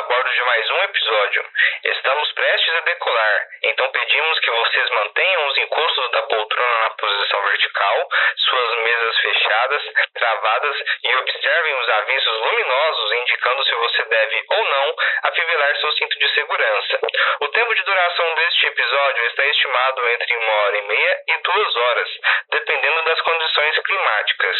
a 0.00 0.02
bordo 0.04 0.30
de 0.30 0.42
mais 0.44 0.70
um 0.70 0.82
episódio. 0.84 1.44
Estamos 1.84 2.32
prestes 2.32 2.74
a 2.74 2.80
decolar, 2.80 3.46
então 3.64 3.86
pedimos 3.88 4.40
que 4.40 4.50
vocês 4.50 4.90
mantenham 4.90 5.46
os 5.46 5.58
encostos 5.58 6.10
da 6.12 6.22
poltrona 6.22 6.78
na 6.80 6.90
posição 6.90 7.42
vertical, 7.42 8.08
suas 8.36 8.78
mesas 8.78 9.18
fechadas, 9.18 9.82
travadas 10.14 10.76
e 11.04 11.16
observem 11.16 11.74
os 11.74 11.88
avisos 11.90 12.40
luminosos 12.40 13.12
indicando 13.12 13.64
se 13.64 13.74
você 13.74 14.02
deve 14.04 14.44
ou 14.48 14.64
não 14.64 14.96
afivelar 15.24 15.76
seu 15.76 15.92
cinto 15.92 16.18
de 16.18 16.28
segurança. 16.34 16.98
O 17.40 17.48
tempo 17.48 17.74
de 17.74 17.82
duração 17.82 18.34
deste 18.36 18.66
episódio 18.68 19.26
está 19.26 19.44
estimado 19.44 20.08
entre 20.08 20.36
uma 20.36 20.52
hora 20.52 20.78
e 20.78 20.82
meia 20.82 21.16
e 21.28 21.36
duas 21.42 21.76
horas, 21.76 22.08
dependendo 22.50 23.02
das 23.02 23.20
condições 23.20 23.78
climáticas. 23.80 24.56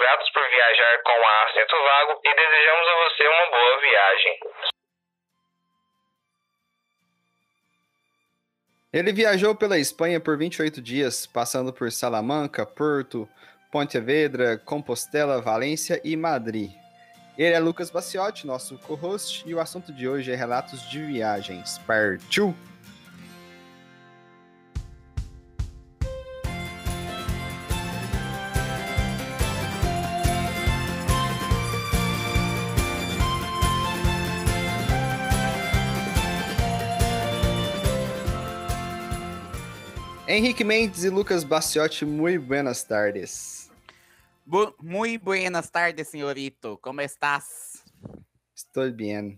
Gratos 0.00 0.30
por 0.30 0.42
viajar 0.48 1.02
com 1.02 1.10
a 1.10 1.44
Assento 1.44 1.76
Vago 1.76 2.20
e 2.24 2.34
desejamos 2.34 2.88
a 2.88 2.94
você 3.04 3.28
uma 3.28 3.50
boa 3.50 3.80
viagem. 3.82 4.38
Ele 8.90 9.12
viajou 9.12 9.54
pela 9.54 9.78
Espanha 9.78 10.18
por 10.18 10.38
28 10.38 10.80
dias, 10.80 11.26
passando 11.26 11.70
por 11.70 11.92
Salamanca, 11.92 12.64
Porto, 12.64 13.28
Pontevedra, 13.70 14.56
Compostela, 14.56 15.42
Valência 15.42 16.00
e 16.02 16.16
Madrid. 16.16 16.70
Ele 17.36 17.54
é 17.54 17.58
Lucas 17.58 17.90
Baciotti, 17.90 18.46
nosso 18.46 18.78
co-host, 18.78 19.46
e 19.46 19.54
o 19.54 19.60
assunto 19.60 19.92
de 19.92 20.08
hoje 20.08 20.32
é 20.32 20.34
relatos 20.34 20.88
de 20.88 21.04
viagens. 21.04 21.76
Partiu! 21.86 22.56
Henrique 40.40 40.64
Mendes 40.64 41.04
e 41.04 41.10
Lucas 41.10 41.44
Baciotti, 41.44 42.06
muito 42.06 42.40
buenas 42.40 42.82
tardes. 42.82 43.70
Bu 44.46 44.74
muito 44.80 45.22
buenas 45.22 45.68
tardes, 45.68 46.08
senhorito. 46.08 46.78
Como 46.80 47.02
estás? 47.02 47.84
Estou 48.56 48.90
bem. 48.90 49.36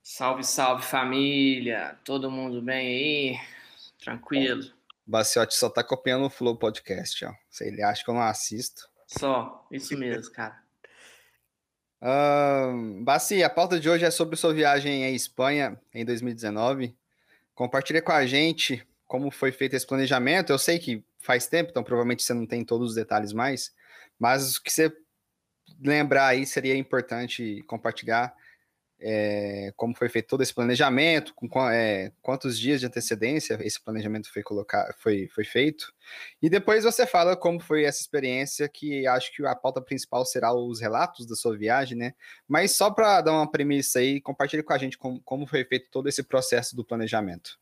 Salve, 0.00 0.44
salve 0.44 0.84
família. 0.84 1.98
Todo 2.04 2.30
mundo 2.30 2.62
bem 2.62 2.86
aí? 2.86 3.40
Tranquilo. 3.98 4.62
Baciotti 5.04 5.56
só 5.56 5.68
tá 5.68 5.82
copiando 5.82 6.26
o 6.26 6.30
Flow 6.30 6.56
Podcast, 6.56 7.24
ó. 7.24 7.32
Se 7.50 7.66
ele 7.66 7.82
acha 7.82 8.04
que 8.04 8.10
eu 8.10 8.14
não 8.14 8.22
assisto. 8.22 8.88
Só, 9.08 9.66
isso 9.72 9.98
mesmo, 9.98 10.32
cara. 10.32 10.62
Uh, 12.06 13.02
Baci, 13.02 13.42
a 13.42 13.48
pauta 13.48 13.80
de 13.80 13.88
hoje 13.88 14.04
é 14.04 14.10
sobre 14.10 14.36
sua 14.36 14.52
viagem 14.52 15.06
à 15.06 15.10
Espanha 15.10 15.80
em 15.94 16.04
2019. 16.04 16.94
Compartilhe 17.54 18.02
com 18.02 18.12
a 18.12 18.26
gente 18.26 18.86
como 19.06 19.30
foi 19.30 19.52
feito 19.52 19.74
esse 19.74 19.86
planejamento. 19.86 20.50
Eu 20.50 20.58
sei 20.58 20.78
que 20.78 21.04
faz 21.20 21.46
tempo, 21.46 21.70
então 21.70 21.82
provavelmente 21.82 22.22
você 22.22 22.34
não 22.34 22.46
tem 22.46 22.64
todos 22.64 22.90
os 22.90 22.94
detalhes 22.94 23.32
mais, 23.32 23.72
mas 24.18 24.56
o 24.56 24.62
que 24.62 24.72
você 24.72 24.92
lembrar 25.80 26.28
aí 26.28 26.46
seria 26.46 26.76
importante 26.76 27.62
compartilhar 27.66 28.34
é, 29.00 29.72
como 29.76 29.94
foi 29.94 30.08
feito 30.08 30.28
todo 30.28 30.42
esse 30.42 30.54
planejamento, 30.54 31.34
com 31.34 31.48
é, 31.70 32.10
quantos 32.22 32.58
dias 32.58 32.80
de 32.80 32.86
antecedência 32.86 33.58
esse 33.60 33.82
planejamento 33.82 34.32
foi, 34.32 34.42
colocar, 34.42 34.94
foi, 34.98 35.28
foi 35.28 35.44
feito, 35.44 35.92
e 36.40 36.48
depois 36.48 36.84
você 36.84 37.06
fala 37.06 37.36
como 37.36 37.60
foi 37.60 37.84
essa 37.84 38.00
experiência, 38.00 38.68
que 38.68 39.06
acho 39.06 39.34
que 39.34 39.44
a 39.46 39.54
pauta 39.54 39.82
principal 39.82 40.24
será 40.24 40.54
os 40.54 40.80
relatos 40.80 41.26
da 41.26 41.34
sua 41.34 41.56
viagem, 41.56 41.98
né? 41.98 42.14
Mas 42.48 42.72
só 42.72 42.90
para 42.90 43.20
dar 43.20 43.32
uma 43.32 43.50
premissa 43.50 43.98
aí, 43.98 44.20
compartilhe 44.20 44.62
com 44.62 44.72
a 44.72 44.78
gente 44.78 44.96
como, 44.96 45.20
como 45.22 45.46
foi 45.46 45.64
feito 45.64 45.90
todo 45.90 46.08
esse 46.08 46.22
processo 46.22 46.74
do 46.74 46.84
planejamento. 46.84 47.58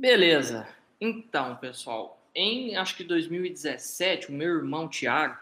Beleza. 0.00 0.66
Então, 0.98 1.56
pessoal, 1.56 2.26
em 2.34 2.74
acho 2.74 2.96
que 2.96 3.04
2017, 3.04 4.30
o 4.30 4.32
meu 4.32 4.56
irmão 4.56 4.88
Tiago, 4.88 5.38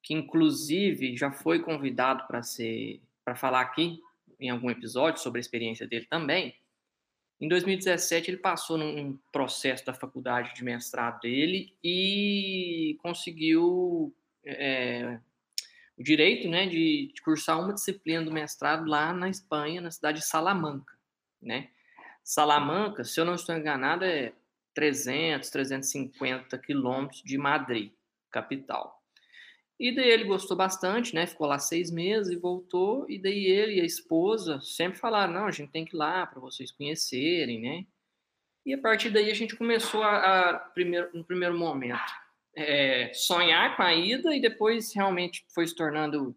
que 0.00 0.14
inclusive 0.14 1.16
já 1.16 1.32
foi 1.32 1.58
convidado 1.58 2.24
para 2.28 2.40
ser 2.40 3.02
para 3.24 3.34
falar 3.34 3.62
aqui 3.62 4.00
em 4.38 4.48
algum 4.48 4.70
episódio 4.70 5.20
sobre 5.20 5.40
a 5.40 5.42
experiência 5.42 5.88
dele 5.88 6.06
também. 6.08 6.54
Em 7.40 7.48
2017 7.48 8.30
ele 8.30 8.36
passou 8.36 8.78
num 8.78 9.18
processo 9.32 9.84
da 9.84 9.92
faculdade 9.92 10.54
de 10.54 10.62
mestrado 10.62 11.22
dele 11.22 11.74
e 11.82 12.96
conseguiu 13.02 14.14
é, 14.44 15.18
o 15.98 16.04
direito, 16.04 16.48
né, 16.48 16.66
de, 16.68 17.10
de 17.12 17.22
cursar 17.22 17.60
uma 17.60 17.74
disciplina 17.74 18.24
do 18.24 18.30
mestrado 18.30 18.88
lá 18.88 19.12
na 19.12 19.28
Espanha, 19.28 19.80
na 19.80 19.90
cidade 19.90 20.20
de 20.20 20.26
Salamanca, 20.26 20.94
né? 21.42 21.70
Salamanca, 22.26 23.04
se 23.04 23.20
eu 23.20 23.24
não 23.24 23.36
estou 23.36 23.54
enganado, 23.54 24.04
é 24.04 24.32
300, 24.74 25.48
350 25.48 26.58
quilômetros 26.58 27.22
de 27.22 27.38
Madrid, 27.38 27.92
capital. 28.32 29.00
E 29.78 29.94
daí 29.94 30.10
ele 30.10 30.24
gostou 30.24 30.56
bastante, 30.56 31.14
né? 31.14 31.24
Ficou 31.24 31.46
lá 31.46 31.60
seis 31.60 31.88
meses 31.88 32.32
e 32.32 32.36
voltou. 32.36 33.08
E 33.08 33.16
daí 33.16 33.46
ele 33.46 33.76
e 33.76 33.80
a 33.80 33.84
esposa 33.84 34.60
sempre 34.60 34.98
falaram: 34.98 35.34
não, 35.34 35.46
a 35.46 35.52
gente 35.52 35.70
tem 35.70 35.84
que 35.84 35.94
ir 35.94 35.98
lá 35.98 36.26
para 36.26 36.40
vocês 36.40 36.72
conhecerem, 36.72 37.60
né? 37.60 37.86
E 38.64 38.74
a 38.74 38.78
partir 38.78 39.10
daí 39.10 39.30
a 39.30 39.34
gente 39.34 39.54
começou 39.54 40.02
a, 40.02 40.50
a 40.50 40.58
primeiro, 40.58 41.08
no 41.14 41.22
primeiro 41.22 41.56
momento, 41.56 42.12
é, 42.56 43.12
sonhar 43.14 43.76
com 43.76 43.84
a 43.84 43.94
ida 43.94 44.34
e 44.34 44.40
depois 44.40 44.92
realmente 44.92 45.46
foi 45.54 45.64
se 45.64 45.76
tornando 45.76 46.36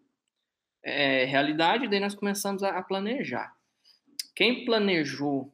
é, 0.84 1.24
realidade. 1.24 1.86
E 1.86 1.88
daí 1.88 1.98
nós 1.98 2.14
começamos 2.14 2.62
a, 2.62 2.78
a 2.78 2.82
planejar. 2.82 3.52
Quem 4.36 4.64
planejou 4.64 5.52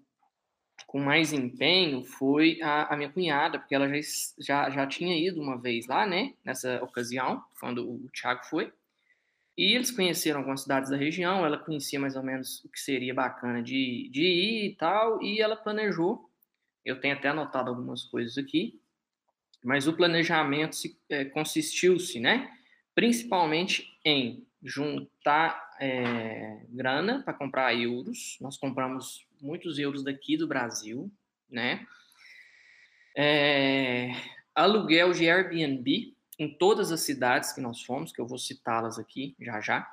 com 0.87 1.01
mais 1.01 1.33
empenho 1.33 2.05
foi 2.05 2.61
a, 2.63 2.93
a, 2.93 2.97
minha 2.97 3.11
cunhada, 3.11 3.59
porque 3.59 3.75
ela 3.75 3.89
já, 3.89 4.01
já, 4.39 4.71
já 4.71 4.87
tinha 4.87 5.17
ido 5.17 5.41
uma 5.41 5.57
vez 5.57 5.87
lá, 5.87 6.07
né, 6.07 6.35
nessa 6.45 6.83
ocasião, 6.83 7.43
quando 7.59 7.89
o 7.89 8.11
Thiago 8.11 8.45
foi. 8.45 8.73
E 9.57 9.75
eles 9.75 9.91
conheceram 9.91 10.41
algumas 10.41 10.63
cidades 10.63 10.91
da 10.91 10.97
região, 10.97 11.45
ela 11.45 11.57
conhecia 11.57 11.99
mais 11.99 12.15
ou 12.15 12.23
menos 12.23 12.63
o 12.65 12.69
que 12.69 12.79
seria 12.79 13.15
bacana 13.15 13.63
de, 13.63 14.09
de 14.13 14.23
ir 14.23 14.67
e 14.67 14.75
tal, 14.77 15.23
e 15.23 15.41
ela 15.41 15.57
planejou. 15.57 16.31
Eu 16.85 17.01
tenho 17.01 17.15
até 17.15 17.29
anotado 17.29 17.71
algumas 17.71 18.05
coisas 18.05 18.37
aqui, 18.37 18.81
mas 19.65 19.89
o 19.89 19.95
planejamento 19.95 20.77
é, 21.09 21.25
consistiu-se, 21.25 22.21
né, 22.21 22.51
principalmente 22.95 23.99
em 24.05 24.46
juntar 24.63 25.77
é, 25.81 26.61
grana 26.69 27.23
para 27.23 27.35
comprar 27.35 27.75
euros. 27.75 28.37
Nós 28.41 28.57
compramos 28.57 29.27
muitos 29.41 29.79
euros 29.79 30.03
daqui 30.03 30.37
do 30.37 30.47
Brasil, 30.47 31.11
né? 31.49 31.87
É, 33.17 34.11
aluguel 34.55 35.13
de 35.13 35.29
Airbnb 35.29 36.15
em 36.39 36.49
todas 36.49 36.93
as 36.93 37.01
cidades 37.01 37.53
que 37.53 37.61
nós 37.61 37.83
fomos, 37.83 38.13
que 38.13 38.21
eu 38.21 38.27
vou 38.27 38.39
citá-las 38.39 38.99
aqui 38.99 39.35
já 39.41 39.61
já. 39.61 39.91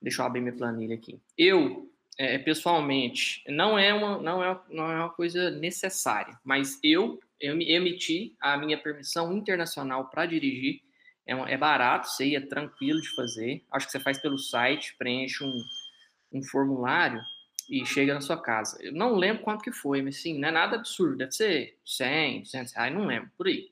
Deixa 0.00 0.22
eu 0.22 0.26
abrir 0.26 0.40
minha 0.40 0.56
planilha 0.56 0.94
aqui. 0.94 1.20
Eu, 1.36 1.92
é, 2.16 2.38
pessoalmente, 2.38 3.44
não 3.46 3.78
é, 3.78 3.92
uma, 3.92 4.18
não, 4.18 4.42
é, 4.42 4.60
não 4.70 4.90
é 4.90 4.96
uma 4.96 5.10
coisa 5.10 5.50
necessária, 5.50 6.38
mas 6.42 6.78
eu, 6.82 7.20
eu 7.38 7.60
emiti 7.60 8.34
a 8.40 8.56
minha 8.56 8.78
permissão 8.78 9.32
internacional 9.36 10.08
para 10.08 10.26
dirigir. 10.26 10.82
É, 11.30 11.54
é 11.54 11.56
barato, 11.56 12.08
sei, 12.08 12.34
é 12.34 12.40
tranquilo 12.40 13.00
de 13.00 13.08
fazer. 13.14 13.64
Acho 13.70 13.86
que 13.86 13.92
você 13.92 14.00
faz 14.00 14.18
pelo 14.18 14.36
site, 14.36 14.96
preenche 14.98 15.44
um, 15.44 15.64
um 16.32 16.42
formulário 16.42 17.22
e 17.68 17.86
chega 17.86 18.12
na 18.12 18.20
sua 18.20 18.36
casa. 18.36 18.76
Eu 18.82 18.92
não 18.92 19.14
lembro 19.14 19.44
quanto 19.44 19.62
que 19.62 19.70
foi, 19.70 20.02
mas 20.02 20.16
sim, 20.16 20.36
não 20.36 20.48
é 20.48 20.50
nada 20.50 20.74
absurdo, 20.74 21.16
deve 21.16 21.30
ser 21.30 21.78
100, 21.86 22.42
200 22.42 22.72
reais, 22.72 22.92
não 22.92 23.06
lembro, 23.06 23.30
por 23.36 23.46
aí. 23.46 23.70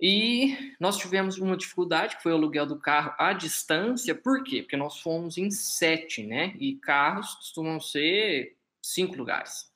E 0.00 0.74
nós 0.80 0.96
tivemos 0.96 1.36
uma 1.36 1.58
dificuldade, 1.58 2.16
que 2.16 2.22
foi 2.22 2.32
o 2.32 2.36
aluguel 2.36 2.64
do 2.64 2.80
carro 2.80 3.14
à 3.18 3.34
distância, 3.34 4.14
por 4.14 4.42
quê? 4.42 4.62
Porque 4.62 4.78
nós 4.78 4.98
fomos 4.98 5.36
em 5.36 5.50
sete, 5.50 6.22
né? 6.22 6.54
E 6.58 6.76
carros 6.76 7.34
costumam 7.34 7.78
ser 7.78 8.56
cinco 8.80 9.14
lugares. 9.14 9.70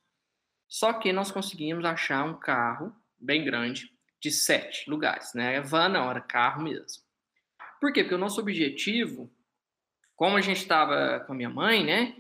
Só 0.66 0.94
que 0.94 1.12
nós 1.12 1.30
conseguimos 1.30 1.84
achar 1.84 2.24
um 2.24 2.38
carro 2.38 2.90
bem 3.20 3.44
grande 3.44 3.93
de 4.24 4.30
sete 4.30 4.88
lugares, 4.88 5.34
né? 5.34 5.60
Van 5.60 5.90
na 5.90 6.02
hora, 6.02 6.18
carro 6.18 6.62
mesmo. 6.62 7.02
Por 7.78 7.92
quê? 7.92 8.02
Porque 8.02 8.14
o 8.14 8.18
nosso 8.18 8.40
objetivo, 8.40 9.30
como 10.16 10.38
a 10.38 10.40
gente 10.40 10.56
estava 10.56 11.20
com 11.26 11.34
a 11.34 11.36
minha 11.36 11.50
mãe, 11.50 11.84
né? 11.84 12.16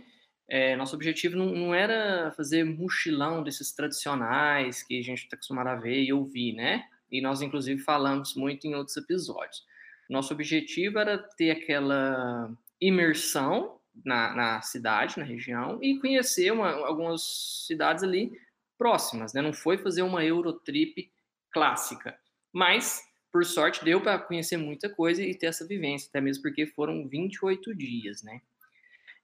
É, 0.46 0.76
nosso 0.76 0.94
objetivo 0.94 1.34
não, 1.34 1.46
não, 1.46 1.74
era 1.74 2.30
fazer 2.36 2.62
mochilão 2.62 3.42
desses 3.42 3.72
tradicionais 3.72 4.82
que 4.82 4.98
a 4.98 5.02
gente 5.02 5.24
está 5.24 5.34
acostumado 5.34 5.68
a 5.68 5.76
ver 5.76 6.02
e 6.02 6.12
ouvir, 6.12 6.52
né? 6.52 6.86
E 7.10 7.22
nós, 7.22 7.40
inclusive, 7.40 7.80
falamos 7.80 8.34
muito 8.34 8.66
em 8.66 8.74
outros 8.74 8.98
episódios. 8.98 9.64
Nosso 10.10 10.34
objetivo 10.34 10.98
era 10.98 11.16
ter 11.16 11.52
aquela 11.52 12.54
imersão 12.78 13.80
na, 14.04 14.34
na 14.34 14.60
cidade, 14.60 15.18
na 15.18 15.24
região, 15.24 15.78
e 15.82 15.98
conhecer 15.98 16.52
uma, 16.52 16.70
algumas 16.70 17.64
cidades 17.66 18.04
ali 18.04 18.30
próximas, 18.76 19.32
né? 19.32 19.40
Não 19.40 19.54
foi 19.54 19.78
fazer 19.78 20.02
uma 20.02 20.22
Eurotrip 20.22 21.10
clássica, 21.54 22.18
mas, 22.52 23.00
por 23.32 23.44
sorte, 23.44 23.84
deu 23.84 24.00
para 24.00 24.18
conhecer 24.18 24.56
muita 24.56 24.90
coisa 24.90 25.22
e 25.22 25.34
ter 25.34 25.46
essa 25.46 25.66
vivência, 25.66 26.08
até 26.10 26.20
mesmo 26.20 26.42
porque 26.42 26.66
foram 26.66 27.08
28 27.08 27.74
dias, 27.74 28.22
né? 28.22 28.42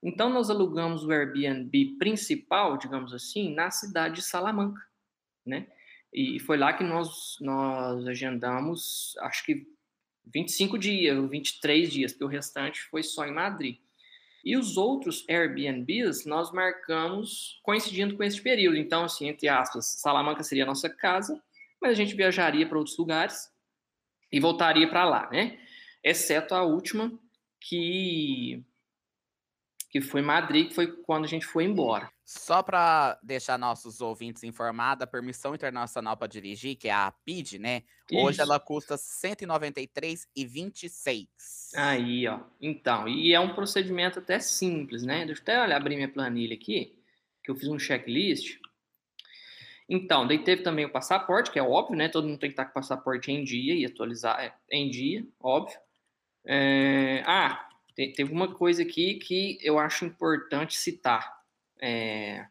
Então, 0.01 0.29
nós 0.29 0.49
alugamos 0.49 1.03
o 1.03 1.11
Airbnb 1.11 1.97
principal, 1.99 2.77
digamos 2.77 3.13
assim, 3.13 3.53
na 3.53 3.69
cidade 3.69 4.15
de 4.15 4.21
Salamanca, 4.23 4.81
né? 5.45 5.67
E 6.11 6.39
foi 6.39 6.57
lá 6.57 6.73
que 6.73 6.83
nós, 6.83 7.37
nós 7.39 8.07
agendamos, 8.07 9.15
acho 9.19 9.45
que 9.45 9.67
25 10.33 10.77
dias, 10.77 11.29
23 11.29 11.91
dias, 11.91 12.11
porque 12.11 12.25
o 12.25 12.27
restante 12.27 12.81
foi 12.83 13.03
só 13.03 13.25
em 13.25 13.33
Madrid. 13.33 13.77
E 14.43 14.57
os 14.57 14.75
outros 14.75 15.23
Airbnbs 15.29 16.25
nós 16.25 16.51
marcamos 16.51 17.59
coincidindo 17.63 18.17
com 18.17 18.23
esse 18.23 18.41
período. 18.41 18.77
Então, 18.77 19.03
assim, 19.03 19.27
entre 19.27 19.47
aspas, 19.47 19.85
Salamanca 19.99 20.43
seria 20.43 20.63
a 20.63 20.67
nossa 20.67 20.89
casa, 20.89 21.41
mas 21.81 21.91
a 21.91 21.95
gente 21.95 22.15
viajaria 22.15 22.67
para 22.67 22.77
outros 22.77 22.97
lugares 22.97 23.49
e 24.31 24.39
voltaria 24.39 24.89
para 24.89 25.05
lá, 25.05 25.29
né? 25.31 25.59
Exceto 26.03 26.55
a 26.55 26.63
última, 26.63 27.11
que 27.59 28.63
que 29.91 29.99
foi 29.99 30.21
Madrid, 30.21 30.69
que 30.69 30.73
foi 30.73 30.87
quando 30.87 31.25
a 31.25 31.27
gente 31.27 31.45
foi 31.45 31.65
embora. 31.65 32.09
Só 32.23 32.63
para 32.63 33.19
deixar 33.21 33.59
nossos 33.59 33.99
ouvintes 33.99 34.41
informados, 34.41 35.03
a 35.03 35.07
permissão 35.07 35.53
internacional 35.53 36.15
para 36.15 36.29
dirigir, 36.29 36.77
que 36.77 36.87
é 36.87 36.93
a 36.93 37.13
PID, 37.25 37.59
né? 37.59 37.83
Hoje 38.09 38.35
Isso. 38.35 38.41
ela 38.41 38.57
custa 38.57 38.95
R$ 38.95 39.01
193,26. 39.01 41.27
Aí, 41.75 42.25
ó. 42.25 42.39
Então, 42.61 43.05
e 43.05 43.33
é 43.33 43.39
um 43.41 43.53
procedimento 43.53 44.19
até 44.19 44.39
simples, 44.39 45.03
né? 45.03 45.25
Deixa 45.25 45.41
eu 45.41 45.43
até 45.43 45.61
olhar, 45.61 45.75
abrir 45.75 45.97
minha 45.97 46.07
planilha 46.07 46.55
aqui, 46.55 46.97
que 47.43 47.51
eu 47.51 47.55
fiz 47.55 47.67
um 47.67 47.77
checklist. 47.77 48.60
Então, 49.91 50.25
daí 50.27 50.39
teve 50.43 50.63
também 50.63 50.85
o 50.85 50.91
passaporte, 50.91 51.51
que 51.51 51.59
é 51.59 51.63
óbvio, 51.63 51.97
né? 51.97 52.09
Todo 52.09 52.27
mundo 52.27 52.39
tem 52.39 52.49
que 52.49 52.53
estar 52.53 52.65
com 52.65 52.71
o 52.71 52.73
passaporte 52.75 53.31
em 53.31 53.43
dia 53.43 53.75
e 53.75 53.85
atualizar 53.85 54.39
é, 54.41 54.53
em 54.71 54.89
dia, 54.89 55.27
óbvio. 55.39 55.77
É, 56.45 57.23
Ah, 57.25 57.67
te- 57.95 58.13
teve 58.13 58.31
uma 58.33 58.53
coisa 58.53 58.83
aqui 58.83 59.15
que 59.15 59.57
eu 59.61 59.79
acho 59.79 60.05
importante 60.05 60.75
citar. 60.77 61.41
É, 61.81 62.45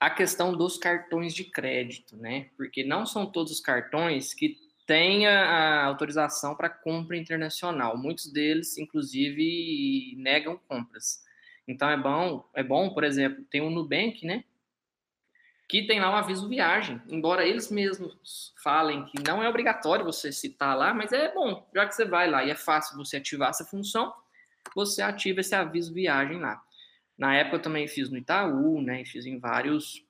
A 0.00 0.10
questão 0.10 0.56
dos 0.56 0.76
cartões 0.78 1.34
de 1.34 1.44
crédito, 1.44 2.16
né? 2.16 2.50
Porque 2.56 2.84
não 2.84 3.06
são 3.06 3.26
todos 3.30 3.52
os 3.52 3.60
cartões 3.60 4.34
que 4.34 4.56
têm 4.86 5.26
a 5.28 5.84
autorização 5.86 6.56
para 6.56 6.68
compra 6.70 7.16
internacional. 7.16 7.96
Muitos 7.98 8.32
deles, 8.32 8.78
inclusive, 8.78 10.14
negam 10.18 10.58
compras. 10.68 11.22
Então 11.68 11.88
é 11.90 11.96
bom, 11.96 12.44
é 12.54 12.62
bom, 12.64 12.90
por 12.94 13.04
exemplo, 13.04 13.44
tem 13.50 13.60
o 13.62 13.70
Nubank, 13.70 14.26
né? 14.26 14.44
Que 15.72 15.86
tem 15.86 15.98
lá 15.98 16.10
um 16.10 16.16
aviso 16.16 16.50
viagem. 16.50 17.00
Embora 17.08 17.46
eles 17.46 17.70
mesmos 17.70 18.52
falem 18.62 19.06
que 19.06 19.22
não 19.26 19.42
é 19.42 19.48
obrigatório 19.48 20.04
você 20.04 20.30
citar 20.30 20.76
lá, 20.76 20.92
mas 20.92 21.14
é 21.14 21.32
bom, 21.32 21.66
já 21.74 21.86
que 21.86 21.94
você 21.94 22.04
vai 22.04 22.28
lá 22.28 22.44
e 22.44 22.50
é 22.50 22.54
fácil 22.54 22.94
você 22.94 23.16
ativar 23.16 23.48
essa 23.48 23.64
função, 23.64 24.12
você 24.76 25.00
ativa 25.00 25.40
esse 25.40 25.54
aviso 25.54 25.94
viagem 25.94 26.38
lá. 26.38 26.62
Na 27.16 27.34
época 27.34 27.56
eu 27.56 27.62
também 27.62 27.88
fiz 27.88 28.10
no 28.10 28.18
Itaú, 28.18 28.82
né? 28.82 29.00
E 29.00 29.06
fiz 29.06 29.24
em 29.24 29.38
vários, 29.38 30.06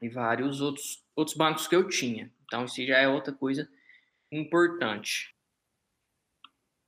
em 0.00 0.08
vários 0.08 0.62
outros, 0.62 1.04
outros 1.14 1.36
bancos 1.36 1.68
que 1.68 1.76
eu 1.76 1.86
tinha. 1.86 2.32
Então 2.46 2.64
isso 2.64 2.82
já 2.86 2.96
é 2.96 3.06
outra 3.06 3.34
coisa 3.34 3.68
importante. 4.32 5.36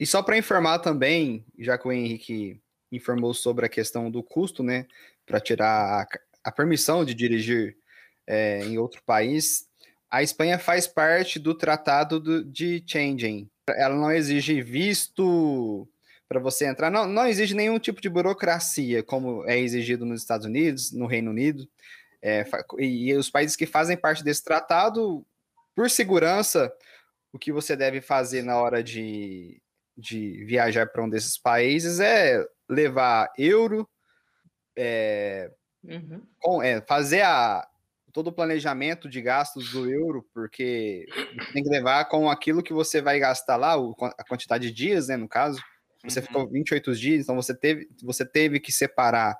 E 0.00 0.06
só 0.06 0.23
para 0.23 0.38
informar 0.38 0.78
também, 0.78 1.44
já 1.58 1.76
que 1.76 1.87
o 1.87 1.93
Henrique 1.93 2.58
informou 2.90 3.34
sobre 3.34 3.67
a 3.67 3.69
questão 3.69 4.11
do 4.11 4.23
custo, 4.23 4.62
né, 4.62 4.87
para 5.26 5.40
tirar 5.40 6.00
a, 6.00 6.06
a 6.46 6.52
permissão 6.52 7.04
de 7.04 7.12
dirigir 7.12 7.76
é, 8.25 8.60
em 8.64 8.78
outro 8.78 9.02
país, 9.04 9.66
a 10.08 10.22
Espanha 10.22 10.58
faz 10.60 10.87
parte 10.87 11.40
do 11.40 11.52
Tratado 11.54 12.20
do- 12.20 12.44
de 12.44 12.82
Schengen. 12.87 13.50
Ela 13.69 13.96
não 13.96 14.12
exige 14.12 14.62
visto 14.62 15.88
para 16.28 16.38
você 16.38 16.66
entrar, 16.66 16.88
não, 16.88 17.04
não 17.06 17.26
exige 17.26 17.52
nenhum 17.54 17.81
tipo 17.81 18.00
de 18.00 18.08
burocracia, 18.08 19.02
como 19.02 19.44
é 19.48 19.58
exigido 19.58 20.06
nos 20.06 20.20
Estados 20.20 20.46
Unidos, 20.46 20.93
no 20.93 21.06
Reino 21.06 21.32
Unido. 21.32 21.69
É, 22.22 22.44
e, 22.78 23.08
e 23.10 23.14
os 23.14 23.28
países 23.28 23.56
que 23.56 23.66
fazem 23.66 23.96
parte 23.96 24.22
desse 24.22 24.44
tratado, 24.44 25.26
por 25.75 25.90
segurança, 25.90 26.72
o 27.32 27.38
que 27.38 27.52
você 27.52 27.76
deve 27.76 28.00
fazer 28.00 28.42
na 28.42 28.56
hora 28.56 28.82
de, 28.84 29.60
de 29.96 30.44
viajar 30.44 30.87
para 30.87 31.02
um 31.02 31.08
desses 31.08 31.37
países 31.37 31.99
é 31.99 32.44
levar 32.69 33.32
euro, 33.37 33.88
é, 34.76 35.50
Uhum. 35.88 36.22
com- 36.40 36.62
é, 36.62 36.80
fazer 36.82 37.22
a, 37.22 37.66
todo 38.12 38.28
o 38.28 38.32
planejamento 38.32 39.08
de 39.08 39.20
gastos 39.20 39.70
do 39.72 39.90
euro, 39.90 40.26
porque 40.34 41.04
você 41.38 41.52
tem 41.52 41.62
que 41.62 41.68
levar 41.70 42.06
com 42.06 42.30
aquilo 42.30 42.62
que 42.62 42.72
você 42.72 43.00
vai 43.02 43.18
gastar 43.18 43.56
lá, 43.56 43.74
a 44.18 44.24
quantidade 44.24 44.68
de 44.68 44.74
dias, 44.74 45.08
né, 45.08 45.16
no 45.16 45.28
caso. 45.28 45.60
Você 46.04 46.20
Uhum. 46.20 46.26
ficou 46.26 46.48
28 46.48 46.94
dias, 46.94 47.22
então 47.24 47.34
você 47.36 47.54
teve, 47.54 47.88
você 48.02 48.24
teve 48.24 48.60
que 48.60 48.72
separar, 48.72 49.36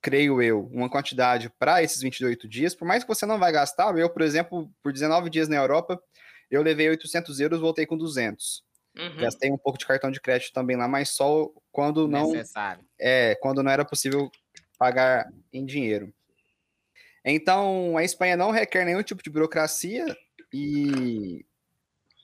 creio 0.00 0.40
eu, 0.42 0.66
uma 0.72 0.88
quantidade 0.90 1.50
para 1.58 1.82
esses 1.82 2.00
28 2.00 2.48
dias, 2.48 2.74
por 2.74 2.86
mais 2.86 3.02
que 3.04 3.08
você 3.08 3.26
não 3.26 3.38
vai 3.38 3.52
gastar, 3.52 3.96
eu, 3.98 4.08
por 4.10 4.22
exemplo, 4.22 4.70
por 4.82 4.92
19 4.92 5.28
dias 5.30 5.48
na 5.48 5.56
Europa, 5.56 6.00
eu 6.50 6.62
levei 6.62 6.88
800 6.88 7.40
euros, 7.40 7.60
voltei 7.60 7.84
com 7.86 7.96
200. 7.96 8.62
Uhum. 8.96 9.16
Gastei 9.18 9.50
um 9.52 9.58
pouco 9.58 9.78
de 9.78 9.86
cartão 9.86 10.10
de 10.10 10.20
crédito 10.20 10.52
também 10.52 10.76
lá, 10.76 10.88
mas 10.88 11.10
só 11.10 11.48
quando 11.70 12.08
não 12.08 12.32
Necessário. 12.32 12.84
é, 12.98 13.34
quando 13.42 13.62
não 13.62 13.70
era 13.70 13.84
possível 13.84 14.30
pagar 14.78 15.30
em 15.52 15.64
dinheiro. 15.66 16.12
Então, 17.24 17.96
a 17.96 18.04
Espanha 18.04 18.36
não 18.36 18.50
requer 18.50 18.84
nenhum 18.84 19.02
tipo 19.02 19.22
de 19.22 19.28
burocracia 19.28 20.16
e, 20.52 21.44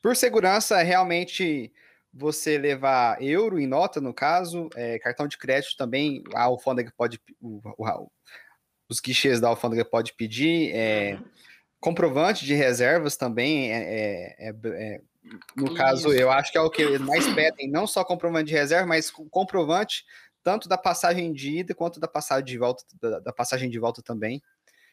por 0.02 0.16
segurança, 0.16 0.80
realmente 0.82 1.72
você 2.12 2.56
levar 2.56 3.20
euro 3.20 3.58
em 3.58 3.66
nota, 3.66 4.00
no 4.00 4.14
caso, 4.14 4.68
é, 4.76 4.98
cartão 5.00 5.26
de 5.26 5.36
crédito 5.36 5.76
também, 5.76 6.22
a 6.32 6.44
alfândega 6.44 6.92
pode, 6.96 7.20
o- 7.40 7.60
o- 7.76 8.10
os 8.88 9.00
guichês 9.00 9.40
da 9.40 9.48
alfândega 9.48 9.84
pode 9.84 10.14
pedir, 10.14 10.72
é, 10.74 11.18
comprovante 11.80 12.46
de 12.46 12.54
reservas 12.54 13.16
também, 13.16 13.72
é, 13.72 14.36
é- 14.38 14.48
é- 14.48 14.54
é- 14.64 15.00
no 15.56 15.74
caso, 15.74 16.08
Isso. 16.08 16.16
eu 16.16 16.30
acho 16.30 16.52
que 16.52 16.58
é 16.58 16.60
o 16.60 16.70
que 16.70 16.82
eles 16.82 17.00
mais 17.00 17.26
pedem, 17.34 17.68
não 17.68 17.86
só 17.86 18.04
comprovante 18.04 18.46
de 18.48 18.54
reserva, 18.54 18.86
mas 18.86 19.10
co- 19.10 19.26
comprovante 19.28 20.04
tanto 20.44 20.68
da 20.68 20.78
passagem 20.78 21.32
de 21.32 21.58
ida 21.58 21.74
quanto 21.74 21.98
da 21.98 22.06
passagem 22.06 22.44
de 22.44 22.58
volta, 22.58 22.84
da, 23.00 23.18
da 23.18 23.32
passagem 23.32 23.68
de 23.68 23.78
volta 23.78 24.02
também. 24.02 24.40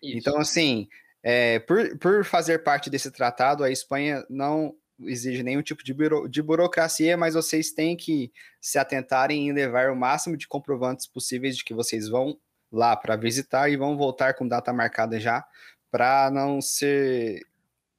Isso. 0.01 0.17
Então, 0.17 0.39
assim, 0.39 0.87
é, 1.21 1.59
por, 1.59 1.97
por 1.99 2.25
fazer 2.25 2.63
parte 2.63 2.89
desse 2.89 3.11
tratado, 3.11 3.63
a 3.63 3.69
Espanha 3.69 4.25
não 4.29 4.73
exige 5.03 5.43
nenhum 5.43 5.61
tipo 5.61 5.83
de, 5.83 5.93
buro- 5.93 6.27
de 6.27 6.41
burocracia, 6.41 7.17
mas 7.17 7.33
vocês 7.33 7.71
têm 7.71 7.97
que 7.97 8.31
se 8.59 8.79
atentarem 8.79 9.47
em 9.47 9.51
levar 9.51 9.91
o 9.91 9.95
máximo 9.95 10.37
de 10.37 10.47
comprovantes 10.47 11.05
possíveis 11.05 11.57
de 11.57 11.63
que 11.63 11.73
vocês 11.73 12.07
vão 12.07 12.39
lá 12.71 12.95
para 12.95 13.15
visitar 13.15 13.69
e 13.69 13.75
vão 13.75 13.97
voltar 13.97 14.35
com 14.35 14.47
data 14.47 14.71
marcada 14.71 15.19
já, 15.19 15.45
para 15.91 16.31
não 16.31 16.61
ser. 16.61 17.45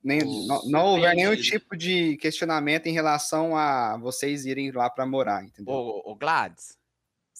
Nem, 0.02 0.20
não, 0.48 0.62
não 0.68 0.86
houver 0.86 1.14
nenhum 1.14 1.36
tipo 1.36 1.76
de 1.76 2.16
questionamento 2.16 2.86
em 2.86 2.92
relação 2.92 3.56
a 3.56 3.96
vocês 3.98 4.46
irem 4.46 4.72
lá 4.72 4.90
para 4.90 5.06
morar, 5.06 5.44
entendeu? 5.44 5.72
Ô, 5.72 6.10
ô 6.10 6.16
Gladys, 6.16 6.76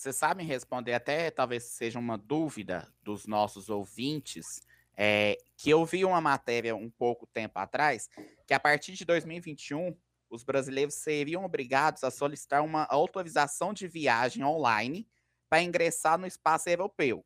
vocês 0.03 0.17
sabem 0.17 0.45
responder, 0.45 0.95
até 0.95 1.31
talvez 1.31 1.63
seja 1.63 1.99
uma 1.99 2.19
dúvida 2.19 2.93
dos 3.03 3.27
nossos 3.27 3.71
ouvintes, 3.71 4.61
é, 4.97 5.39
que 5.57 5.71
eu 5.71 5.85
vi 5.85 6.05
uma 6.05 6.21
matéria 6.21 6.75
um 6.75 6.91
pouco 6.91 7.25
tempo 7.27 7.59
atrás, 7.59 8.11
que 8.45 8.53
a 8.53 8.59
partir 8.59 8.95
de 8.95 9.05
2021, 9.05 9.97
os 10.29 10.43
brasileiros 10.43 10.95
seriam 10.95 11.45
obrigados 11.45 12.03
a 12.03 12.11
solicitar 12.11 12.65
uma 12.65 12.85
autorização 12.87 13.73
de 13.73 13.87
viagem 13.87 14.43
online 14.43 15.09
para 15.49 15.63
ingressar 15.63 16.19
no 16.19 16.27
espaço 16.27 16.69
europeu, 16.69 17.25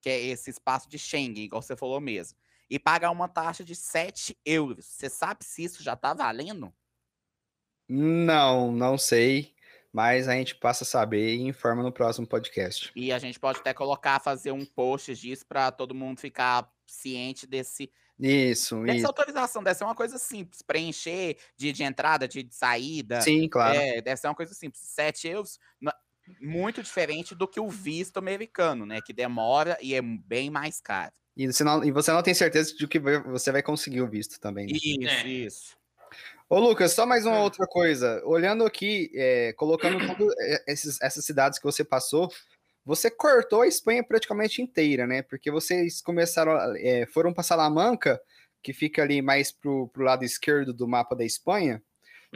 que 0.00 0.10
é 0.10 0.20
esse 0.20 0.50
espaço 0.50 0.88
de 0.88 0.98
Schengen, 0.98 1.44
igual 1.44 1.62
você 1.62 1.76
falou 1.76 2.00
mesmo, 2.00 2.36
e 2.68 2.76
pagar 2.76 3.12
uma 3.12 3.28
taxa 3.28 3.62
de 3.62 3.76
7 3.76 4.36
euros. 4.44 4.84
Você 4.84 5.08
sabe 5.08 5.44
se 5.44 5.62
isso 5.62 5.82
já 5.82 5.92
está 5.92 6.12
valendo? 6.12 6.74
Não, 7.86 8.72
não 8.72 8.96
sei, 8.96 9.53
mas 9.94 10.26
a 10.28 10.32
gente 10.32 10.56
passa 10.56 10.82
a 10.82 10.86
saber 10.86 11.36
e 11.36 11.42
informa 11.42 11.80
no 11.84 11.92
próximo 11.92 12.26
podcast. 12.26 12.90
E 12.96 13.12
a 13.12 13.18
gente 13.20 13.38
pode 13.38 13.60
até 13.60 13.72
colocar, 13.72 14.18
fazer 14.20 14.50
um 14.50 14.66
post 14.66 15.14
disso 15.14 15.46
para 15.46 15.70
todo 15.70 15.94
mundo 15.94 16.18
ficar 16.18 16.68
ciente 16.84 17.46
desse 17.46 17.88
Isso, 18.18 18.82
dessa 18.82 18.96
isso. 18.98 19.06
autorização. 19.06 19.62
Deve 19.62 19.78
ser 19.78 19.84
uma 19.84 19.94
coisa 19.94 20.18
simples, 20.18 20.62
preencher 20.62 21.36
de, 21.56 21.70
de 21.70 21.84
entrada, 21.84 22.26
de, 22.26 22.42
de 22.42 22.54
saída. 22.54 23.20
Sim, 23.20 23.48
claro. 23.48 23.78
É, 23.78 24.02
deve 24.02 24.16
ser 24.20 24.26
uma 24.26 24.34
coisa 24.34 24.52
simples. 24.52 24.82
7 24.82 25.28
euros, 25.28 25.58
muito 26.40 26.82
diferente 26.82 27.34
do 27.34 27.46
que 27.46 27.60
o 27.60 27.68
visto 27.68 28.16
americano, 28.18 28.84
né? 28.84 29.00
Que 29.00 29.12
demora 29.12 29.78
e 29.80 29.94
é 29.94 30.02
bem 30.02 30.50
mais 30.50 30.80
caro. 30.80 31.12
E 31.36 31.46
você, 31.46 31.62
não, 31.64 31.84
e 31.84 31.90
você 31.90 32.12
não 32.12 32.22
tem 32.22 32.32
certeza 32.34 32.74
de 32.76 32.86
que 32.86 32.98
você 32.98 33.50
vai 33.52 33.62
conseguir 33.62 34.00
o 34.02 34.08
visto 34.08 34.38
também. 34.40 34.66
né? 34.66 34.72
Isso, 34.82 35.08
É. 35.08 35.28
isso. 35.28 35.76
Ô, 36.54 36.60
Lucas, 36.60 36.92
só 36.92 37.04
mais 37.04 37.26
uma 37.26 37.34
Ah. 37.38 37.42
outra 37.42 37.66
coisa. 37.66 38.22
Olhando 38.24 38.64
aqui, 38.64 39.10
é, 39.12 39.52
colocando 39.54 39.98
todas 40.16 41.00
essas 41.02 41.24
cidades 41.24 41.58
que 41.58 41.64
você 41.64 41.82
passou, 41.82 42.30
você 42.84 43.10
cortou 43.10 43.62
a 43.62 43.66
Espanha 43.66 44.04
praticamente 44.04 44.62
inteira, 44.62 45.04
né? 45.04 45.20
Porque 45.22 45.50
vocês 45.50 46.00
começaram, 46.00 46.52
é, 46.76 47.06
foram 47.06 47.34
para 47.34 47.42
Salamanca, 47.42 48.20
que 48.62 48.72
fica 48.72 49.02
ali 49.02 49.20
mais 49.20 49.50
pro, 49.50 49.88
pro 49.88 50.04
lado 50.04 50.24
esquerdo 50.24 50.72
do 50.72 50.86
mapa 50.86 51.16
da 51.16 51.24
Espanha. 51.24 51.82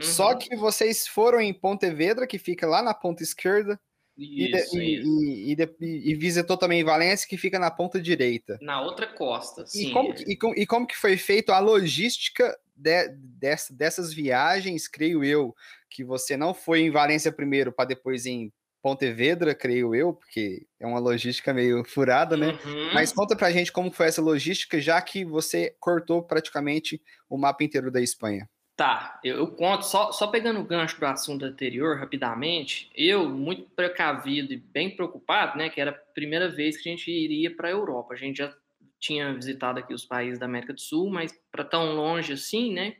Só 0.01 0.31
Uhum. 0.33 0.37
que 0.37 0.53
vocês 0.57 1.07
foram 1.07 1.39
em 1.39 1.53
Pontevedra, 1.53 2.27
que 2.27 2.37
fica 2.37 2.67
lá 2.67 2.81
na 2.81 2.93
ponta 2.93 3.23
esquerda. 3.23 3.79
Isso, 4.19 4.77
e, 4.77 5.53
e, 5.53 5.53
e, 5.53 6.11
e, 6.11 6.15
visitou 6.15 6.57
também 6.57 6.83
Valência, 6.83 7.27
que 7.27 7.37
fica 7.37 7.57
na 7.57 7.71
ponta 7.71 8.01
direita. 8.01 8.59
Na 8.61 8.81
outra 8.81 9.07
costa, 9.07 9.65
sim. 9.65 9.87
E 9.87 9.91
como, 9.91 10.13
e, 10.27 10.61
e 10.61 10.65
como 10.65 10.85
que 10.85 10.97
foi 10.97 11.15
feito 11.15 11.53
a 11.53 11.59
logística 11.59 12.57
de, 12.75 13.07
dessa, 13.09 13.73
dessas 13.73 14.13
viagens, 14.13 14.87
creio 14.89 15.23
eu, 15.23 15.55
que 15.89 16.03
você 16.03 16.35
não 16.35 16.53
foi 16.53 16.81
em 16.81 16.91
Valência 16.91 17.31
primeiro 17.31 17.71
para 17.71 17.85
depois 17.85 18.25
em 18.25 18.51
Pontevedra, 18.81 19.53
creio 19.53 19.93
eu, 19.93 20.13
porque 20.13 20.65
é 20.79 20.87
uma 20.87 20.99
logística 20.99 21.53
meio 21.53 21.83
furada, 21.87 22.35
né? 22.35 22.57
Uhum. 22.65 22.93
Mas 22.93 23.11
conta 23.11 23.35
pra 23.35 23.51
gente 23.51 23.71
como 23.71 23.91
foi 23.91 24.07
essa 24.07 24.21
logística, 24.21 24.79
já 24.79 25.01
que 25.01 25.23
você 25.23 25.75
cortou 25.79 26.23
praticamente 26.23 27.01
o 27.29 27.37
mapa 27.37 27.63
inteiro 27.63 27.91
da 27.91 28.01
Espanha. 28.01 28.49
Tá, 28.79 29.19
eu, 29.25 29.35
eu 29.35 29.47
conto, 29.47 29.83
só, 29.83 30.09
só 30.13 30.27
pegando 30.27 30.61
o 30.61 30.63
gancho 30.63 30.97
do 30.97 31.05
assunto 31.05 31.43
anterior, 31.43 31.97
rapidamente, 31.97 32.89
eu, 32.95 33.27
muito 33.27 33.63
precavido 33.71 34.53
e 34.53 34.55
bem 34.55 34.95
preocupado, 34.95 35.57
né, 35.57 35.69
que 35.69 35.81
era 35.81 35.91
a 35.91 36.13
primeira 36.13 36.47
vez 36.47 36.77
que 36.77 36.87
a 36.87 36.91
gente 36.93 37.11
iria 37.11 37.53
para 37.53 37.67
a 37.67 37.71
Europa. 37.71 38.13
A 38.13 38.15
gente 38.15 38.37
já 38.37 38.55
tinha 38.97 39.33
visitado 39.33 39.79
aqui 39.79 39.93
os 39.93 40.05
países 40.05 40.39
da 40.39 40.45
América 40.45 40.71
do 40.71 40.79
Sul, 40.79 41.09
mas 41.09 41.37
para 41.51 41.65
tão 41.65 41.93
longe 41.93 42.31
assim, 42.31 42.71
né, 42.71 42.95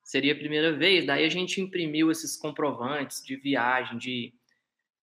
seria 0.00 0.32
a 0.32 0.36
primeira 0.36 0.72
vez. 0.72 1.04
Daí 1.04 1.24
a 1.24 1.28
gente 1.28 1.60
imprimiu 1.60 2.08
esses 2.08 2.36
comprovantes 2.36 3.20
de 3.20 3.34
viagem, 3.34 3.98
de 3.98 4.32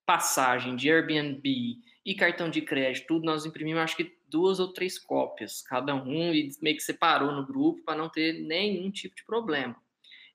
passagem, 0.05 0.77
de 0.77 0.89
Airbnb 0.89 1.79
e 2.05 2.15
cartão 2.15 2.49
de 2.49 2.61
crédito, 2.61 3.07
tudo 3.07 3.25
nós 3.25 3.45
imprimimos, 3.45 3.83
acho 3.83 3.97
que 3.97 4.17
duas 4.29 4.61
ou 4.61 4.71
três 4.71 4.97
cópias, 4.97 5.61
cada 5.61 5.93
um, 5.93 6.33
e 6.33 6.49
meio 6.61 6.77
que 6.77 6.83
separou 6.83 7.33
no 7.33 7.45
grupo 7.45 7.83
para 7.83 7.97
não 7.97 8.07
ter 8.07 8.39
nenhum 8.39 8.89
tipo 8.89 9.17
de 9.17 9.25
problema. 9.25 9.75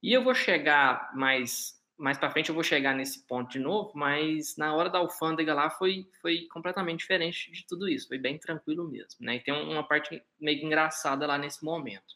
E 0.02 0.12
eu 0.12 0.22
vou 0.22 0.34
chegar 0.34 1.10
mais 1.14 1.78
mais 1.98 2.16
para 2.16 2.30
frente 2.30 2.48
eu 2.48 2.54
vou 2.54 2.62
chegar 2.62 2.94
nesse 2.94 3.26
ponto 3.26 3.50
de 3.50 3.58
novo, 3.58 3.90
mas 3.94 4.56
na 4.56 4.72
hora 4.72 4.88
da 4.88 4.98
alfândega 4.98 5.52
lá 5.52 5.68
foi, 5.68 6.08
foi 6.22 6.46
completamente 6.46 7.00
diferente 7.00 7.50
de 7.50 7.66
tudo 7.66 7.88
isso, 7.88 8.06
foi 8.06 8.18
bem 8.18 8.38
tranquilo 8.38 8.88
mesmo, 8.88 9.18
né? 9.20 9.36
E 9.36 9.40
tem 9.40 9.52
uma 9.52 9.82
parte 9.82 10.22
meio 10.40 10.64
engraçada 10.64 11.26
lá 11.26 11.36
nesse 11.36 11.64
momento. 11.64 12.14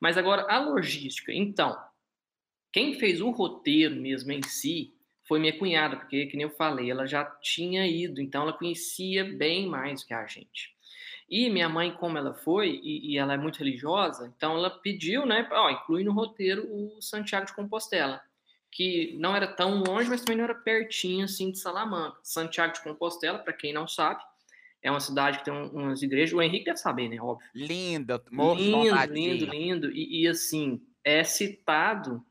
Mas 0.00 0.18
agora 0.18 0.42
a 0.50 0.58
logística, 0.58 1.32
então, 1.32 1.80
quem 2.72 2.98
fez 2.98 3.20
o 3.20 3.30
roteiro 3.30 3.94
mesmo 3.94 4.32
em 4.32 4.42
si 4.42 4.92
foi 5.28 5.38
minha 5.38 5.56
cunhada, 5.56 5.96
porque 5.96 6.26
que 6.26 6.36
nem 6.36 6.44
eu 6.44 6.50
falei, 6.50 6.90
ela 6.90 7.06
já 7.06 7.24
tinha 7.24 7.86
ido, 7.86 8.20
então 8.20 8.42
ela 8.42 8.52
conhecia 8.52 9.24
bem 9.24 9.68
mais 9.68 10.02
que 10.02 10.12
a 10.12 10.26
gente. 10.26 10.73
E 11.28 11.48
minha 11.48 11.68
mãe, 11.68 11.92
como 11.92 12.18
ela 12.18 12.34
foi, 12.34 12.80
e, 12.82 13.12
e 13.12 13.18
ela 13.18 13.34
é 13.34 13.36
muito 13.36 13.58
religiosa, 13.58 14.32
então 14.36 14.56
ela 14.56 14.70
pediu, 14.70 15.24
né, 15.24 15.48
ó, 15.50 15.70
inclui 15.70 16.04
no 16.04 16.12
roteiro 16.12 16.66
o 16.70 17.00
Santiago 17.00 17.46
de 17.46 17.54
Compostela, 17.54 18.20
que 18.70 19.16
não 19.18 19.34
era 19.34 19.46
tão 19.46 19.82
longe, 19.82 20.08
mas 20.08 20.20
também 20.20 20.36
não 20.36 20.44
era 20.44 20.54
pertinho, 20.54 21.24
assim, 21.24 21.50
de 21.50 21.58
Salamanca. 21.58 22.18
Santiago 22.22 22.74
de 22.74 22.82
Compostela, 22.82 23.38
para 23.38 23.52
quem 23.52 23.72
não 23.72 23.88
sabe, 23.88 24.22
é 24.82 24.90
uma 24.90 25.00
cidade 25.00 25.38
que 25.38 25.44
tem 25.44 25.54
umas 25.54 26.02
igrejas, 26.02 26.34
o 26.34 26.42
Henrique 26.42 26.66
deve 26.66 26.76
saber, 26.76 27.08
né, 27.08 27.20
óbvio. 27.20 27.48
Linda, 27.54 28.22
lindo, 28.30 29.14
lindo, 29.14 29.46
lindo, 29.46 29.90
e, 29.90 30.22
e 30.22 30.28
assim, 30.28 30.82
é 31.02 31.24
citado 31.24 32.24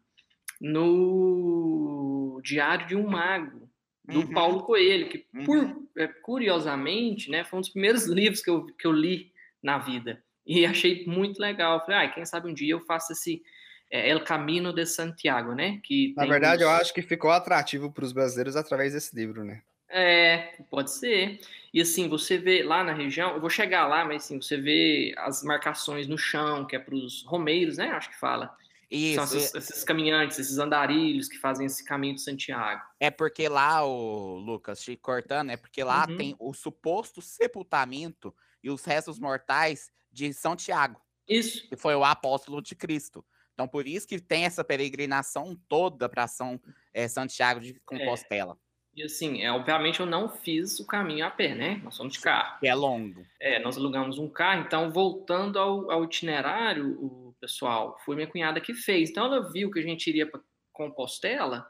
no 0.62 2.40
Diário 2.44 2.88
de 2.88 2.96
um 2.96 3.08
Mago, 3.08 3.70
do 4.06 4.20
uhum. 4.20 4.34
Paulo 4.34 4.64
Coelho, 4.64 5.08
que 5.08 5.26
uhum. 5.34 5.88
é, 5.98 6.08
curiosamente, 6.08 7.30
né, 7.32 7.44
foi 7.44 7.60
um 7.60 7.62
dos 7.62 7.70
primeiros 7.70 8.06
livros 8.08 8.42
que 8.42 8.50
eu, 8.50 8.66
que 8.66 8.86
eu 8.86 8.92
li 8.92 9.32
na 9.62 9.78
vida. 9.78 10.22
E 10.46 10.66
achei 10.68 11.06
muito 11.06 11.40
legal. 11.40 11.80
Falei, 11.86 12.08
ah, 12.08 12.10
quem 12.10 12.26
sabe 12.26 12.50
um 12.50 12.54
dia 12.54 12.74
eu 12.74 12.82
faço 12.82 13.14
esse 13.14 13.42
é, 13.90 14.10
El 14.10 14.24
Camino 14.24 14.74
de 14.74 14.86
Santiago, 14.86 15.54
né? 15.54 15.80
Que 15.84 16.14
na 16.18 16.26
verdade, 16.26 16.64
eu 16.64 16.70
acho 16.70 16.94
que 16.94 17.02
ficou 17.02 17.32
atrativo 17.32 17.92
para 17.92 18.04
os 18.04 18.12
brasileiros 18.12 18.56
através 18.56 18.94
desse 18.94 19.16
livro, 19.16 19.44
né? 19.44 19.62
É, 19.90 20.56
pode 20.72 20.92
ser. 20.92 21.40
E 21.72 21.80
assim, 21.80 22.10
você 22.10 22.38
vê 22.38 22.64
lá 22.64 22.84
na 22.84 22.94
região, 22.94 23.36
eu 23.36 23.40
vou 23.40 23.50
chegar 23.50 23.86
lá, 23.86 24.04
mas 24.04 24.26
assim, 24.26 24.42
você 24.42 24.58
vê 24.58 25.14
as 25.18 25.44
marcações 25.44 26.08
no 26.08 26.18
chão, 26.18 26.66
que 26.66 26.76
é 26.76 26.80
para 26.80 26.96
os 26.96 27.24
romeiros, 27.24 27.78
né? 27.78 27.90
Acho 27.90 28.10
que 28.10 28.20
fala. 28.20 28.58
Isso. 28.94 29.26
São 29.26 29.38
esses, 29.38 29.56
esses, 29.56 29.84
caminhantes, 29.84 30.38
esses 30.38 30.60
andarilhos 30.60 31.28
que 31.28 31.40
fazem 31.40 31.66
esse 31.66 31.84
caminho 31.84 32.14
de 32.14 32.22
Santiago. 32.22 32.84
É 33.00 33.10
porque 33.10 33.50
lá, 33.50 33.84
o 33.84 34.38
Lucas, 34.38 34.84
te 34.84 34.96
cortando, 34.96 35.50
é 35.50 35.58
porque 35.58 35.84
lá 35.84 36.06
uhum. 36.08 36.16
tem 36.16 36.36
o 36.40 36.54
suposto 36.54 37.20
sepultamento 37.20 38.34
e 38.64 38.70
os 38.70 38.86
restos 38.86 39.20
mortais 39.20 39.92
de 40.12 40.32
São 40.32 40.56
Tiago. 40.56 41.02
Isso. 41.28 41.68
Que 41.68 41.76
foi 41.76 41.96
o 41.96 42.04
apóstolo 42.04 42.62
de 42.62 42.76
Cristo. 42.76 43.26
Então, 43.54 43.68
por 43.68 43.88
isso 43.88 44.08
que 44.08 44.20
tem 44.20 44.46
essa 44.46 44.64
peregrinação 44.64 45.58
toda 45.68 46.08
para 46.08 46.28
São 46.28 46.62
é, 46.94 47.08
Santiago 47.08 47.60
de 47.62 47.80
Compostela. 47.86 48.54
É. 48.54 48.74
E 48.96 49.04
assim, 49.04 49.42
é, 49.42 49.52
obviamente 49.52 50.00
eu 50.00 50.06
não 50.06 50.30
fiz 50.30 50.80
o 50.80 50.86
caminho 50.86 51.26
a 51.26 51.32
pé, 51.32 51.56
né? 51.56 51.82
Nós 51.84 51.98
fomos 51.98 52.14
de 52.14 52.20
carro. 52.20 52.60
Que 52.60 52.68
é 52.68 52.76
longo. 52.76 53.26
É, 53.40 53.60
nós 53.60 53.76
alugamos 53.76 54.20
um 54.20 54.30
carro, 54.30 54.62
então 54.62 54.92
voltando 54.92 55.58
ao, 55.58 55.90
ao 55.90 56.04
itinerário, 56.04 56.92
o 57.04 57.23
pessoal, 57.44 58.00
foi 58.06 58.16
minha 58.16 58.28
cunhada 58.28 58.62
que 58.62 58.74
fez. 58.74 59.10
Então 59.10 59.26
ela 59.26 59.52
viu 59.52 59.70
que 59.70 59.80
a 59.80 59.84
gente 59.84 60.08
iria 60.08 60.26
para 60.26 60.40
Compostela 60.72 61.70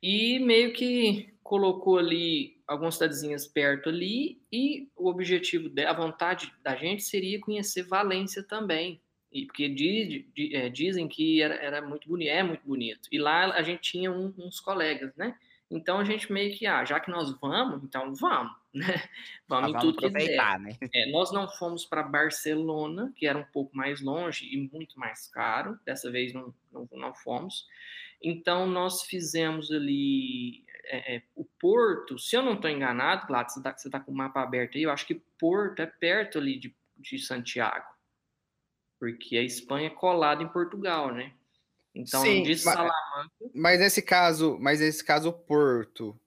e 0.00 0.38
meio 0.38 0.72
que 0.72 1.34
colocou 1.42 1.98
ali 1.98 2.62
algumas 2.68 2.94
cidadezinhas 2.94 3.48
perto 3.48 3.88
ali 3.88 4.40
e 4.50 4.88
o 4.96 5.10
objetivo, 5.10 5.68
a 5.84 5.92
vontade 5.92 6.52
da 6.62 6.76
gente 6.76 7.02
seria 7.02 7.40
conhecer 7.40 7.82
Valência 7.82 8.44
também. 8.44 9.02
E, 9.32 9.46
porque 9.46 9.68
diz, 9.68 10.24
é, 10.52 10.68
dizem 10.68 11.08
que 11.08 11.42
era, 11.42 11.54
era 11.56 11.82
muito 11.82 12.08
bonito, 12.08 12.30
é 12.30 12.42
muito 12.42 12.64
bonito. 12.64 13.08
E 13.10 13.18
lá 13.18 13.52
a 13.52 13.62
gente 13.62 13.80
tinha 13.80 14.10
um, 14.10 14.32
uns 14.38 14.60
colegas, 14.60 15.14
né? 15.16 15.36
Então 15.68 15.98
a 15.98 16.04
gente 16.04 16.32
meio 16.32 16.56
que, 16.56 16.66
ah, 16.66 16.84
já 16.84 17.00
que 17.00 17.10
nós 17.10 17.36
vamos, 17.40 17.82
então 17.82 18.14
vamos, 18.14 18.52
né? 18.72 18.84
Vamos. 19.48 19.72
Né? 19.72 20.78
É, 20.94 21.10
nós 21.10 21.32
não 21.32 21.48
fomos 21.48 21.84
para 21.84 22.02
Barcelona, 22.02 23.12
que 23.16 23.26
era 23.26 23.38
um 23.38 23.44
pouco 23.44 23.76
mais 23.76 24.00
longe 24.00 24.46
e 24.46 24.56
muito 24.72 24.98
mais 24.98 25.28
caro. 25.28 25.78
Dessa 25.84 26.10
vez 26.10 26.32
não, 26.32 26.54
não, 26.72 26.88
não 26.92 27.14
fomos. 27.14 27.66
Então 28.22 28.66
nós 28.66 29.02
fizemos 29.02 29.70
ali 29.70 30.64
é, 30.84 31.16
é, 31.16 31.22
o 31.34 31.44
Porto. 31.44 32.18
Se 32.18 32.36
eu 32.36 32.42
não 32.42 32.54
estou 32.54 32.70
enganado, 32.70 33.26
claro, 33.26 33.48
você 33.48 33.58
está 33.58 33.72
tá 33.72 34.00
com 34.00 34.12
o 34.12 34.14
mapa 34.14 34.42
aberto 34.42 34.76
aí. 34.76 34.84
Eu 34.84 34.90
acho 34.90 35.06
que 35.06 35.14
Porto 35.38 35.80
é 35.80 35.86
perto 35.86 36.38
ali 36.38 36.58
de, 36.58 36.74
de 36.96 37.18
Santiago, 37.18 37.86
porque 38.98 39.36
a 39.36 39.42
Espanha 39.42 39.86
é 39.86 39.90
colada 39.90 40.42
em 40.42 40.48
Portugal, 40.48 41.12
né? 41.12 41.32
Então, 41.94 42.22
Sim, 42.22 42.42
de 42.42 42.56
Salamanca. 42.56 42.94
Mas 43.54 43.80
nesse 43.80 44.00
caso, 44.00 44.56
mas 44.60 44.80
nesse 44.80 45.04
caso, 45.04 45.32
Porto 45.32 46.19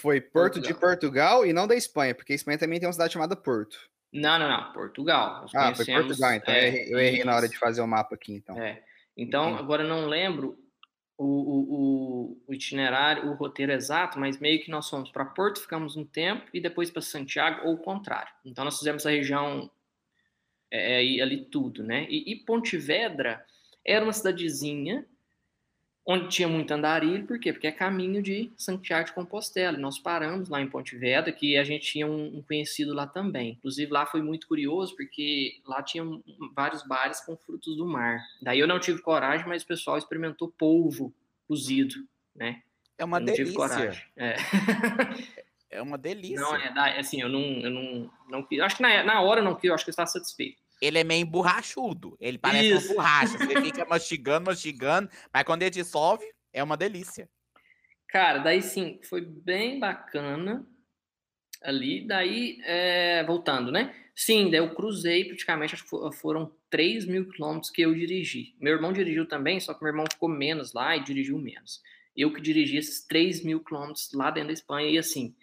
foi 0.00 0.20
Porto 0.20 0.54
Portugal. 0.54 0.72
de 0.72 0.80
Portugal 0.80 1.46
e 1.46 1.52
não 1.52 1.66
da 1.66 1.74
Espanha, 1.74 2.14
porque 2.14 2.32
a 2.32 2.36
Espanha 2.36 2.58
também 2.58 2.78
tem 2.78 2.86
uma 2.86 2.92
cidade 2.92 3.12
chamada 3.12 3.36
Porto. 3.36 3.78
Não, 4.12 4.38
não, 4.38 4.48
não. 4.48 4.72
Portugal. 4.72 5.42
Nós 5.42 5.54
ah, 5.54 5.74
foi 5.74 5.86
Portugal, 5.86 6.34
então 6.34 6.52
é, 6.52 6.58
eu, 6.58 6.98
errei, 6.98 7.08
errei 7.08 7.24
na 7.24 7.34
hora 7.34 7.48
de 7.48 7.58
fazer 7.58 7.80
o 7.80 7.86
mapa 7.86 8.14
aqui, 8.14 8.34
então. 8.34 8.58
É. 8.58 8.82
Então, 9.16 9.56
agora 9.56 9.84
não 9.84 10.06
lembro 10.06 10.58
o, 11.16 11.24
o, 11.24 12.42
o, 12.46 12.54
itinerário, 12.54 13.30
o 13.30 13.34
roteiro 13.34 13.72
exato, 13.72 14.18
mas 14.18 14.38
meio 14.38 14.62
que 14.62 14.70
nós 14.70 14.88
fomos 14.88 15.10
para 15.10 15.24
Porto, 15.24 15.60
ficamos 15.60 15.96
um 15.96 16.04
tempo 16.04 16.44
e 16.52 16.60
depois 16.60 16.90
para 16.90 17.02
Santiago, 17.02 17.66
ou 17.66 17.74
o 17.74 17.78
contrário. 17.78 18.32
Então, 18.44 18.64
nós 18.64 18.78
fizemos 18.78 19.06
a 19.06 19.10
região 19.10 19.70
é, 20.70 21.04
é 21.04 21.22
ali 21.22 21.44
tudo, 21.44 21.82
né? 21.82 22.06
E, 22.08 22.32
e 22.32 22.36
Pontevedra 22.36 23.44
era 23.86 24.04
uma 24.04 24.12
cidadezinha 24.12 25.06
onde 26.04 26.28
tinha 26.28 26.48
muito 26.48 26.72
andarilho, 26.72 27.26
por 27.26 27.38
quê? 27.38 27.52
Porque 27.52 27.66
é 27.66 27.72
caminho 27.72 28.22
de 28.22 28.50
Santiago 28.56 29.06
de 29.06 29.12
Compostela. 29.12 29.78
Nós 29.78 29.98
paramos 29.98 30.48
lá 30.48 30.60
em 30.60 30.68
Ponte 30.68 30.96
Vedra, 30.96 31.32
que 31.32 31.56
a 31.56 31.64
gente 31.64 31.86
tinha 31.86 32.06
um, 32.06 32.38
um, 32.38 32.42
conhecido 32.42 32.92
lá 32.92 33.06
também. 33.06 33.52
Inclusive, 33.52 33.92
lá 33.92 34.04
foi 34.04 34.20
muito 34.20 34.48
curioso, 34.48 34.96
porque 34.96 35.60
lá 35.64 35.82
tinha 35.82 36.04
vários 36.54 36.82
bares 36.82 37.20
com 37.20 37.36
frutos 37.36 37.76
do 37.76 37.86
mar. 37.86 38.20
Daí 38.40 38.58
eu 38.58 38.66
não 38.66 38.80
tive 38.80 39.00
coragem, 39.00 39.46
mas 39.46 39.62
o 39.62 39.66
pessoal 39.66 39.96
experimentou 39.96 40.48
polvo 40.48 41.14
cozido, 41.46 41.94
né? 42.34 42.62
É 42.98 43.04
uma 43.04 43.18
eu 43.18 43.24
delícia. 43.24 43.44
Tive 43.44 43.56
coragem. 43.56 44.04
É. 44.16 44.36
é 45.70 45.82
uma 45.82 45.96
delícia. 45.96 46.40
Não, 46.40 46.56
é, 46.56 46.98
assim, 46.98 47.22
eu 47.22 47.28
não, 47.28 47.40
eu 47.40 47.70
não, 47.70 48.10
não 48.28 48.46
acho 48.64 48.76
que 48.76 48.82
na, 48.82 49.04
na 49.04 49.20
hora 49.20 49.40
eu 49.40 49.44
não 49.44 49.54
quis, 49.54 49.68
eu 49.68 49.74
acho 49.74 49.84
que 49.84 49.90
eu 49.90 49.92
estava 49.92 50.08
satisfeito 50.08 50.61
ele 50.82 50.98
é 50.98 51.04
meio 51.04 51.24
borrachudo. 51.24 52.16
Ele 52.20 52.36
parece 52.36 52.72
Isso. 52.72 52.88
uma 52.88 52.94
borracha. 52.96 53.38
Você 53.38 53.62
fica 53.62 53.84
mastigando, 53.84 54.46
mastigando, 54.46 55.08
mas 55.32 55.44
quando 55.44 55.62
ele 55.62 55.70
dissolve, 55.70 56.24
é 56.52 56.62
uma 56.62 56.76
delícia. 56.76 57.30
Cara, 58.08 58.38
daí 58.38 58.60
sim, 58.60 59.00
foi 59.08 59.20
bem 59.20 59.78
bacana 59.78 60.66
ali. 61.62 62.04
Daí, 62.04 62.58
é, 62.64 63.22
voltando, 63.24 63.70
né? 63.70 63.94
Sim, 64.14 64.50
daí 64.50 64.58
eu 64.58 64.74
cruzei 64.74 65.24
praticamente, 65.24 65.74
acho 65.74 65.84
que 65.84 66.16
foram 66.18 66.52
3 66.68 67.06
mil 67.06 67.28
quilômetros 67.30 67.70
que 67.70 67.80
eu 67.80 67.94
dirigi. 67.94 68.54
Meu 68.60 68.74
irmão 68.74 68.92
dirigiu 68.92 69.26
também, 69.26 69.60
só 69.60 69.72
que 69.72 69.82
meu 69.82 69.92
irmão 69.92 70.04
ficou 70.10 70.28
menos 70.28 70.72
lá 70.72 70.96
e 70.96 71.04
dirigiu 71.04 71.38
menos. 71.38 71.80
Eu 72.14 72.32
que 72.32 72.40
dirigi 72.40 72.76
esses 72.76 73.06
3 73.06 73.44
mil 73.44 73.60
quilômetros 73.60 74.12
lá 74.12 74.30
dentro 74.32 74.48
da 74.48 74.52
Espanha. 74.52 74.90
E 74.90 74.98
assim, 74.98 75.34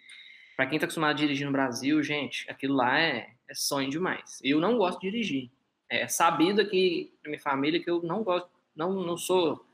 para 0.54 0.66
quem 0.66 0.78
tá 0.78 0.84
acostumado 0.84 1.12
a 1.12 1.18
dirigir 1.18 1.46
no 1.46 1.52
Brasil, 1.52 2.00
gente, 2.02 2.48
aquilo 2.48 2.74
lá 2.74 3.00
é 3.00 3.30
é 3.50 3.54
sonho 3.54 3.90
demais. 3.90 4.38
Eu 4.42 4.60
não 4.60 4.78
gosto 4.78 5.00
de 5.00 5.10
dirigir. 5.10 5.50
É 5.88 6.06
sabido 6.06 6.60
aqui 6.60 7.12
na 7.24 7.30
minha 7.30 7.42
família 7.42 7.82
que 7.82 7.90
eu 7.90 8.00
não 8.02 8.22
gosto, 8.22 8.48
não, 8.76 8.92
não 9.04 9.16
sou 9.16 9.66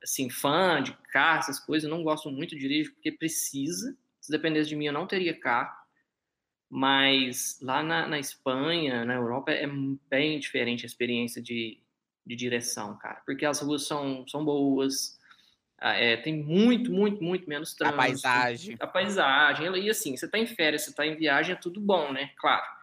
assim, 0.00 0.30
fã 0.30 0.80
de 0.80 0.92
carro, 1.12 1.40
essas 1.40 1.58
coisas, 1.58 1.88
eu 1.88 1.94
não 1.94 2.04
gosto 2.04 2.30
muito 2.30 2.54
de 2.54 2.60
dirigir 2.60 2.94
porque 2.94 3.10
precisa. 3.10 3.96
Se 4.20 4.30
dependesse 4.30 4.68
de 4.68 4.76
mim, 4.76 4.86
eu 4.86 4.92
não 4.92 5.06
teria 5.06 5.38
carro. 5.38 5.76
Mas 6.70 7.58
lá 7.60 7.82
na, 7.82 8.06
na 8.06 8.18
Espanha, 8.18 9.04
na 9.04 9.14
Europa, 9.14 9.50
é 9.50 9.66
bem 10.08 10.38
diferente 10.38 10.84
a 10.84 10.86
experiência 10.86 11.42
de, 11.42 11.82
de 12.24 12.36
direção, 12.36 12.96
cara. 12.98 13.20
Porque 13.26 13.44
as 13.44 13.60
ruas 13.60 13.86
são, 13.86 14.28
são 14.28 14.44
boas, 14.44 15.18
ah, 15.80 15.94
é, 15.94 16.16
tem 16.18 16.36
muito, 16.36 16.92
muito, 16.92 17.24
muito 17.24 17.48
menos 17.48 17.72
trânsito. 17.74 18.00
A 18.00 18.04
paisagem. 18.04 18.76
A 18.78 18.86
paisagem. 18.86 19.76
E 19.76 19.90
assim, 19.90 20.16
você 20.16 20.26
está 20.26 20.38
em 20.38 20.46
férias, 20.46 20.82
você 20.82 20.90
está 20.90 21.06
em 21.06 21.16
viagem, 21.16 21.54
é 21.54 21.58
tudo 21.58 21.80
bom, 21.80 22.12
né? 22.12 22.30
Claro. 22.36 22.77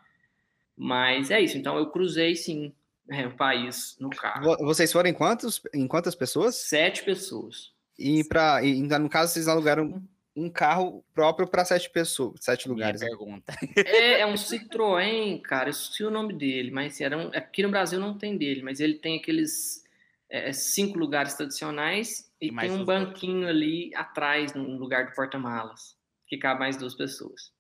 Mas 0.78 1.32
é 1.32 1.42
isso. 1.42 1.58
Então 1.58 1.78
eu 1.78 1.90
cruzei 1.90 2.36
sim 2.36 2.74
é, 3.10 3.26
o 3.28 3.36
país 3.36 3.96
no 4.00 4.10
carro. 4.10 4.58
Vocês 4.66 4.92
foram 4.92 5.10
em 5.10 5.14
quantos? 5.14 5.62
Em 5.74 5.88
quantas 5.88 6.16
pessoas? 6.16 6.56
Sete 6.56 7.04
pessoas. 7.04 7.74
E 7.98 8.24
para, 8.26 8.62
no 9.00 9.10
caso, 9.10 9.34
vocês 9.34 9.48
alugaram 9.48 10.04
um 10.36 10.50
carro 10.50 11.04
próprio 11.14 11.48
para 11.48 11.64
sete 11.64 11.90
pessoas, 11.90 12.42
sete 12.42 12.68
lugares. 12.68 13.02
Minha 13.02 13.18
pergunta. 13.18 13.54
É, 13.78 14.20
é, 14.20 14.26
um 14.26 14.34
Citroën, 14.34 15.42
cara. 15.42 15.70
Eu 15.70 15.72
esqueci 15.72 16.04
o 16.04 16.12
nome 16.12 16.34
dele, 16.34 16.72
mas 16.72 17.00
era 17.00 17.18
um, 17.18 17.28
aqui 17.28 17.64
no 17.64 17.70
Brasil 17.70 18.00
não 18.00 18.18
tem 18.18 18.38
dele, 18.38 18.62
mas 18.62 18.82
ele 18.82 18.96
tem 18.96 19.18
aqueles 19.18 19.82
é, 20.30 20.52
cinco 20.52 21.00
lugares 21.00 21.36
tradicionais 21.36 22.30
e, 22.42 22.48
e 22.48 22.56
tem 22.56 22.72
um 22.72 22.84
banquinho 22.84 23.48
outros. 23.48 23.56
ali 23.56 23.96
atrás, 23.96 24.54
no 24.54 24.78
lugar 24.78 25.06
do 25.06 25.14
porta-malas, 25.14 25.96
que 26.28 26.38
cabe 26.38 26.60
mais 26.60 26.76
duas 26.76 26.96
pessoas. 26.96 27.55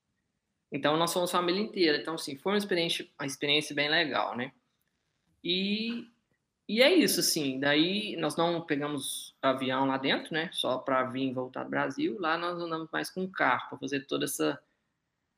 Então, 0.75 0.97
nós 0.97 1.13
fomos 1.13 1.31
família 1.31 1.61
inteira. 1.61 1.97
Então, 1.97 2.15
assim, 2.15 2.35
foi 2.35 2.51
uma 2.51 2.57
experiência, 2.57 3.07
uma 3.17 3.25
experiência 3.25 3.73
bem 3.73 3.89
legal, 3.89 4.35
né? 4.35 4.51
E, 5.41 6.05
e 6.67 6.81
é 6.81 6.93
isso, 6.93 7.21
assim. 7.21 7.57
Daí, 7.57 8.17
nós 8.17 8.35
não 8.35 8.59
pegamos 8.61 9.33
avião 9.41 9.85
lá 9.85 9.97
dentro, 9.97 10.33
né? 10.33 10.49
Só 10.51 10.77
para 10.77 11.03
vir 11.05 11.29
e 11.29 11.33
voltar 11.33 11.63
do 11.63 11.69
Brasil. 11.69 12.19
Lá 12.19 12.37
nós 12.37 12.61
andamos 12.61 12.89
mais 12.91 13.09
com 13.09 13.25
carro, 13.25 13.69
para 13.69 13.77
fazer 13.77 14.01
toda 14.01 14.25
essa 14.25 14.59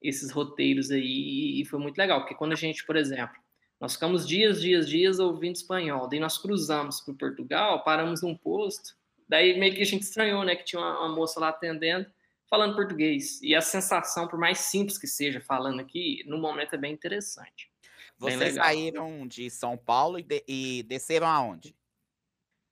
esses 0.02 0.32
roteiros 0.32 0.90
aí. 0.90 1.62
E 1.62 1.66
foi 1.66 1.78
muito 1.80 1.98
legal, 2.00 2.22
porque 2.22 2.34
quando 2.34 2.54
a 2.54 2.56
gente, 2.56 2.84
por 2.84 2.96
exemplo, 2.96 3.36
nós 3.80 3.94
ficamos 3.94 4.28
dias, 4.28 4.60
dias, 4.60 4.90
dias 4.90 5.20
ouvindo 5.20 5.56
espanhol. 5.56 6.08
Daí 6.10 6.20
nós 6.20 6.40
cruzamos 6.40 7.00
para 7.02 7.14
Portugal, 7.14 7.84
paramos 7.84 8.24
num 8.24 8.36
posto. 8.36 8.96
Daí 9.30 9.60
meio 9.60 9.76
que 9.76 9.84
a 9.84 9.86
gente 9.86 10.02
estranhou, 10.02 10.44
né? 10.44 10.56
Que 10.56 10.64
tinha 10.64 10.82
uma, 10.82 11.00
uma, 11.00 11.16
moça 11.16 11.40
lá 11.40 11.50
atendendo, 11.50 12.08
falando 12.50 12.76
português. 12.76 13.42
E 13.42 13.56
a 13.56 13.62
sensação, 13.62 14.28
por 14.28 14.40
mais 14.40 14.60
simples 14.60 14.98
que 14.98 15.08
seja 15.08 15.40
falando 15.42 15.80
aqui, 15.80 16.24
no 16.26 16.38
momento 16.38 16.74
é 16.74 16.78
bem 16.78 16.94
interessante. 16.94 17.72
Vocês 18.18 18.40
bem 18.40 18.54
saíram 18.54 19.28
de 19.28 19.50
São 19.50 19.78
Paulo 19.78 20.18
e, 20.18 20.24
de, 20.24 20.44
e, 20.48 20.84
desceram 20.84 21.28
aonde? 21.28 21.76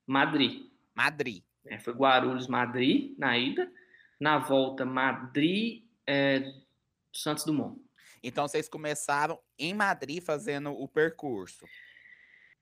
Madrid. 0.07 0.69
Madrid. 0.93 1.43
É, 1.65 1.79
foi 1.79 1.93
Guarulhos, 1.93 2.47
Madrid, 2.47 3.15
na 3.17 3.37
ida. 3.37 3.71
Na 4.19 4.39
volta, 4.39 4.85
Madrid, 4.85 5.83
é, 6.07 6.53
Santos 7.13 7.43
Dumont. 7.43 7.79
Então, 8.23 8.47
vocês 8.47 8.67
começaram 8.67 9.39
em 9.59 9.73
Madrid 9.73 10.23
fazendo 10.23 10.71
o 10.71 10.87
percurso. 10.87 11.65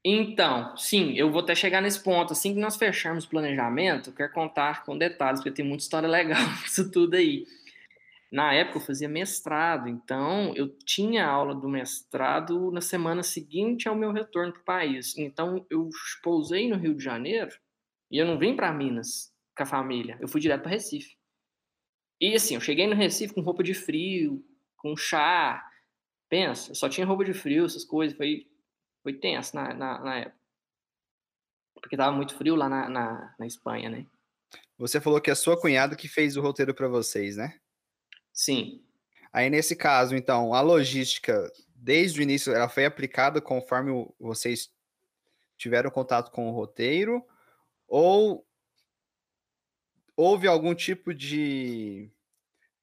Então, 0.05 0.75
sim, 0.75 1.13
eu 1.17 1.31
vou 1.31 1.41
até 1.41 1.55
chegar 1.55 1.81
nesse 1.81 2.03
ponto. 2.03 2.33
Assim 2.33 2.53
que 2.53 2.59
nós 2.59 2.75
fecharmos 2.75 3.23
o 3.23 3.29
planejamento, 3.29 4.09
eu 4.09 4.13
quero 4.13 4.33
contar 4.33 4.83
com 4.83 4.97
detalhes, 4.97 5.39
porque 5.39 5.55
tem 5.55 5.65
muita 5.65 5.83
história 5.83 6.09
legal 6.09 6.41
isso 6.65 6.91
tudo 6.91 7.15
aí. 7.15 7.45
Na 8.31 8.51
época 8.51 8.79
eu 8.79 8.81
fazia 8.81 9.07
mestrado, 9.07 9.87
então 9.87 10.53
eu 10.55 10.67
tinha 10.67 11.23
aula 11.23 11.53
do 11.53 11.69
mestrado 11.69 12.71
na 12.71 12.81
semana 12.81 13.21
seguinte 13.21 13.87
ao 13.87 13.95
meu 13.95 14.11
retorno 14.11 14.51
para 14.51 14.61
o 14.61 14.65
país. 14.65 15.15
Então 15.17 15.63
eu 15.69 15.87
pousei 16.23 16.67
no 16.67 16.75
Rio 16.75 16.95
de 16.95 17.03
Janeiro 17.03 17.51
e 18.09 18.17
eu 18.17 18.25
não 18.25 18.39
vim 18.39 18.55
para 18.55 18.73
Minas 18.73 19.31
com 19.55 19.61
a 19.61 19.67
família, 19.67 20.17
eu 20.19 20.27
fui 20.27 20.41
direto 20.41 20.63
para 20.63 20.71
Recife. 20.71 21.15
E 22.19 22.33
assim, 22.33 22.55
eu 22.55 22.61
cheguei 22.61 22.87
no 22.87 22.95
Recife 22.95 23.35
com 23.35 23.41
roupa 23.41 23.61
de 23.61 23.75
frio, 23.75 24.43
com 24.77 24.97
chá. 24.97 25.63
Pensa, 26.27 26.73
só 26.73 26.89
tinha 26.89 27.05
roupa 27.05 27.23
de 27.23 27.33
frio, 27.33 27.65
essas 27.65 27.83
coisas. 27.83 28.17
Foi, 28.17 28.47
foi 29.03 29.13
tenso 29.13 29.55
na, 29.55 29.73
na, 29.73 29.99
na 29.99 30.15
época. 30.19 30.37
Porque 31.75 31.97
tava 31.97 32.15
muito 32.15 32.35
frio 32.35 32.55
lá 32.55 32.69
na, 32.69 32.89
na, 32.89 33.35
na 33.37 33.45
Espanha, 33.45 33.89
né? 33.89 34.05
Você 34.77 34.99
falou 34.99 35.21
que 35.21 35.29
é 35.29 35.33
a 35.33 35.35
sua 35.35 35.59
cunhada 35.59 35.95
que 35.95 36.07
fez 36.07 36.37
o 36.37 36.41
roteiro 36.41 36.73
para 36.73 36.87
vocês, 36.87 37.35
né? 37.37 37.59
Sim. 38.31 38.81
Aí, 39.31 39.49
nesse 39.49 39.75
caso, 39.75 40.15
então, 40.15 40.53
a 40.53 40.61
logística, 40.61 41.51
desde 41.75 42.19
o 42.19 42.23
início, 42.23 42.53
ela 42.53 42.69
foi 42.69 42.85
aplicada 42.85 43.41
conforme 43.41 44.07
vocês 44.19 44.71
tiveram 45.57 45.91
contato 45.91 46.31
com 46.31 46.49
o 46.49 46.53
roteiro? 46.53 47.23
Ou 47.87 48.45
houve 50.15 50.47
algum 50.47 50.73
tipo 50.73 51.13
de 51.13 52.09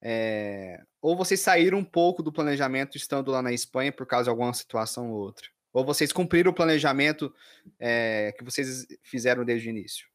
é, 0.02 0.82
ou 1.00 1.16
vocês 1.16 1.40
saíram 1.40 1.78
um 1.78 1.84
pouco 1.84 2.22
do 2.22 2.32
planejamento 2.32 2.96
estando 2.96 3.30
lá 3.30 3.42
na 3.42 3.52
Espanha 3.52 3.92
por 3.92 4.06
causa 4.06 4.24
de 4.24 4.30
alguma 4.30 4.52
situação 4.52 5.10
ou 5.10 5.20
outra? 5.20 5.48
Ou 5.72 5.84
vocês 5.84 6.12
cumpriram 6.12 6.50
o 6.50 6.54
planejamento 6.54 7.32
é, 7.78 8.34
que 8.36 8.44
vocês 8.44 8.86
fizeram 9.02 9.44
desde 9.44 9.68
o 9.68 9.70
início? 9.70 10.06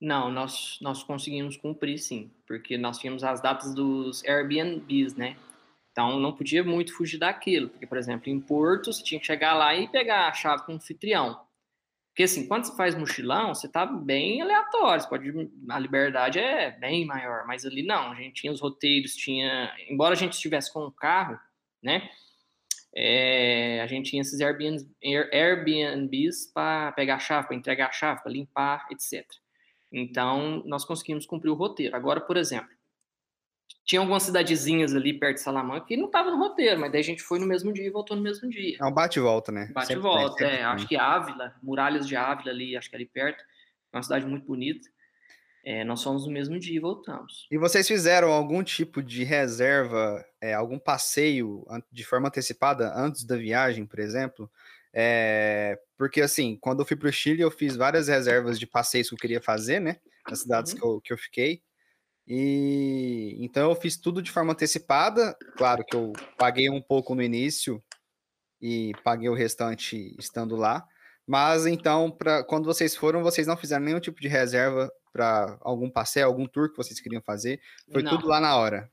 Não, 0.00 0.30
nós, 0.30 0.78
nós 0.80 1.02
conseguimos 1.02 1.56
cumprir 1.56 1.98
sim, 1.98 2.30
porque 2.46 2.78
nós 2.78 2.98
tínhamos 2.98 3.22
as 3.22 3.42
datas 3.42 3.74
dos 3.74 4.24
Airbnbs, 4.24 5.14
né? 5.14 5.36
Então 5.92 6.18
não 6.18 6.32
podia 6.32 6.64
muito 6.64 6.94
fugir 6.94 7.18
daquilo, 7.18 7.68
porque, 7.68 7.86
por 7.86 7.98
exemplo, 7.98 8.30
em 8.30 8.40
Porto 8.40 8.92
você 8.92 9.02
tinha 9.02 9.20
que 9.20 9.26
chegar 9.26 9.54
lá 9.54 9.74
e 9.74 9.88
pegar 9.88 10.28
a 10.28 10.32
chave 10.32 10.64
com 10.64 10.72
o 10.72 10.76
anfitrião. 10.76 11.38
Porque 12.10 12.22
assim, 12.22 12.46
quando 12.48 12.64
você 12.64 12.76
faz 12.76 12.94
mochilão, 12.94 13.54
você 13.54 13.68
tá 13.68 13.84
bem 13.86 14.40
aleatório, 14.40 15.08
pode 15.08 15.50
a 15.68 15.78
liberdade 15.78 16.38
é 16.38 16.70
bem 16.70 17.04
maior, 17.04 17.46
mas 17.46 17.64
ali 17.64 17.82
não, 17.82 18.12
a 18.12 18.14
gente 18.14 18.40
tinha 18.40 18.52
os 18.52 18.60
roteiros, 18.60 19.14
tinha, 19.14 19.74
embora 19.88 20.14
a 20.14 20.16
gente 20.16 20.32
estivesse 20.32 20.72
com 20.72 20.86
um 20.86 20.90
carro, 20.90 21.38
né? 21.82 22.10
É, 22.94 23.80
a 23.82 23.86
gente 23.86 24.10
tinha 24.10 24.22
esses 24.22 24.40
Airbnbs, 24.40 24.86
Airbnbs 25.32 26.50
para 26.52 26.92
pegar 26.92 27.16
a 27.16 27.20
chave, 27.20 27.46
para 27.48 27.56
entregar 27.56 27.88
a 27.88 27.92
chave, 27.92 28.22
para 28.22 28.32
limpar, 28.32 28.86
etc. 28.90 29.24
Então, 29.92 30.62
nós 30.66 30.84
conseguimos 30.84 31.26
cumprir 31.26 31.50
o 31.50 31.54
roteiro. 31.54 31.94
Agora, 31.96 32.20
por 32.20 32.36
exemplo, 32.36 32.70
tinha 33.84 34.00
algumas 34.00 34.22
cidadezinhas 34.22 34.94
ali 34.94 35.18
perto 35.18 35.36
de 35.36 35.42
Salamanca 35.42 35.86
que 35.86 35.96
não 35.96 36.06
estava 36.06 36.30
no 36.30 36.38
roteiro, 36.38 36.80
mas 36.80 36.92
daí 36.92 37.00
a 37.00 37.04
gente 37.04 37.22
foi 37.22 37.38
no 37.38 37.46
mesmo 37.46 37.72
dia 37.72 37.86
e 37.86 37.90
voltou 37.90 38.16
no 38.16 38.22
mesmo 38.22 38.48
dia. 38.48 38.76
É 38.80 38.84
um 38.84 38.92
bate 38.92 39.18
e 39.18 39.22
volta, 39.22 39.50
né? 39.50 39.68
Bate 39.72 39.92
e 39.92 39.96
volta, 39.96 40.44
é. 40.44 40.62
Acho 40.62 40.86
que 40.86 40.96
Ávila, 40.96 41.54
Muralhas 41.62 42.06
de 42.06 42.14
Ávila 42.14 42.50
ali, 42.50 42.76
acho 42.76 42.88
que 42.88 42.96
ali 42.96 43.06
perto. 43.06 43.42
É 43.92 43.96
uma 43.96 44.02
cidade 44.02 44.26
muito 44.26 44.46
bonita. 44.46 44.88
É, 45.64 45.84
nós 45.84 46.02
fomos 46.02 46.26
no 46.26 46.32
mesmo 46.32 46.58
dia 46.58 46.76
e 46.76 46.80
voltamos. 46.80 47.46
E 47.50 47.58
vocês 47.58 47.86
fizeram 47.86 48.32
algum 48.32 48.62
tipo 48.62 49.02
de 49.02 49.24
reserva, 49.24 50.24
é, 50.40 50.54
algum 50.54 50.78
passeio 50.78 51.66
de 51.92 52.04
forma 52.04 52.28
antecipada 52.28 52.92
antes 52.96 53.24
da 53.24 53.36
viagem, 53.36 53.84
por 53.84 53.98
exemplo? 53.98 54.50
É, 54.92 55.78
porque 55.96 56.22
assim, 56.22 56.56
quando 56.60 56.80
eu 56.80 56.86
fui 56.86 56.96
para 56.96 57.08
o 57.08 57.12
Chile, 57.12 57.42
eu 57.42 57.50
fiz 57.50 57.76
várias 57.76 58.08
reservas 58.08 58.58
de 58.58 58.66
passeios 58.66 59.08
que 59.08 59.14
eu 59.14 59.18
queria 59.18 59.40
fazer, 59.40 59.80
né? 59.80 59.98
Nas 60.28 60.40
cidades 60.40 60.72
uhum. 60.72 60.78
que, 60.78 60.84
eu, 60.84 61.00
que 61.00 61.12
eu 61.12 61.18
fiquei. 61.18 61.62
E 62.26 63.36
então 63.40 63.68
eu 63.70 63.76
fiz 63.76 63.96
tudo 63.96 64.22
de 64.22 64.30
forma 64.30 64.52
antecipada. 64.52 65.36
Claro 65.56 65.84
que 65.84 65.96
eu 65.96 66.12
paguei 66.38 66.70
um 66.70 66.80
pouco 66.80 67.14
no 67.14 67.22
início 67.22 67.82
e 68.60 68.92
paguei 69.04 69.28
o 69.28 69.34
restante 69.34 70.14
estando 70.18 70.56
lá. 70.56 70.86
Mas 71.26 71.66
então, 71.66 72.10
para 72.10 72.42
quando 72.44 72.64
vocês 72.64 72.96
foram, 72.96 73.22
vocês 73.22 73.46
não 73.46 73.56
fizeram 73.56 73.84
nenhum 73.84 74.00
tipo 74.00 74.20
de 74.20 74.28
reserva 74.28 74.90
para 75.12 75.58
algum 75.60 75.90
passeio, 75.90 76.26
algum 76.26 76.46
tour 76.46 76.70
que 76.70 76.76
vocês 76.76 77.00
queriam 77.00 77.22
fazer? 77.22 77.60
Foi 77.92 78.02
não. 78.02 78.12
tudo 78.12 78.28
lá 78.28 78.40
na 78.40 78.56
hora. 78.56 78.90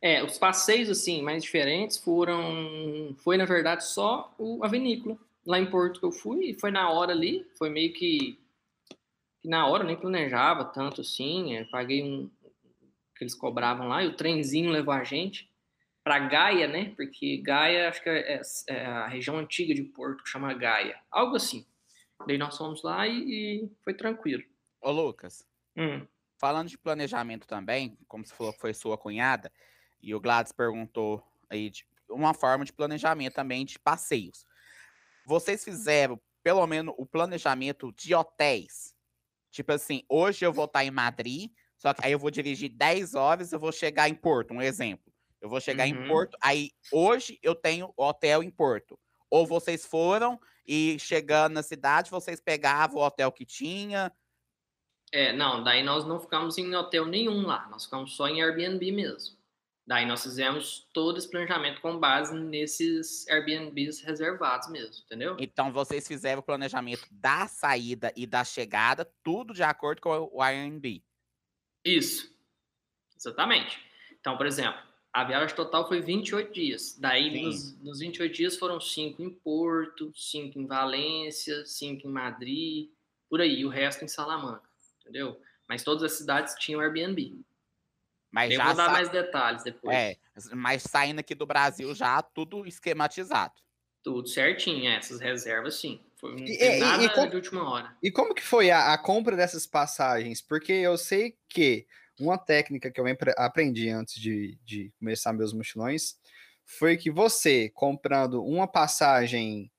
É, 0.00 0.22
os 0.22 0.38
passeios 0.38 0.88
assim 0.88 1.22
mais 1.22 1.42
diferentes 1.42 1.96
foram, 1.96 3.14
foi 3.18 3.36
na 3.36 3.44
verdade 3.44 3.84
só 3.86 4.34
o, 4.38 4.62
a 4.64 4.68
vinícola 4.68 5.18
lá 5.46 5.58
em 5.58 5.70
Porto 5.70 6.00
que 6.00 6.06
eu 6.06 6.12
fui, 6.12 6.50
e 6.50 6.54
foi 6.54 6.70
na 6.70 6.90
hora 6.90 7.12
ali, 7.12 7.46
foi 7.56 7.70
meio 7.70 7.92
que, 7.92 8.38
que 9.40 9.48
na 9.48 9.66
hora 9.66 9.84
nem 9.84 9.96
planejava 9.96 10.64
tanto 10.64 11.00
assim, 11.00 11.64
paguei 11.70 12.02
um, 12.02 12.28
que 13.16 13.24
eles 13.24 13.34
cobravam 13.34 13.88
lá, 13.88 14.02
e 14.02 14.08
o 14.08 14.16
trenzinho 14.16 14.70
levou 14.70 14.92
a 14.92 15.04
gente 15.04 15.48
para 16.04 16.18
Gaia, 16.18 16.68
né? 16.68 16.92
Porque 16.96 17.38
Gaia, 17.38 17.88
acho 17.88 18.02
que 18.02 18.08
é, 18.08 18.40
é, 18.68 18.86
a 18.86 19.06
região 19.06 19.38
antiga 19.38 19.74
de 19.74 19.82
Porto, 19.82 20.22
que 20.22 20.30
chama 20.30 20.54
Gaia. 20.54 21.00
Algo 21.10 21.36
assim. 21.36 21.66
Daí 22.26 22.38
nós 22.38 22.56
fomos 22.56 22.82
lá 22.82 23.06
e, 23.06 23.64
e 23.64 23.70
foi 23.82 23.94
tranquilo. 23.94 24.42
Ô, 24.80 24.90
Lucas, 24.90 25.45
hum. 25.76 26.06
falando 26.38 26.68
de 26.68 26.78
planejamento 26.78 27.46
também, 27.46 27.98
como 28.08 28.24
você 28.24 28.34
falou 28.34 28.52
que 28.52 28.60
foi 28.60 28.74
sua 28.74 28.96
cunhada, 28.96 29.52
e 30.00 30.14
o 30.14 30.20
Gladys 30.20 30.52
perguntou 30.52 31.22
aí 31.48 31.70
de 31.70 31.86
uma 32.08 32.34
forma 32.34 32.64
de 32.64 32.72
planejamento 32.72 33.34
também 33.34 33.64
de 33.64 33.78
passeios. 33.78 34.46
Vocês 35.26 35.64
fizeram, 35.64 36.20
pelo 36.42 36.64
menos, 36.66 36.94
o 36.96 37.04
planejamento 37.04 37.92
de 37.92 38.14
hotéis? 38.14 38.94
Tipo 39.50 39.72
assim, 39.72 40.04
hoje 40.08 40.44
eu 40.44 40.52
vou 40.52 40.66
estar 40.66 40.84
em 40.84 40.90
Madrid, 40.90 41.50
só 41.76 41.92
que 41.92 42.04
aí 42.04 42.12
eu 42.12 42.18
vou 42.18 42.30
dirigir 42.30 42.70
10 42.70 43.14
horas, 43.14 43.52
eu 43.52 43.58
vou 43.58 43.72
chegar 43.72 44.08
em 44.08 44.14
Porto, 44.14 44.54
um 44.54 44.62
exemplo. 44.62 45.12
Eu 45.40 45.48
vou 45.48 45.60
chegar 45.60 45.86
uhum. 45.86 46.04
em 46.04 46.08
Porto, 46.08 46.36
aí 46.40 46.70
hoje 46.92 47.38
eu 47.42 47.54
tenho 47.54 47.92
hotel 47.96 48.42
em 48.42 48.50
Porto. 48.50 48.98
Ou 49.30 49.46
vocês 49.46 49.84
foram 49.84 50.38
e 50.66 50.98
chegando 50.98 51.54
na 51.54 51.62
cidade, 51.62 52.10
vocês 52.10 52.40
pegavam 52.40 53.00
o 53.00 53.04
hotel 53.04 53.30
que 53.32 53.44
tinha. 53.44 54.12
É, 55.12 55.32
não, 55.32 55.62
daí 55.62 55.82
nós 55.82 56.04
não 56.04 56.18
ficamos 56.18 56.58
em 56.58 56.74
hotel 56.74 57.06
nenhum 57.06 57.46
lá, 57.46 57.68
nós 57.70 57.84
ficamos 57.84 58.14
só 58.14 58.28
em 58.28 58.42
Airbnb 58.42 58.90
mesmo. 58.92 59.36
Daí 59.86 60.04
nós 60.04 60.24
fizemos 60.24 60.88
todo 60.92 61.16
esse 61.16 61.30
planejamento 61.30 61.80
com 61.80 61.96
base 61.96 62.36
nesses 62.36 63.26
Airbnbs 63.28 64.00
reservados 64.00 64.68
mesmo, 64.68 65.04
entendeu? 65.04 65.36
Então 65.38 65.72
vocês 65.72 66.08
fizeram 66.08 66.40
o 66.40 66.42
planejamento 66.42 67.06
da 67.08 67.46
saída 67.46 68.12
e 68.16 68.26
da 68.26 68.42
chegada, 68.42 69.08
tudo 69.22 69.54
de 69.54 69.62
acordo 69.62 70.00
com 70.00 70.28
o 70.32 70.42
Airbnb. 70.42 71.04
Isso. 71.84 72.34
Exatamente. 73.16 73.78
Então, 74.18 74.36
por 74.36 74.46
exemplo, 74.46 74.80
a 75.12 75.22
viagem 75.22 75.54
total 75.54 75.86
foi 75.86 76.00
28 76.00 76.52
dias. 76.52 76.98
Daí, 76.98 77.42
nos, 77.42 77.80
nos 77.80 78.00
28 78.00 78.34
dias, 78.34 78.58
foram 78.58 78.80
5 78.80 79.22
em 79.22 79.30
Porto, 79.30 80.12
5 80.14 80.58
em 80.58 80.66
Valência, 80.66 81.64
5 81.64 82.08
em 82.08 82.10
Madrid, 82.10 82.90
por 83.28 83.40
aí, 83.40 83.64
o 83.64 83.68
resto 83.68 84.04
em 84.04 84.08
Salamanca, 84.08 84.65
entendeu? 85.06 85.40
Mas 85.68 85.82
todas 85.84 86.02
as 86.02 86.12
cidades 86.18 86.54
tinham 86.58 86.80
Airbnb. 86.80 87.40
Mas 88.30 88.50
Eu 88.52 88.58
já 88.58 88.64
vou 88.66 88.74
dar 88.74 88.86
sa- 88.86 88.92
mais 88.92 89.08
detalhes 89.08 89.62
depois. 89.62 89.96
É, 89.96 90.16
mas 90.54 90.82
saindo 90.82 91.20
aqui 91.20 91.34
do 91.34 91.46
Brasil 91.46 91.94
já 91.94 92.20
tudo 92.20 92.66
esquematizado. 92.66 93.54
Tudo 94.02 94.28
certinho, 94.28 94.88
é, 94.88 94.96
essas 94.96 95.20
reservas 95.20 95.76
sim. 95.76 96.00
Foi, 96.16 96.32
não 96.32 96.38
E- 96.46 96.50
e- 96.52 96.76
e 96.76 96.80
nada 96.80 97.08
com- 97.10 97.28
de 97.28 97.36
última 97.36 97.68
hora. 97.68 97.96
E 98.02 98.10
como 98.10 98.34
que 98.34 98.42
foi 98.42 98.70
a, 98.70 98.92
a 98.92 98.98
compra 98.98 99.36
dessas 99.36 99.66
passagens? 99.66 100.40
Porque 100.40 100.72
eu 100.72 100.96
sei 100.98 101.36
que 101.48 101.86
uma 102.20 102.38
técnica 102.38 102.90
que 102.90 103.00
eu 103.00 103.04
aprendi 103.36 103.88
antes 103.90 104.14
de, 104.20 104.58
de 104.64 104.92
começar 104.98 105.32
meus 105.32 105.52
mochilões 105.52 106.16
foi 106.64 106.96
que 106.96 107.10
você 107.10 107.68
comprando 107.70 108.42
uma 108.44 108.66
passagem 108.66 109.70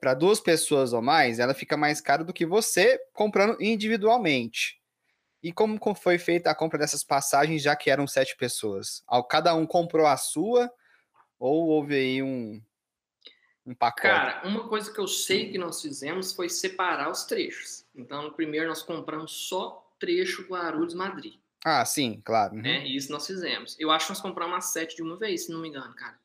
para 0.00 0.14
duas 0.14 0.40
pessoas 0.40 0.92
ou 0.92 1.00
mais, 1.02 1.38
ela 1.38 1.54
fica 1.54 1.76
mais 1.76 2.00
cara 2.00 2.24
do 2.24 2.32
que 2.32 2.44
você 2.44 2.98
comprando 3.12 3.60
individualmente. 3.62 4.80
E 5.42 5.52
como 5.52 5.78
co- 5.78 5.94
foi 5.94 6.18
feita 6.18 6.50
a 6.50 6.54
compra 6.54 6.78
dessas 6.78 7.02
passagens, 7.04 7.62
já 7.62 7.74
que 7.76 7.90
eram 7.90 8.06
sete 8.06 8.36
pessoas? 8.36 9.04
Cada 9.28 9.54
um 9.54 9.66
comprou 9.66 10.06
a 10.06 10.16
sua 10.16 10.70
ou 11.38 11.68
houve 11.68 11.94
aí 11.94 12.22
um, 12.22 12.62
um 13.66 13.74
pacote? 13.74 14.02
Cara, 14.02 14.42
uma 14.46 14.68
coisa 14.68 14.92
que 14.92 14.98
eu 15.00 15.08
sei 15.08 15.50
que 15.50 15.58
nós 15.58 15.80
fizemos 15.82 16.32
foi 16.32 16.48
separar 16.48 17.10
os 17.10 17.24
trechos. 17.24 17.84
Então, 17.94 18.22
no 18.22 18.32
primeiro 18.32 18.68
nós 18.68 18.82
compramos 18.82 19.32
só 19.32 19.92
trecho 19.98 20.42
Guarulhos-Madrid. 20.48 21.34
ah, 21.64 21.84
sim, 21.84 22.20
claro. 22.24 22.54
uhum. 22.54 22.62
né? 22.62 22.84
E 22.86 22.96
isso 22.96 23.10
nós 23.12 23.26
fizemos. 23.26 23.76
Eu 23.78 23.90
acho 23.90 24.06
que 24.06 24.12
nós 24.12 24.20
compramos 24.20 24.56
as 24.56 24.72
sete 24.72 24.96
de 24.96 25.02
uma 25.02 25.16
vez, 25.16 25.46
se 25.46 25.52
não 25.52 25.60
me 25.60 25.68
engano, 25.68 25.94
cara. 25.94 26.18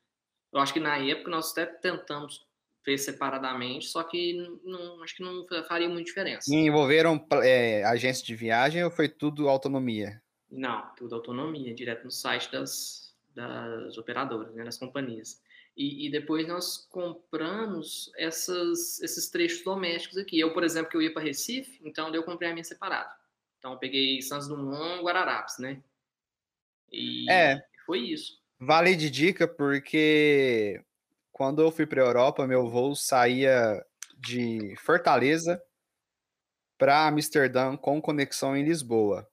Eu 0.52 0.60
acho 0.60 0.74
que 0.74 0.80
na 0.80 0.98
época 0.98 1.30
nós 1.30 1.52
até 1.52 1.66
tentamos 1.66 2.47
ver 2.88 2.98
separadamente, 2.98 3.88
só 3.88 4.02
que 4.02 4.34
não, 4.64 5.04
acho 5.04 5.18
que 5.18 5.22
não 5.22 5.46
faria 5.68 5.90
muita 5.90 6.06
diferença. 6.06 6.50
E 6.50 6.56
envolveram 6.56 7.28
é, 7.44 7.84
agência 7.84 8.26
de 8.26 8.34
viagem 8.34 8.82
ou 8.82 8.90
foi 8.90 9.10
tudo 9.10 9.50
autonomia? 9.50 10.22
Não, 10.50 10.90
tudo 10.96 11.14
autonomia, 11.16 11.76
direto 11.76 12.06
no 12.06 12.12
site 12.12 12.50
das, 12.50 13.14
das 13.36 13.98
operadoras, 13.98 14.56
né, 14.56 14.64
das 14.64 14.78
companhias. 14.78 15.42
E, 15.76 16.08
e 16.08 16.10
depois 16.12 16.48
nós 16.48 16.88
compramos 16.90 18.10
essas, 18.18 19.02
esses 19.02 19.30
trechos 19.30 19.64
domésticos 19.66 20.18
aqui. 20.18 20.40
Eu, 20.40 20.54
por 20.54 20.64
exemplo, 20.64 20.90
que 20.90 20.96
eu 20.96 21.02
ia 21.02 21.14
para 21.14 21.22
Recife, 21.22 21.80
então 21.84 22.12
eu 22.16 22.24
comprei 22.24 22.50
a 22.50 22.54
minha 22.54 22.64
separado. 22.64 23.14
Então 23.60 23.74
eu 23.74 23.78
peguei 23.78 24.22
Santos 24.22 24.48
Dumont, 24.48 25.04
Guararapes, 25.04 25.60
né? 25.60 25.84
E 26.90 27.30
É. 27.30 27.62
foi 27.86 28.00
isso. 28.00 28.42
Vale 28.58 28.96
de 28.96 29.10
dica 29.10 29.46
porque 29.46 30.82
quando 31.38 31.62
eu 31.62 31.72
fui 31.72 31.86
para 31.86 32.02
a 32.02 32.06
Europa, 32.06 32.48
meu 32.48 32.68
voo 32.68 32.96
saía 32.96 33.86
de 34.18 34.76
Fortaleza 34.78 35.62
para 36.80 37.06
Amsterdã 37.06 37.78
com 37.78 38.02
conexão 38.02 38.58
em 38.58 38.64
Lisboa. 38.64 39.30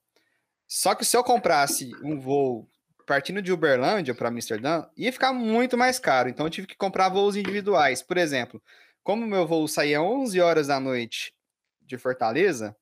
Só 0.67 0.93
que 0.93 1.03
se 1.03 1.17
eu 1.17 1.23
comprasse 1.23 1.91
um 2.03 2.19
voo 2.19 2.69
partindo 3.07 3.41
de 3.41 3.51
Uberlândia 3.51 4.13
para 4.13 4.29
Amsterdã, 4.29 4.85
ia 4.95 5.11
ficar 5.11 5.33
muito 5.33 5.75
mais 5.75 5.97
caro. 5.97 6.29
Então 6.29 6.45
eu 6.45 6.49
tive 6.51 6.67
que 6.67 6.75
comprar 6.75 7.09
voos 7.09 7.35
individuais. 7.35 8.03
Por 8.03 8.17
exemplo, 8.17 8.61
como 9.03 9.25
meu 9.25 9.47
voo 9.47 9.67
saía 9.67 9.99
11 9.99 10.39
horas 10.39 10.67
da 10.67 10.79
noite 10.79 11.33
de 11.81 11.97
Fortaleza, 11.97 12.75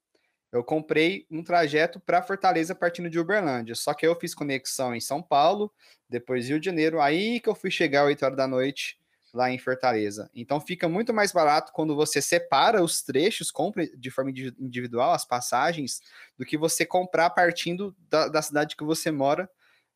eu 0.52 0.66
comprei 0.66 1.26
um 1.32 1.42
trajeto 1.42 1.98
para 1.98 2.22
Fortaleza 2.22 2.76
partindo 2.76 3.10
de 3.10 3.20
Uberlândia. 3.20 3.74
Só 3.74 3.94
que 3.94 4.06
eu 4.06 4.20
fiz 4.20 4.36
conexão 4.36 4.94
em 4.94 5.00
São 5.00 5.24
Paulo, 5.24 5.74
depois 6.10 6.50
Rio 6.50 6.60
de 6.60 6.66
Janeiro, 6.66 7.00
aí 7.00 7.40
que 7.40 7.48
eu 7.48 7.56
fui 7.56 7.72
chegar 7.72 8.02
às 8.02 8.08
8 8.08 8.26
horas 8.26 8.38
da 8.38 8.48
noite 8.48 9.02
lá 9.34 9.50
em 9.52 9.58
Fortaleza. 9.58 10.30
Então 10.34 10.62
fica 10.62 10.88
muito 10.88 11.14
mais 11.14 11.32
barato 11.32 11.72
quando 11.74 11.96
você 11.96 12.22
separa 12.22 12.84
os 12.84 13.02
trechos, 13.02 13.50
compra 13.52 13.88
de 13.98 14.12
forma 14.12 14.30
indi- 14.32 14.56
individual 14.60 15.12
as 15.12 15.26
passagens, 15.26 16.02
do 16.38 16.46
que 16.46 16.58
você 16.58 16.86
comprar 16.86 17.32
partindo 17.32 17.96
da, 18.10 18.28
da 18.28 18.42
cidade 18.42 18.76
que 18.76 18.84
você 18.84 19.12
mora, 19.12 19.50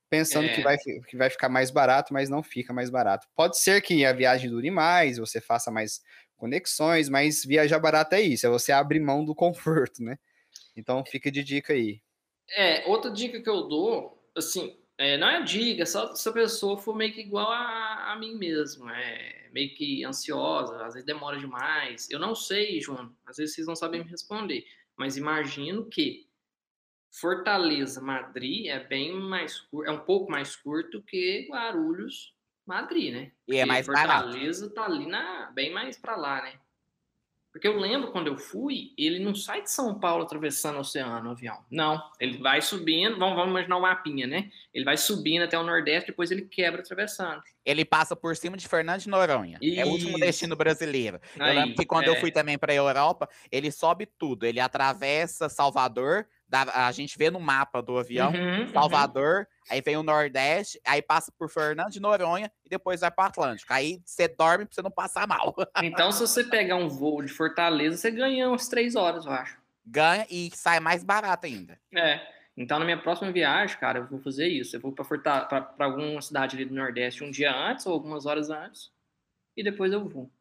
pensando 0.10 0.50
que, 0.50 0.62
É. 0.62 0.64
vai, 0.64 0.78
fi- 0.80 1.02
que 1.02 1.18
vai 1.18 1.30
ficar 1.30 1.50
mais 1.50 1.70
barato, 1.72 2.14
mas 2.14 2.30
não 2.30 2.42
fica 2.44 2.74
mais 2.74 2.90
barato. 2.90 3.28
Pode 3.36 3.58
ser 3.60 3.82
que 3.82 4.06
a 4.06 4.14
viagem 4.14 4.50
dure 4.50 4.72
mais, 4.72 5.18
você 5.18 5.40
faça 5.42 5.70
mais 5.72 6.02
conexões, 6.38 7.10
mas 7.10 7.44
viajar 7.46 7.80
barato 7.80 8.16
é 8.16 8.22
isso, 8.22 8.46
é 8.48 8.50
você 8.50 8.72
abrir 8.72 9.00
mão 9.00 9.24
do 9.26 9.36
conforto, 9.36 10.04
né? 10.04 10.18
Então 10.76 11.04
fica 11.06 11.32
de 11.32 11.44
dica 11.44 11.74
aí. 11.74 12.02
É, 12.56 12.86
outra 12.88 13.12
dica 13.12 13.42
que 13.42 13.50
eu 13.50 13.68
dou, 13.68 14.24
assim, 14.36 14.78
é, 14.98 15.18
não 15.18 15.28
é 15.28 15.44
dica, 15.44 15.86
só 15.86 16.16
se 16.16 16.28
a 16.28 16.32
pessoa 16.32 16.78
for 16.78 16.96
meio 16.96 17.14
que 17.14 17.22
igual 17.22 17.52
a, 17.52 18.12
a 18.12 18.16
mim 18.16 18.36
mesmo, 18.36 18.90
é 18.90 19.48
meio 19.52 19.74
que 19.76 20.04
ansiosa, 20.04 20.84
às 20.84 20.94
vezes 20.94 21.06
demora 21.06 21.38
demais. 21.38 22.10
Eu 22.10 22.20
não 22.20 22.34
sei, 22.34 22.82
João, 22.82 23.16
às 23.26 23.38
vezes 23.38 23.56
vocês 23.56 23.68
não 23.68 23.76
sabem 23.76 24.04
me 24.04 24.10
responder, 24.10 24.66
mas 24.96 25.16
imagino 25.16 25.86
que 25.86 26.28
Fortaleza, 27.12 28.02
Madrid 28.02 28.68
é 28.68 28.80
bem 28.80 29.14
mais 29.14 29.60
curto, 29.60 29.90
é 29.90 29.94
um 29.94 30.00
pouco 30.00 30.32
mais 30.32 30.56
curto 30.56 31.02
que 31.02 31.48
Guarulhos, 31.50 32.36
Madrid, 32.66 33.14
né? 33.14 33.32
E 33.48 33.58
é 33.58 33.66
mais 33.66 33.88
barato. 33.88 34.26
Fortaleza 34.26 34.70
tá 34.74 34.86
ali 34.86 35.06
na, 35.06 35.52
bem 35.52 35.72
mais 35.72 35.98
pra 35.98 36.16
lá, 36.16 36.42
né? 36.42 36.60
Porque 37.58 37.68
eu 37.68 37.76
lembro 37.80 38.12
quando 38.12 38.28
eu 38.28 38.38
fui, 38.38 38.94
ele 38.96 39.18
não 39.18 39.34
sai 39.34 39.64
de 39.64 39.72
São 39.72 40.00
Paulo 40.00 40.24
atravessando 40.24 40.76
o 40.76 40.82
oceano, 40.82 41.30
o 41.30 41.32
avião. 41.32 41.58
Não, 41.72 42.00
ele 42.20 42.38
vai 42.38 42.62
subindo, 42.62 43.18
vamos, 43.18 43.36
vamos 43.36 43.50
imaginar 43.50 43.78
o 43.78 43.82
mapinha, 43.82 44.28
né? 44.28 44.52
Ele 44.72 44.86
vai 44.86 44.96
subindo 44.96 45.42
até 45.42 45.58
o 45.58 45.64
Nordeste, 45.64 46.12
depois 46.12 46.30
ele 46.30 46.44
quebra 46.44 46.82
atravessando. 46.82 47.42
Ele 47.66 47.84
passa 47.84 48.16
por 48.16 48.36
cima 48.36 48.56
de 48.56 48.68
Fernando 48.68 49.02
de 49.02 49.10
Noronha. 49.10 49.58
É 49.60 49.84
o 49.84 49.90
último 49.90 50.12
Isso. 50.12 50.20
destino 50.20 50.56
brasileiro. 50.56 51.20
eu 51.36 51.44
Aí, 51.44 51.56
lembro 51.58 51.76
que 51.76 51.86
quando 51.86 52.06
eu 52.06 52.14
é. 52.14 52.20
fui 52.20 52.32
também 52.32 52.60
para 52.60 52.72
a 52.72 52.76
Europa, 52.76 53.28
ele 53.52 53.72
sobe 53.72 54.06
tudo. 54.06 54.46
Ele 54.46 54.60
atravessa 54.60 55.50
Salvador, 55.50 56.28
a 56.52 56.92
gente 56.92 57.18
vê 57.18 57.32
no 57.32 57.40
mapa 57.40 57.82
do 57.82 57.98
avião, 57.98 58.32
Uhum, 58.32 58.66
uhum. 58.66 58.68
Aí 59.70 59.82
vem 59.82 59.98
o 59.98 60.04
Nordeste, 60.04 60.80
aí 60.86 61.02
passa 61.02 61.32
por 61.38 61.50
Fernando 61.50 61.92
de 61.92 62.00
Noronha 62.00 62.52
e 62.66 62.70
depois 62.70 63.02
vai 63.02 63.12
para 63.12 63.24
o 63.24 63.28
Atlântico. 63.28 63.74
Aí 63.74 64.02
você 64.06 64.28
dorme 64.28 64.66
para 64.66 64.74
você 64.76 64.82
não 64.82 64.92
passar 64.92 65.28
mal. 65.28 65.54
Então, 65.84 66.12
se 66.12 66.20
você 66.22 66.44
pegar 66.44 66.76
um 66.78 66.88
voo 66.90 67.22
de 67.22 67.32
Fortaleza, 67.32 67.98
você 67.98 68.12
ganha 68.12 68.48
umas 68.50 68.68
três 68.68 68.96
horas, 68.96 69.26
eu 69.26 69.32
acho. 69.32 69.58
Ganha 69.86 70.26
e 70.30 70.52
sai 70.56 70.80
mais 70.80 71.04
barato 71.04 71.46
ainda. 71.46 71.80
É. 71.96 72.22
Então, 72.58 72.80
na 72.80 72.86
minha 72.86 73.02
próxima 73.02 73.32
viagem, 73.32 73.78
cara, 73.78 74.00
eu 74.00 74.08
vou 74.08 74.20
fazer 74.20 74.48
isso. 74.48 74.76
Eu 74.76 74.80
vou 74.80 74.92
para 74.92 75.06
alguma 75.80 76.22
cidade 76.22 76.56
ali 76.56 76.66
do 76.66 76.74
Nordeste 76.74 77.24
um 77.24 77.30
dia 77.32 77.56
antes 77.56 77.86
ou 77.86 77.94
algumas 77.94 78.26
horas 78.26 78.50
antes. 78.50 78.92
E 79.56 79.64
depois 79.64 79.94
eu 79.94 80.08
vou. 80.08 80.32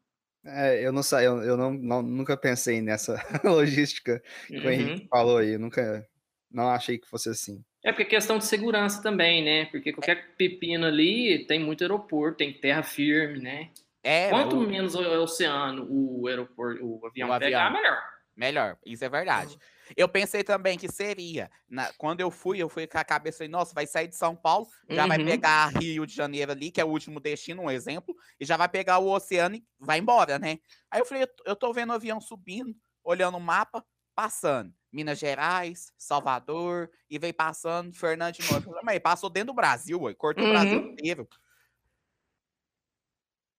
É, 0.45 0.85
eu 0.85 0.91
não 0.91 1.03
sei, 1.03 1.27
eu, 1.27 1.41
eu 1.43 1.57
não, 1.57 1.71
não- 1.73 2.01
nunca 2.01 2.35
pensei 2.37 2.81
nessa 2.81 3.15
logística 3.43 4.21
que 4.47 4.57
o 4.57 4.63
Uhum. 4.63 4.71
Henrique 4.71 5.07
falou 5.09 5.37
aí. 5.37 5.51
Eu 5.53 5.59
nunca 5.59 6.07
não 6.49 6.69
achei 6.69 6.97
que 6.97 7.07
fosse 7.07 7.29
assim. 7.29 7.63
É 7.87 7.91
porque 7.93 8.03
é 8.03 8.05
questão 8.05 8.37
de 8.37 8.45
segurança 8.45 9.01
também, 9.01 9.43
né? 9.43 9.65
Porque 9.65 9.93
qualquer 9.93 10.35
pepino 10.35 10.85
ali 10.85 11.45
tem 11.45 11.57
muito 11.57 11.83
aeroporto, 11.83 12.37
tem 12.39 12.51
terra 12.53 12.83
firme, 12.83 13.39
né? 13.39 13.69
É, 14.03 14.29
Quanto 14.29 14.57
o- 14.57 14.59
menos 14.59 14.93
o 14.93 14.99
oceano 15.21 15.87
o 15.89 16.27
aeroporto, 16.27 16.83
o 16.85 17.05
avião 17.05 17.29
O 17.29 17.39
pegar, 17.39 17.67
avião. 17.67 17.81
melhor. 17.81 18.03
Melhor, 18.35 18.77
isso 18.85 19.03
é 19.03 19.09
verdade. 19.09 19.57
Eu 19.95 20.07
pensei 20.09 20.43
também 20.43 20.77
que 20.77 20.91
seria. 20.91 21.49
na- 21.69 21.91
quando 21.97 22.19
eu 22.21 22.29
fui, 22.29 22.61
eu 22.61 22.67
fui 22.69 22.85
com 22.85 22.97
a 22.97 23.03
cabeça 23.05 23.43
aí, 23.43 23.47
nossa, 23.49 23.73
vai 23.73 23.87
sair 23.87 24.07
de 24.09 24.15
São 24.17 24.35
Paulo, 24.35 24.67
já 24.89 25.07
vai 25.07 25.17
Uhum. 25.17 25.25
pegar 25.25 25.67
Rio 25.69 26.05
de 26.05 26.13
Janeiro 26.13 26.51
ali, 26.51 26.69
que 26.71 26.79
é 26.81 26.85
o 26.85 26.89
último 26.89 27.19
destino, 27.21 27.63
um 27.63 27.71
exemplo, 27.71 28.13
e 28.39 28.45
já 28.45 28.57
vai 28.57 28.67
pegar 28.69 28.99
o 28.99 29.09
oceano 29.09 29.55
e 29.55 29.63
vai 29.79 29.97
embora, 29.97 30.37
né? 30.37 30.59
Aí 30.91 30.99
eu 30.99 31.05
falei, 31.05 31.25
eu 31.45 31.55
tô 31.55 31.71
vendo 31.73 31.89
o 31.91 31.93
avião 31.93 32.19
subindo, 32.21 32.75
olhando 33.03 33.37
o 33.37 33.41
mapa, 33.41 33.83
passando. 34.17 34.73
Minas 34.91 35.19
Gerais, 35.19 35.93
Salvador, 35.95 36.89
e 37.07 37.19
veio 37.19 37.33
passando 37.33 37.93
Fernando 37.93 38.33
de 38.33 38.41
Noronha. 38.51 38.81
Mas 38.83 38.99
passou 38.99 39.29
dentro 39.29 39.47
do 39.47 39.53
Brasil, 39.53 40.01
ué, 40.01 40.15
cortou 40.15 40.43
o 40.43 40.49
Brasil 40.49 40.79
Uhum. 40.79 40.91
inteiro. 40.91 41.29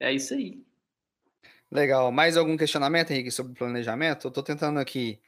É 0.00 0.12
isso 0.12 0.34
aí. 0.34 0.60
Legal. 1.70 2.10
Mais 2.10 2.36
algum 2.36 2.56
questionamento, 2.56 3.12
Henrique, 3.12 3.30
sobre 3.30 3.54
planejamento? 3.54 4.26
Eu 4.26 4.32
tô 4.32 4.42
tentando 4.42 4.80
aqui, 4.80 5.20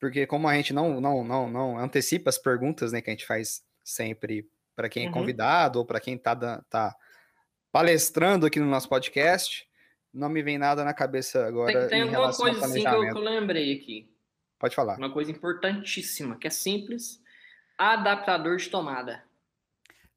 porque 0.00 0.26
como 0.26 0.48
a 0.48 0.54
gente 0.56 0.72
não, 0.72 1.00
não, 1.00 1.22
não, 1.22 1.48
não 1.48 1.78
antecipa 1.78 2.30
as 2.30 2.38
perguntas, 2.38 2.90
né, 2.90 3.00
que 3.00 3.10
a 3.10 3.12
gente 3.12 3.26
faz 3.26 3.62
sempre 3.84 4.48
para 4.74 4.88
quem 4.88 5.04
é 5.04 5.06
Uhum. 5.06 5.12
convidado 5.12 5.78
ou 5.78 5.84
para 5.84 6.00
quem 6.00 6.18
tá, 6.18 6.34
tá 6.68 6.96
palestrando 7.70 8.46
aqui 8.46 8.58
no 8.58 8.66
nosso 8.66 8.88
podcast, 8.88 9.68
não 10.12 10.28
me 10.28 10.42
vem 10.42 10.58
nada 10.58 10.82
na 10.84 10.94
cabeça 10.94 11.46
agora 11.46 11.80
Tem, 11.80 11.88
tem 11.90 11.98
em 11.98 12.14
alguma 12.14 12.34
coisa 12.34 12.64
assim 12.64 12.82
que 12.82 12.88
eu 12.88 13.20
lembrei 13.20 13.74
aqui. 13.74 14.13
Pode 14.64 14.74
falar. 14.74 14.96
Uma 14.96 15.12
coisa 15.12 15.30
importantíssima, 15.30 16.38
que 16.38 16.46
é 16.46 16.50
simples, 16.50 17.20
adaptador 17.78 18.56
de 18.56 18.70
tomada, 18.70 19.24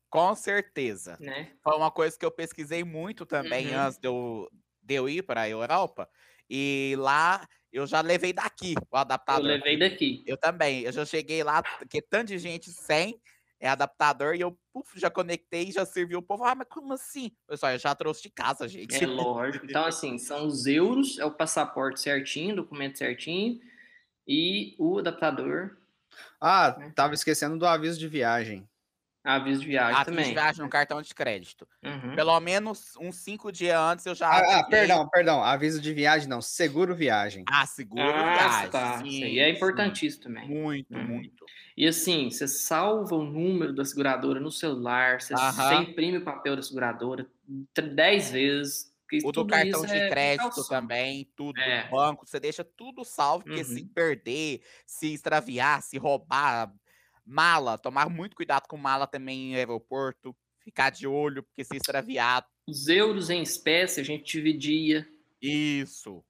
Com 0.09 0.33
certeza. 0.35 1.19
né? 1.19 1.51
Foi 1.63 1.75
uma 1.75 1.91
coisa 1.91 2.17
que 2.17 2.25
eu 2.25 2.31
pesquisei 2.31 2.83
muito 2.83 3.25
também 3.25 3.73
Uhum. 3.73 3.79
antes 3.79 3.97
de 3.99 4.07
eu, 4.07 4.49
de 4.81 4.95
eu 4.95 5.09
ir 5.09 5.21
para 5.23 5.41
a 5.41 5.49
Europa. 5.49 6.09
E 6.49 6.95
lá 6.97 7.45
eu 7.73 7.85
já 7.85 7.99
levei 7.99 8.31
daqui 8.31 8.75
o 8.89 8.95
Eu 8.95 8.99
adaptador. 9.01 9.51
levei 9.51 9.77
daqui. 9.77 10.23
Eu 10.25 10.37
também. 10.37 10.81
Eu 10.83 10.91
já 10.93 11.05
cheguei 11.05 11.43
lá, 11.43 11.61
que 11.89 12.01
tanto 12.01 12.29
de 12.29 12.37
gente 12.39 12.71
sem 12.71 13.19
é 13.59 13.67
adaptador, 13.67 14.35
e 14.35 14.41
eu 14.41 14.57
puf, 14.71 14.99
já 14.99 15.09
conectei 15.09 15.69
e 15.69 15.71
já 15.71 15.83
serviu 15.85 16.19
o 16.19 16.21
povo. 16.21 16.43
Ah, 16.45 16.53
mas 16.55 16.67
como 16.69 16.93
assim? 16.93 17.31
Pessoal, 17.47 17.71
eu 17.73 17.79
já 17.79 17.93
trouxe 17.95 18.21
de 18.21 18.29
casa, 18.29 18.67
gente. 18.67 19.03
É 19.03 19.05
lógico. 19.07 19.65
Então, 19.65 19.83
assim, 19.85 20.17
são 20.17 20.45
os 20.47 20.65
euros, 20.67 21.17
é 21.19 21.25
o 21.25 21.31
passaporte 21.31 21.99
certinho, 21.99 22.55
documento 22.55 22.97
certinho, 22.97 23.59
e 24.27 24.75
o 24.77 24.99
adaptador, 24.99 25.77
Ah, 26.41 26.75
né? 26.77 26.91
tava 26.95 27.13
esquecendo 27.13 27.57
do 27.57 27.65
aviso 27.65 27.99
de 27.99 28.07
viagem. 28.07 28.67
aviso 29.23 29.61
de 29.61 29.67
viagem 29.67 29.95
fiz 29.97 30.05
também. 30.05 30.33
viagem 30.33 30.61
no 30.63 30.69
cartão 30.69 31.01
de 31.01 31.13
crédito. 31.13 31.67
Uhum. 31.83 32.15
Pelo 32.15 32.39
menos 32.39 32.93
uns 32.99 33.15
cinco 33.17 33.51
dias 33.51 33.77
antes 33.79 34.05
eu 34.05 34.15
já. 34.15 34.27
Ah, 34.29 34.59
ah, 34.59 34.63
perdão, 34.63 35.07
perdão. 35.09 35.43
Aviso 35.43 35.81
de 35.81 35.93
viagem, 35.93 36.27
não. 36.27 36.41
Seguro 36.41 36.95
viagem. 36.95 37.43
Ah, 37.49 37.65
seguro 37.65 38.01
Ah, 38.01 38.23
viagem. 38.33 38.69
tá. 38.71 38.97
sim, 38.99 39.07
Isso 39.09 39.23
aí 39.23 39.39
é 39.39 39.49
sim. 39.49 39.55
importantíssimo 39.57 40.23
também. 40.23 40.47
Muito, 40.47 40.93
Uhum. 40.93 41.07
muito. 41.07 41.45
E 41.75 41.87
assim, 41.87 42.29
você 42.31 42.47
salva 42.47 43.15
o 43.15 43.23
número 43.23 43.73
da 43.73 43.85
seguradora 43.85 44.39
no 44.39 44.51
celular, 44.51 45.21
você, 45.21 45.33
imprime 45.75 46.17
o 46.17 46.23
papel 46.23 46.55
da 46.55 46.61
seguradora 46.63 47.27
10 47.93 48.31
vezes. 48.31 48.86
O 49.23 49.31
do 49.31 49.43
tudo 49.43 49.47
cartão 49.47 49.85
de 49.85 49.97
é 49.97 50.07
crédito 50.09 50.63
precaução. 50.63 50.65
também, 50.65 51.31
tudo 51.35 51.59
É. 51.61 51.83
do 51.83 51.89
banco, 51.89 52.25
você 52.27 52.39
deixa 52.39 52.63
tudo 52.63 53.03
salvo, 53.05 53.45
porque 53.45 53.63
se 53.63 53.81
Uhum. 53.81 53.87
perder, 53.93 54.61
se 54.85 55.13
extraviar, 55.13 55.81
se 55.81 55.97
roubar, 55.97 56.73
mala, 57.25 57.77
tomar 57.77 58.09
muito 58.09 58.35
cuidado 58.35 58.67
com 58.67 58.77
mala 58.77 59.07
também 59.07 59.51
em 59.53 59.55
aeroporto, 59.55 60.35
ficar 60.63 60.89
de 60.91 61.07
olho, 61.07 61.43
porque 61.43 61.63
se 61.63 61.75
extraviar, 61.77 62.45
Os 62.67 62.87
euros 62.89 63.29
em 63.29 63.41
espécie 63.41 63.99
a 64.01 64.03
gente 64.03 64.31
dividia, 64.31 65.07
isso. 65.41 66.23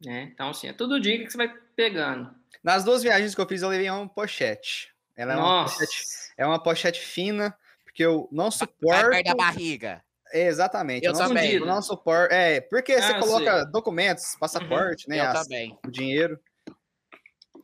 né? 0.00 0.24
Então, 0.32 0.50
assim, 0.50 0.68
é 0.68 0.72
todo 0.72 1.00
dia 1.00 1.18
que 1.24 1.30
você 1.30 1.36
vai 1.36 1.48
pegando. 1.74 2.34
Nas 2.62 2.84
duas 2.84 3.02
viagens 3.02 3.34
que 3.34 3.40
eu 3.40 3.48
fiz, 3.48 3.62
eu 3.62 3.68
levei 3.68 3.88
uma 3.90 4.08
pochete. 4.08 4.94
Ela 5.16 5.34
é 5.34 5.36
uma 5.36 5.52
pochete, 5.64 6.04
é 6.36 6.46
uma 6.46 6.62
pochete 6.62 7.00
fina, 7.00 7.56
porque 7.84 8.02
eu 8.04 8.28
não 8.32 8.50
Vai 8.50 8.52
suporto. 8.52 9.10
perto 9.10 9.24
da 9.24 9.34
barriga. 9.34 10.04
Exatamente. 10.32 11.04
Eu 11.06 11.12
não, 11.12 11.28
também. 11.28 11.52
eu 11.54 11.66
não 11.66 11.80
suporto. 11.82 12.32
É, 12.34 12.60
porque 12.60 12.92
Ah, 12.94 13.02
você 13.02 13.18
coloca 13.18 13.64
documentos, 13.66 14.36
passaporte, 14.38 15.08
né? 15.08 15.18
eu 15.20 15.24
as- 15.24 15.42
também. 15.42 15.78
o 15.86 15.90
dinheiro. 15.90 16.38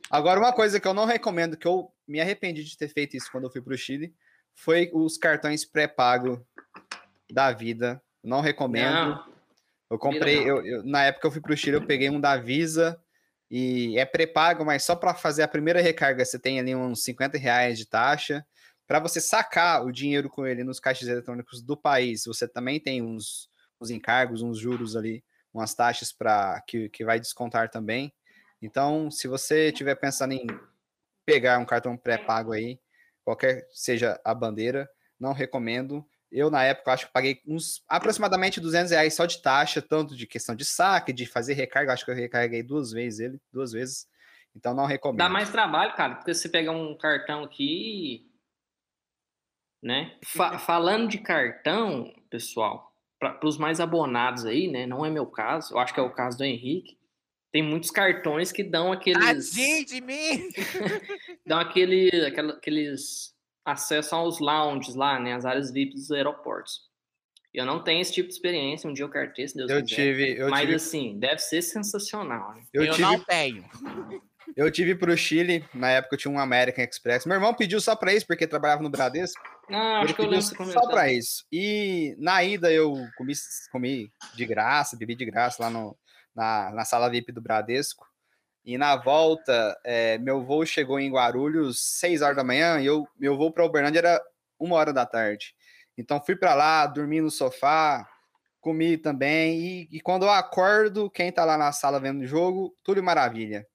Agora, 0.09 0.39
uma 0.39 0.53
coisa 0.53 0.79
que 0.79 0.87
eu 0.87 0.93
não 0.93 1.05
recomendo, 1.05 1.57
que 1.57 1.67
eu 1.67 1.91
me 2.07 2.21
arrependi 2.21 2.63
de 2.63 2.77
ter 2.77 2.87
feito 2.87 3.15
isso 3.17 3.31
quando 3.31 3.45
eu 3.45 3.51
fui 3.51 3.61
para 3.61 3.73
o 3.73 3.77
Chile, 3.77 4.13
foi 4.53 4.89
os 4.93 5.17
cartões 5.17 5.65
pré-pago 5.65 6.45
da 7.31 7.51
vida. 7.51 8.01
Não 8.23 8.41
recomendo. 8.41 8.93
não. 9.15 9.33
Eu 9.89 9.99
comprei, 9.99 10.39
eu, 10.49 10.65
eu- 10.65 10.83
na 10.83 11.03
época 11.05 11.21
que 11.21 11.27
eu 11.27 11.31
fui 11.31 11.41
para 11.41 11.53
o 11.53 11.57
Chile, 11.57 11.75
eu 11.77 11.85
peguei 11.85 12.09
um 12.09 12.19
da 12.19 12.35
Visa 12.37 12.99
e 13.49 13.97
é 13.99 14.05
pré-pago, 14.05 14.65
mas 14.65 14.83
só 14.83 14.95
para 14.95 15.13
fazer 15.13 15.43
a 15.43 15.47
primeira 15.47 15.81
recarga 15.81 16.23
você 16.25 16.39
tem 16.39 16.59
ali 16.59 16.73
uns 16.75 17.03
50 17.03 17.37
reais 17.37 17.77
de 17.77 17.85
taxa. 17.87 18.43
Para 18.87 18.99
você 18.99 19.21
sacar 19.21 19.85
o 19.85 19.91
dinheiro 19.91 20.29
com 20.29 20.45
ele 20.45 20.63
nos 20.63 20.79
caixas 20.79 21.07
eletrônicos 21.07 21.61
do 21.61 21.77
país, 21.77 22.25
você 22.25 22.47
também 22.47 22.79
tem 22.79 23.01
uns, 23.01 23.49
uns 23.79 23.89
encargos, 23.89 24.41
uns 24.41 24.59
juros 24.59 24.95
ali, 24.95 25.23
umas 25.53 25.73
taxas 25.73 26.11
para 26.11 26.61
que, 26.67 26.89
que 26.89 27.05
vai 27.05 27.19
descontar 27.19 27.69
também. 27.69 28.13
Então, 28.61 29.09
se 29.11 29.27
você 29.27 29.67
estiver 29.67 29.95
pensando 29.95 30.33
em 30.33 30.47
pegar 31.25 31.59
um 31.59 31.65
cartão 31.65 31.95
pré-pago 31.95 32.51
aí, 32.51 32.79
qualquer 33.23 33.67
seja 33.71 34.19
a 34.23 34.33
bandeira, 34.33 34.89
não 35.19 35.31
recomendo. 35.31 36.05
Eu, 36.31 36.49
na 36.49 36.63
época, 36.63 36.91
acho 36.91 37.07
que 37.07 37.13
paguei 37.13 37.41
uns 37.47 37.83
aproximadamente 37.87 38.59
200 38.59 38.91
reais 38.91 39.13
só 39.13 39.25
de 39.25 39.41
taxa, 39.41 39.81
tanto 39.81 40.15
de 40.15 40.25
questão 40.25 40.55
de 40.55 40.65
saque, 40.65 41.13
de 41.13 41.25
fazer 41.25 41.53
recarga. 41.53 41.93
Acho 41.93 42.03
que 42.03 42.11
eu 42.11 42.15
recarreguei 42.15 42.63
duas 42.63 42.91
vezes 42.91 43.19
ele, 43.19 43.41
duas 43.51 43.71
vezes. 43.71 44.07
Então, 44.55 44.73
não 44.73 44.85
recomendo. 44.85 45.19
Dá 45.19 45.29
mais 45.29 45.49
trabalho, 45.49 45.95
cara, 45.95 46.15
porque 46.15 46.33
você 46.33 46.49
pegar 46.49 46.71
um 46.71 46.97
cartão 46.97 47.43
aqui, 47.43 48.29
né? 49.83 50.15
Fa- 50.25 50.57
falando 50.57 51.07
de 51.09 51.17
cartão, 51.19 52.11
pessoal, 52.29 52.91
para 53.19 53.39
os 53.45 53.57
mais 53.57 53.79
abonados 53.79 54.45
aí, 54.45 54.67
né? 54.67 54.85
Não 54.87 55.05
é 55.05 55.09
meu 55.09 55.25
caso, 55.25 55.73
eu 55.73 55.79
acho 55.79 55.93
que 55.93 55.99
é 55.99 56.03
o 56.03 56.09
caso 56.13 56.37
do 56.37 56.43
Henrique. 56.43 56.97
Tem 57.51 57.61
muitos 57.61 57.91
cartões 57.91 58.51
que 58.51 58.63
dão 58.63 58.91
aqueles, 58.91 59.51
Tadinho 59.51 59.85
de 59.85 60.01
mim! 60.01 60.49
dão 61.45 61.59
aquele, 61.59 62.09
aquela- 62.25 62.53
aqueles 62.53 63.33
acesso 63.63 64.15
aos 64.15 64.39
lounges 64.39 64.95
lá, 64.95 65.19
né? 65.19 65.33
As 65.35 65.45
áreas 65.45 65.71
VIP 65.71 65.93
dos 65.93 66.11
aeroportos. 66.11 66.91
Eu 67.53 67.65
não 67.67 67.83
tenho 67.83 68.01
esse 68.01 68.11
tipo 68.11 68.27
de 68.27 68.33
experiência. 68.33 68.89
Um 68.89 68.93
dia 68.93 69.05
eu 69.05 69.09
cartei, 69.09 69.47
se 69.47 69.55
Deus 69.55 69.69
Eu 69.69 69.83
quiser. 69.83 69.95
tive, 69.95 70.35
eu 70.41 70.49
Mas 70.49 70.61
tive, 70.61 70.73
assim, 70.73 71.19
deve 71.19 71.37
ser 71.37 71.61
sensacional. 71.61 72.55
Né? 72.55 72.63
eu 72.73 72.83
Eu, 72.83 72.93
tive, 72.93 73.03
não 73.03 73.19
tenho. 73.19 73.63
Eu 74.55 74.69
tive 74.71 74.95
pro 74.95 75.15
Chile, 75.17 75.65
na 75.73 75.91
época 75.91 76.15
eu 76.15 76.19
tinha 76.19 76.31
um 76.31 76.39
American 76.39 76.83
Express. 76.83 77.25
Meu 77.25 77.35
irmão 77.35 77.53
pediu 77.53 77.79
só 77.79 77.95
para 77.95 78.13
isso, 78.13 78.27
porque 78.27 78.47
trabalhava 78.47 78.83
no 78.83 78.89
Bradesco. 78.89 79.41
Ah, 79.69 80.01
acho 80.01 80.13
que 80.13 80.21
eu 80.21 80.27
lembro 80.27 80.71
só 80.71 80.87
para 80.87 81.11
isso. 81.11 81.45
E 81.51 82.15
na 82.17 82.43
ida 82.43 82.71
eu 82.71 82.93
comi, 83.17 83.33
comi 83.71 84.11
de 84.35 84.45
graça, 84.45 84.97
bebi 84.97 85.15
de 85.15 85.25
graça 85.25 85.63
lá 85.63 85.69
no, 85.69 85.97
na, 86.35 86.71
na 86.71 86.85
sala 86.85 87.09
VIP 87.09 87.31
do 87.31 87.41
Bradesco. 87.41 88.05
E 88.65 88.77
na 88.77 88.95
volta, 88.95 89.77
é, 89.83 90.17
meu 90.19 90.43
voo 90.43 90.65
chegou 90.65 90.99
em 90.99 91.11
Guarulhos 91.11 91.81
6 91.99 92.21
horas 92.21 92.35
da 92.37 92.43
manhã 92.43 92.79
e 92.79 92.85
eu, 92.85 93.05
meu 93.19 93.37
voo 93.37 93.51
para 93.51 93.65
Uberlândia 93.65 93.99
era 93.99 94.21
uma 94.57 94.75
hora 94.75 94.93
da 94.93 95.05
tarde. 95.05 95.53
Então 95.97 96.21
fui 96.23 96.35
para 96.35 96.53
lá, 96.53 96.87
dormi 96.87 97.19
no 97.21 97.29
sofá, 97.29 98.07
comi 98.61 98.97
também. 98.97 99.59
E, 99.59 99.89
e 99.91 100.01
quando 100.01 100.23
eu 100.23 100.31
acordo, 100.31 101.09
quem 101.09 101.31
tá 101.31 101.43
lá 101.43 101.57
na 101.57 101.71
sala 101.71 101.99
vendo 101.99 102.21
o 102.21 102.27
jogo, 102.27 102.73
tudo 102.83 103.03
maravilha. 103.03 103.67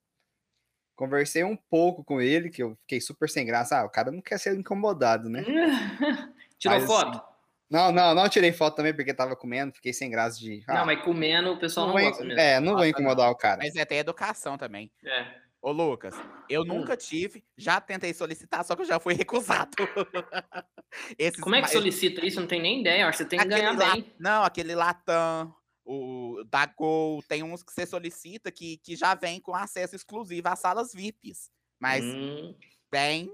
Conversei 0.99 1.45
um 1.45 1.55
pouco 1.57 2.03
com 2.03 2.21
ele, 2.21 2.51
que 2.51 2.61
eu 2.61 2.77
fiquei 2.81 3.01
super 3.01 3.31
sem 3.31 3.47
graça. 3.47 3.79
Ah, 3.79 3.85
o 3.85 3.89
cara 3.89 4.11
não 4.11 4.21
quer 4.21 4.37
ser 4.37 4.59
incomodado, 4.59 5.29
né? 5.29 5.45
Tirou 6.59 6.77
Mas, 6.81 6.87
foto? 6.89 7.23
Não, 7.71 7.93
não, 7.93 8.17
não 8.17 8.29
tirei 8.29 8.51
foto 8.53 8.75
também 8.75 8.93
porque 8.93 9.15
tava 9.15 9.37
comendo, 9.37 9.73
fiquei 9.75 9.93
sem 9.93 10.11
graça 10.11 10.41
de. 10.41 10.65
ah, 10.67 10.79
Não, 10.79 10.87
mas 10.87 11.01
comendo 11.05 11.53
o 11.53 11.57
pessoal 11.57 11.87
não 11.87 11.95
não, 11.95 12.01
vou, 12.01 12.11
gosta 12.11 12.25
mesmo. 12.25 12.41
é, 12.41 12.59
não 12.59 12.67
vou 12.73 12.77
Nossa, 12.79 12.89
incomodar 12.89 13.31
o 13.31 13.37
cara. 13.37 13.59
Mas 13.63 13.77
é 13.77 13.83
até 13.83 13.99
educação 13.99 14.59
também. 14.59 14.91
É. 15.05 15.37
Ô, 15.63 15.71
Lucas, 15.71 16.17
eu 16.49 16.63
Hum. 16.63 16.67
nunca 16.67 16.97
tive, 16.97 17.45
já 17.57 17.81
tentei 17.81 18.13
solicitar, 18.13 18.65
só 18.65 18.75
que 18.75 18.83
eu 18.83 18.87
já 18.87 18.99
fui 18.99 19.15
recusado. 19.15 19.71
Esses 21.17 21.41
Como 21.41 21.55
é 21.55 21.63
que 21.63 21.69
solicita 21.69 22.27
isso? 22.27 22.39
Eu 22.39 22.43
não 22.43 22.49
tenho 22.49 22.63
nem 22.63 22.81
ideia. 22.81 23.07
Acho 23.07 23.19
que 23.19 23.23
você 23.25 23.29
tem 23.29 23.39
que 23.39 23.45
aquele 23.47 23.61
ganhar 23.61 23.79
la- 23.79 23.95
bem. 23.95 24.13
Não, 24.19 24.43
aquele 24.43 24.75
Latam, 24.75 25.55
o 25.91 26.45
da 26.45 26.67
Gol, 26.67 27.23
tem 27.23 27.43
uns 27.43 27.63
que 27.63 27.73
você 27.73 27.87
solicita 27.87 28.53
que, 28.53 28.77
que 28.79 28.95
já 28.95 29.15
vem 29.15 29.41
com 29.41 29.55
acesso 29.55 29.97
exclusivo 29.97 30.47
às 30.49 30.59
salas 30.59 30.93
VIPs. 30.93 31.51
Mas 31.81 32.05
Hum, 32.05 32.55
bem. 32.91 33.33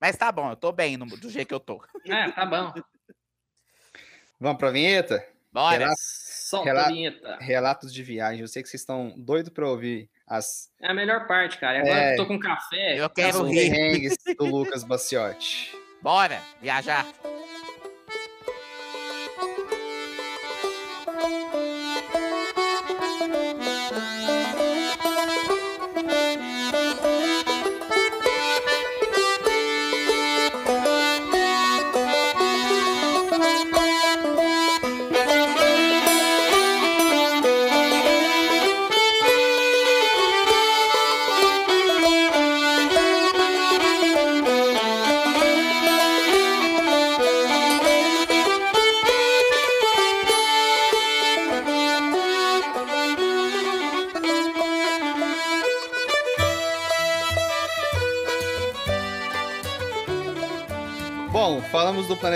Mas 0.00 0.16
tá 0.16 0.30
bom, 0.32 0.50
eu 0.50 0.56
tô 0.56 0.70
bem 0.72 0.96
no- 0.96 1.06
do 1.06 1.30
jeito 1.30 1.48
que 1.48 1.54
eu 1.54 1.60
tô. 1.60 1.82
é, 2.06 2.30
tá 2.32 2.44
bom. 2.44 2.72
Vamos 4.38 4.58
pra 4.58 4.70
vinheta? 4.70 5.26
Bora! 5.52 5.78
Relato- 5.78 5.96
Solta 6.00 6.66
Rela- 6.66 6.82
a 6.86 6.88
vinheta. 6.88 7.36
Relatos 7.40 7.92
de 7.94 8.02
viagem. 8.02 8.40
Eu 8.40 8.48
sei 8.48 8.62
que 8.62 8.68
vocês 8.68 8.80
estão 8.82 9.14
doidos 9.16 9.50
pra 9.52 9.68
ouvir 9.68 10.10
as 10.26 10.70
É 10.80 10.88
a 10.90 10.94
melhor 10.94 11.26
parte, 11.26 11.58
cara. 11.58 11.78
Agora 11.80 11.94
É. 11.94 12.14
que 12.14 12.20
eu 12.20 12.24
tô 12.24 12.28
com 12.28 12.38
café. 12.40 12.98
Eu 13.00 13.08
quero 13.08 13.44
rir. 13.44 14.16
do 14.36 14.44
Lucas 14.46 14.82
Baciotti. 14.82 15.72
Bora 16.02 16.42
viajar! 16.60 17.06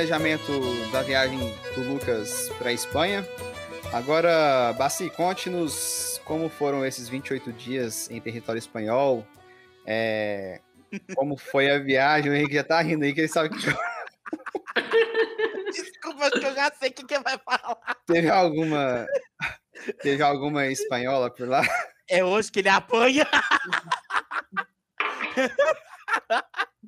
Planejamento 0.06 0.52
da 0.92 1.02
viagem 1.02 1.52
do 1.74 1.82
Lucas 1.82 2.48
para 2.58 2.72
Espanha. 2.72 3.26
Agora, 3.92 4.72
Baci, 4.74 5.10
conte-nos 5.10 6.20
como 6.24 6.48
foram 6.48 6.86
esses 6.86 7.08
28 7.08 7.52
dias 7.52 8.08
em 8.08 8.20
território 8.20 8.58
espanhol, 8.58 9.26
é, 9.84 10.60
como 11.16 11.36
foi 11.36 11.68
a 11.70 11.80
viagem, 11.80 12.30
o 12.30 12.34
Henrique 12.34 12.54
já 12.54 12.62
tá 12.62 12.80
rindo 12.80 13.04
aí, 13.04 13.12
que 13.12 13.22
ele 13.22 13.28
sabe 13.28 13.48
que 13.48 13.56
Desculpa, 15.72 16.30
que 16.30 16.46
eu 16.46 16.54
já 16.54 16.70
sei 16.78 16.90
o 16.90 16.92
que, 16.92 17.04
que 17.04 17.18
vai 17.18 17.36
falar. 17.38 17.76
teve 18.06 18.30
alguma, 18.30 19.06
teve 20.02 20.22
alguma 20.22 20.66
espanhola 20.66 21.34
por 21.34 21.48
lá. 21.48 21.62
É 22.08 22.24
hoje 22.24 22.52
que 22.52 22.60
ele 22.60 22.68
apanha. 22.68 23.26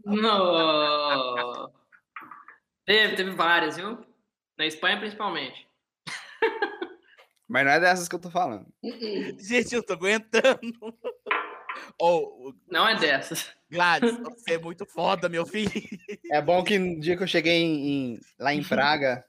Não. 0.04 0.97
Teve, 2.88 3.16
teve 3.16 3.30
várias, 3.32 3.76
viu? 3.76 3.98
Na 4.56 4.64
Espanha, 4.64 4.98
principalmente. 4.98 5.68
Mas 7.46 7.66
não 7.66 7.72
é 7.72 7.78
dessas 7.80 8.08
que 8.08 8.14
eu 8.14 8.18
tô 8.18 8.30
falando. 8.30 8.66
Gente, 9.38 9.74
eu 9.74 9.82
tô 9.82 9.92
aguentando. 9.92 10.58
Ô, 12.00 12.54
Não 12.66 12.88
é 12.88 12.98
dessas. 12.98 13.52
Gladys, 13.70 14.16
você 14.24 14.54
é 14.54 14.58
muito 14.58 14.86
foda, 14.86 15.28
meu 15.28 15.44
filho. 15.44 15.70
É 16.32 16.40
bom 16.40 16.64
que 16.64 16.78
no 16.78 16.98
dia 16.98 17.14
que 17.14 17.22
eu 17.22 17.26
cheguei 17.28 17.60
em- 17.60 18.14
em- 18.14 18.20
lá 18.38 18.54
em 18.54 18.64
Praga, 18.66 19.22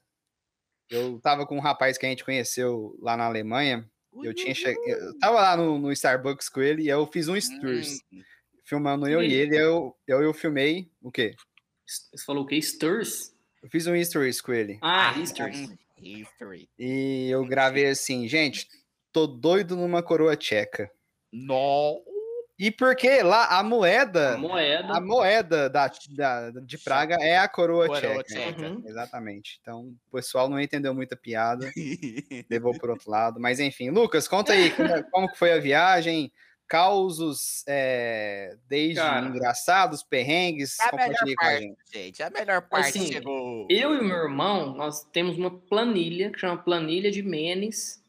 eu 0.88 1.20
tava 1.20 1.46
com 1.46 1.58
um 1.58 1.60
rapaz 1.60 1.98
que 1.98 2.06
a 2.06 2.08
gente 2.08 2.24
conheceu 2.24 2.96
lá 2.98 3.14
na 3.14 3.26
Alemanha. 3.26 3.86
Eu 4.22 4.32
tinha 4.32 4.54
che... 4.54 4.74
eu 4.86 5.18
tava 5.18 5.38
lá 5.38 5.54
no, 5.54 5.78
no 5.78 5.92
Starbucks 5.92 6.48
com 6.48 6.62
ele 6.62 6.84
e 6.84 6.88
eu 6.88 7.06
fiz 7.06 7.28
um 7.28 7.38
Sturs, 7.38 8.00
Hum, 8.10 8.22
filmando 8.64 9.06
eu 9.06 9.22
e 9.22 9.34
ele. 9.34 9.54
Eu, 9.54 9.94
eu, 10.06 10.22
eu 10.22 10.32
filmei 10.32 10.90
o 11.02 11.12
quê? 11.12 11.34
Você 11.86 12.24
falou 12.24 12.44
o 12.44 12.46
quê? 12.46 12.60
Stirs? 12.62 13.38
Eu 13.62 13.68
fiz 13.68 13.86
um 13.86 14.02
Stories 14.04 14.40
com 14.40 14.52
ele. 14.52 14.78
Ah, 14.82 15.14
Stirs. 15.24 15.72
History. 15.98 16.68
E 16.78 17.28
eu 17.30 17.44
gravei 17.44 17.86
assim, 17.86 18.26
gente, 18.26 18.66
tô 19.12 19.26
doido 19.26 19.76
numa 19.76 20.02
coroa 20.02 20.34
tcheca. 20.36 20.90
No. 21.32 22.02
E 22.58 22.70
porque 22.70 23.22
lá 23.22 23.58
a 23.58 23.62
moeda, 23.62 24.34
A 24.34 24.38
moeda. 24.38 24.92
a 24.94 25.00
moeda 25.00 25.70
da, 25.70 25.90
da- 26.10 26.50
de 26.62 26.76
Praga 26.78 27.16
é 27.20 27.38
a 27.38 27.48
coroa, 27.48 27.86
Coroa 27.86 28.22
tcheca. 28.22 28.52
tcheca. 28.52 28.68
Uhum. 28.68 28.82
Exatamente. 28.86 29.58
Então, 29.62 29.94
o 30.08 30.16
pessoal 30.16 30.48
não 30.48 30.60
entendeu 30.60 30.94
muita 30.94 31.16
piada, 31.16 31.70
levou 32.50 32.78
por 32.78 32.90
outro 32.90 33.10
lado. 33.10 33.40
Mas 33.40 33.60
enfim, 33.60 33.90
Lucas, 33.90 34.28
conta 34.28 34.52
aí 34.52 34.70
como, 34.70 35.04
como 35.10 35.28
que 35.30 35.38
foi 35.38 35.52
a 35.52 35.58
viagem, 35.60 36.30
causos 36.70 37.64
é, 37.66 38.56
desde 38.68 38.94
Cara, 38.94 39.26
engraçados, 39.26 40.04
perrengues, 40.04 40.78
A 40.78 40.84
melhor 40.84 41.08
compartilhe 41.08 41.34
com 41.34 41.42
a 41.42 41.46
parte, 41.48 41.62
gente. 41.64 41.76
gente. 41.92 42.22
A 42.22 42.30
melhor 42.30 42.62
parte 42.62 42.88
Assim, 42.98 43.12
chegou. 43.12 43.66
Eu 43.68 43.94
e 43.96 43.98
o 43.98 44.04
meu 44.04 44.16
irmão, 44.16 44.72
nós 44.76 45.02
temos 45.10 45.36
uma 45.36 45.50
planilha 45.50 46.30
que 46.30 46.38
chama 46.38 46.56
Planilha 46.62 47.10
de 47.10 47.22
Menes 47.24 48.00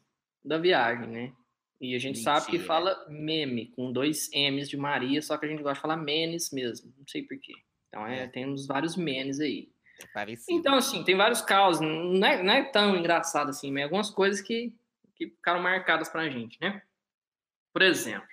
da 0.44 0.58
viagem, 0.58 1.08
né? 1.08 1.32
E 1.80 1.96
a 1.96 1.98
gente 1.98 2.20
sabe 2.20 2.46
que 2.46 2.52
Mentira. 2.52 2.66
fala 2.68 3.06
meme, 3.08 3.66
com 3.74 3.90
dois 3.92 4.30
M's 4.32 4.68
de 4.68 4.76
Maria, 4.76 5.20
só 5.20 5.36
que 5.36 5.44
a 5.44 5.48
gente 5.48 5.60
gosta 5.62 5.74
de 5.74 5.80
falar 5.80 5.96
menes 5.96 6.52
mesmo. 6.52 6.94
Não 6.96 7.04
sei 7.08 7.22
porquê. 7.22 7.54
Então, 7.88 8.06
é, 8.06 8.22
É. 8.22 8.26
temos 8.28 8.64
vários 8.68 8.96
menes 8.96 9.40
aí. 9.40 9.68
É 10.00 10.06
Parecido. 10.14 10.56
Então, 10.56 10.74
assim, 10.76 11.02
tem 11.02 11.16
vários 11.16 11.42
casos. 11.42 11.80
Não 11.80 12.24
é, 12.24 12.40
não 12.40 12.52
é 12.54 12.62
tão 12.62 12.96
engraçado 12.96 13.50
assim, 13.50 13.72
mas 13.72 13.82
algumas 13.82 14.10
coisas 14.10 14.40
que, 14.40 14.72
que 15.16 15.26
ficaram 15.30 15.60
marcadas 15.60 16.08
pra 16.08 16.28
gente, 16.30 16.56
né? 16.60 16.80
Por 17.72 17.82
exemplo, 17.82 18.28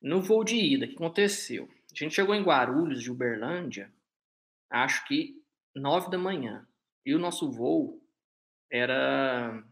no 0.00 0.20
voo 0.20 0.42
de 0.44 0.56
ida, 0.56 0.86
o 0.86 0.88
que 0.88 0.94
aconteceu? 0.94 1.68
A 1.92 1.98
gente 1.98 2.14
chegou 2.14 2.34
em 2.34 2.42
Guarulhos, 2.42 3.02
de 3.02 3.10
Uberlândia, 3.10 3.92
acho 4.70 5.06
que 5.06 5.42
nove 5.74 6.10
da 6.10 6.18
manhã. 6.18 6.66
E 7.04 7.14
o 7.14 7.18
nosso 7.18 7.50
voo 7.50 8.00
era 8.70 9.62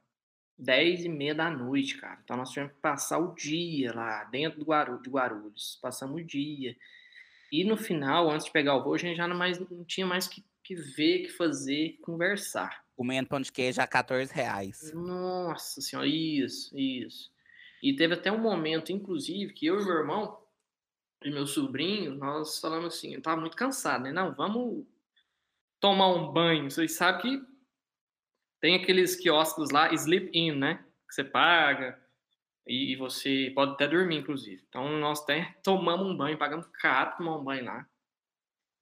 dez 0.58 1.04
e 1.04 1.08
meia 1.08 1.34
da 1.34 1.50
noite, 1.50 1.96
cara. 1.98 2.18
Então 2.24 2.36
nós 2.36 2.50
tivemos 2.50 2.74
que 2.74 2.80
passar 2.80 3.18
o 3.18 3.34
dia 3.34 3.92
lá, 3.94 4.24
dentro 4.24 4.58
do 4.58 4.64
Guaru- 4.64 5.00
de 5.00 5.08
Guarulhos. 5.08 5.78
Passamos 5.80 6.20
o 6.20 6.24
dia. 6.24 6.76
E 7.52 7.64
no 7.64 7.76
final, 7.76 8.30
antes 8.30 8.46
de 8.46 8.52
pegar 8.52 8.74
o 8.76 8.82
voo, 8.82 8.94
a 8.94 8.98
gente 8.98 9.16
já 9.16 9.26
não, 9.28 9.36
mais, 9.36 9.58
não 9.58 9.84
tinha 9.84 10.06
mais 10.06 10.26
que, 10.26 10.44
que 10.62 10.74
ver, 10.74 11.26
que 11.26 11.28
fazer, 11.30 11.90
que 11.92 11.98
conversar. 11.98 12.84
Comendo 12.96 13.28
pão 13.28 13.40
de 13.40 13.52
queijo 13.52 13.80
a 13.80 13.86
14 13.86 14.32
reais. 14.34 14.92
Nossa 14.92 15.80
senhora, 15.80 16.08
isso, 16.08 16.76
isso. 16.76 17.30
E 17.82 17.94
teve 17.94 18.14
até 18.14 18.30
um 18.30 18.38
momento, 18.38 18.92
inclusive, 18.92 19.52
que 19.52 19.66
eu 19.66 19.80
e 19.80 19.84
meu 19.84 19.94
irmão 19.94 20.38
e 21.22 21.30
meu 21.30 21.46
sobrinho, 21.46 22.14
nós 22.14 22.60
falamos 22.60 22.94
assim, 22.94 23.14
eu 23.14 23.22
tava 23.22 23.40
muito 23.40 23.56
cansado, 23.56 24.04
né? 24.04 24.12
Não, 24.12 24.34
vamos 24.34 24.86
tomar 25.80 26.08
um 26.08 26.32
banho. 26.32 26.70
Vocês 26.70 26.92
sabem 26.92 27.20
que 27.20 27.46
tem 28.60 28.76
aqueles 28.76 29.16
quiosques 29.16 29.70
lá, 29.70 29.92
Sleep 29.92 30.30
In, 30.32 30.52
né? 30.52 30.84
Que 31.08 31.14
você 31.14 31.24
paga 31.24 32.00
e, 32.66 32.94
você 32.96 33.50
pode 33.54 33.72
até 33.72 33.88
dormir, 33.88 34.18
inclusive. 34.18 34.62
Então, 34.68 34.98
nós 34.98 35.22
até 35.22 35.56
tomamos 35.62 36.06
um 36.06 36.16
banho, 36.16 36.36
pagamos 36.36 36.66
caro 36.66 37.16
tomar 37.16 37.36
um 37.36 37.44
banho 37.44 37.64
lá. 37.64 37.88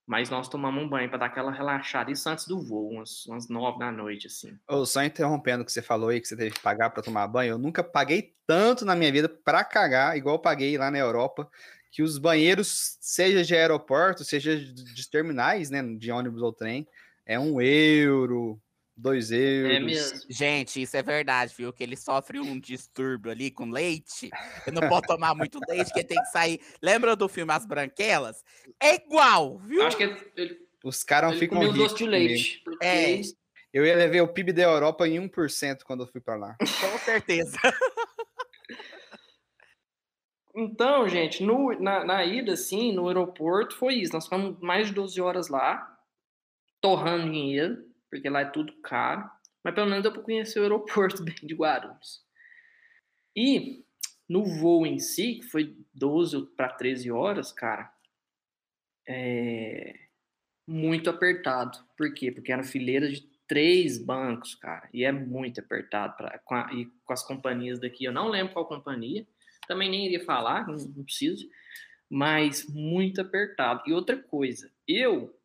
Mas 0.06 0.30
nós 0.30 0.48
tomamos 0.48 0.82
um 0.82 0.88
banho 0.88 1.08
para 1.08 1.18
dar 1.18 1.26
aquela 1.26 1.50
relaxada, 1.50 2.12
isso 2.12 2.28
antes 2.28 2.46
do 2.46 2.62
voo, 2.62 2.90
umas, 2.90 3.26
umas 3.26 3.48
nove 3.48 3.80
da 3.80 3.90
noite, 3.90 4.28
assim. 4.28 4.56
Ô, 4.68 4.86
só 4.86 5.02
interrompendo 5.02 5.62
o 5.62 5.66
que 5.66 5.72
você 5.72 5.82
falou 5.82 6.10
aí, 6.10 6.20
que 6.20 6.28
você 6.28 6.36
teve 6.36 6.52
que 6.52 6.60
pagar 6.60 6.90
para 6.90 7.02
tomar 7.02 7.26
banho, 7.26 7.50
eu 7.50 7.58
nunca 7.58 7.82
paguei 7.82 8.34
tanto 8.46 8.84
na 8.84 8.94
minha 8.94 9.10
vida 9.10 9.28
para 9.28 9.64
cagar, 9.64 10.16
igual 10.16 10.36
eu 10.36 10.40
paguei 10.40 10.78
lá 10.78 10.92
na 10.92 10.98
Europa, 10.98 11.50
que 11.90 12.02
os 12.02 12.18
banheiros, 12.18 12.98
seja 13.00 13.42
de 13.42 13.54
aeroporto, 13.54 14.24
seja 14.24 14.56
de 14.56 15.10
terminais, 15.10 15.70
né, 15.70 15.82
de 15.82 16.12
ônibus 16.12 16.40
ou 16.40 16.52
trem, 16.52 16.86
é 17.26 17.38
um 17.40 17.60
euro, 17.60 18.60
dois 18.96 19.30
euros. 19.30 19.76
É 19.76 19.80
mesmo. 19.80 20.20
Gente, 20.28 20.80
isso 20.80 20.96
é 20.96 21.02
verdade, 21.02 21.54
viu? 21.56 21.72
Que 21.72 21.82
ele 21.82 21.96
sofre 21.96 22.40
um 22.40 22.58
distúrbio 22.58 23.30
ali 23.30 23.50
com 23.50 23.70
leite. 23.70 24.30
Ele 24.66 24.80
não 24.80 24.88
pode 24.88 25.06
tomar 25.06 25.34
muito 25.34 25.60
leite, 25.68 25.92
que 25.92 25.98
ele 25.98 26.08
tem 26.08 26.22
que 26.22 26.30
sair. 26.30 26.60
Lembra 26.82 27.14
do 27.14 27.28
filme 27.28 27.52
As 27.52 27.66
Branquelas? 27.66 28.42
É 28.80 28.94
igual, 28.94 29.58
viu? 29.58 29.80
Eu 29.80 29.86
acho 29.86 29.96
que 29.96 30.04
ele, 30.04 30.16
ele, 30.36 30.58
Os 30.82 31.04
caras 31.04 31.32
ele 31.32 31.40
ficam 31.40 31.58
comeu 31.58 31.72
doce 31.72 31.96
de 31.96 32.06
leite. 32.06 32.62
Porque 32.64 32.84
É. 32.84 33.20
Eu 33.72 33.84
ia 33.84 33.94
levar 33.94 34.22
o 34.22 34.32
PIB 34.32 34.54
da 34.54 34.62
Europa 34.62 35.06
em 35.06 35.20
1% 35.28 35.82
quando 35.84 36.04
eu 36.04 36.06
fui 36.06 36.20
para 36.20 36.34
lá. 36.36 36.56
Com 36.80 36.98
certeza. 36.98 37.58
Então, 40.54 41.06
gente, 41.06 41.42
no, 41.42 41.78
na, 41.78 42.02
na 42.02 42.24
ida, 42.24 42.54
assim, 42.54 42.90
no 42.94 43.08
aeroporto, 43.08 43.76
foi 43.76 43.96
isso. 43.96 44.14
Nós 44.14 44.24
ficamos 44.24 44.58
mais 44.60 44.86
de 44.86 44.94
12 44.94 45.20
horas 45.20 45.48
lá, 45.48 45.94
torrando 46.80 47.30
dinheiro, 47.30 47.76
porque 48.10 48.28
lá 48.28 48.40
é 48.40 48.50
tudo 48.50 48.72
caro. 48.82 49.28
Mas 49.64 49.74
pelo 49.74 49.86
menos 49.88 50.02
deu 50.02 50.12
para 50.12 50.22
conhecer 50.22 50.60
o 50.60 50.62
aeroporto 50.62 51.22
bem 51.24 51.34
de 51.42 51.54
Guarulhos. 51.54 52.24
E 53.36 53.84
no 54.28 54.44
voo 54.44 54.86
em 54.86 54.98
si, 54.98 55.36
que 55.36 55.46
foi 55.46 55.76
12 55.94 56.46
para 56.56 56.68
13 56.72 57.10
horas, 57.10 57.52
cara, 57.52 57.92
é 59.08 59.94
muito 60.66 61.08
apertado. 61.10 61.78
Por 61.96 62.12
quê? 62.12 62.32
Porque 62.32 62.52
eram 62.52 62.64
fileiras 62.64 63.12
de 63.20 63.28
três 63.46 63.98
bancos, 63.98 64.54
cara. 64.54 64.88
E 64.92 65.04
é 65.04 65.12
muito 65.12 65.60
apertado. 65.60 66.16
Pra, 66.16 66.38
com 66.40 66.54
a- 66.54 66.70
e 66.72 66.86
com 67.04 67.12
as 67.12 67.22
companhias 67.24 67.78
daqui, 67.80 68.04
eu 68.04 68.12
não 68.12 68.28
lembro 68.28 68.52
qual 68.52 68.66
companhia 68.66 69.26
também 69.68 69.90
nem 69.90 70.06
iria 70.06 70.24
falar, 70.24 70.64
não, 70.68 70.76
não 70.76 71.04
preciso, 71.04 71.48
mas 72.08 72.68
muito 72.68 73.20
apertado. 73.20 73.82
E 73.86 73.92
outra 73.92 74.16
coisa, 74.16 74.70
eu 74.86 75.36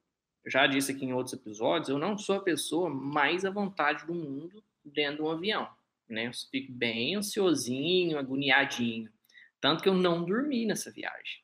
já 0.46 0.66
disse 0.68 0.92
aqui 0.92 1.06
em 1.06 1.14
outros 1.14 1.34
episódios, 1.34 1.90
eu 1.90 2.00
não 2.00 2.18
sou 2.18 2.36
a 2.36 2.42
pessoa 2.42 2.90
mais 2.90 3.46
à 3.46 3.50
vontade 3.50 4.06
do 4.06 4.14
mundo 4.14 4.64
dentro 4.84 5.18
de 5.18 5.22
um 5.22 5.32
avião, 5.32 5.70
né? 6.10 6.28
Eu 6.28 6.32
fico 6.50 6.72
bem 6.72 7.16
ansiosinho, 7.16 8.18
agoniadinho, 8.18 9.12
tanto 9.60 9.84
que 9.84 9.90
eu 9.90 9.94
não 9.94 10.24
dormi 10.24 10.66
nessa 10.66 10.92
viagem. 10.92 11.42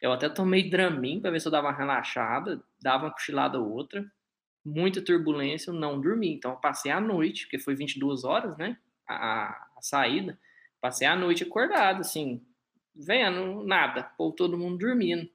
Eu 0.00 0.12
até 0.12 0.28
tomei 0.28 0.68
Dramin 0.68 1.20
para 1.20 1.30
ver 1.30 1.40
se 1.40 1.46
eu 1.46 1.52
dava 1.52 1.68
uma 1.68 1.76
relaxada, 1.76 2.62
dava 2.80 3.04
uma 3.04 3.12
cochilada 3.12 3.60
ou 3.60 3.70
outra, 3.70 4.10
muita 4.64 5.02
turbulência, 5.02 5.70
eu 5.70 5.74
não 5.74 6.00
dormi. 6.00 6.34
Então 6.34 6.52
eu 6.52 6.56
passei 6.56 6.90
a 6.90 7.00
noite, 7.00 7.44
porque 7.44 7.58
foi 7.58 7.74
22 7.74 8.24
horas, 8.24 8.56
né? 8.56 8.78
A, 9.06 9.50
a 9.76 9.82
saída. 9.82 10.38
Passei 10.80 11.06
a 11.06 11.14
noite 11.14 11.42
acordado, 11.42 12.00
assim, 12.00 12.42
vendo 12.94 13.62
nada, 13.64 14.04
pô, 14.16 14.32
todo 14.32 14.56
mundo 14.56 14.78
dormindo. 14.78 15.28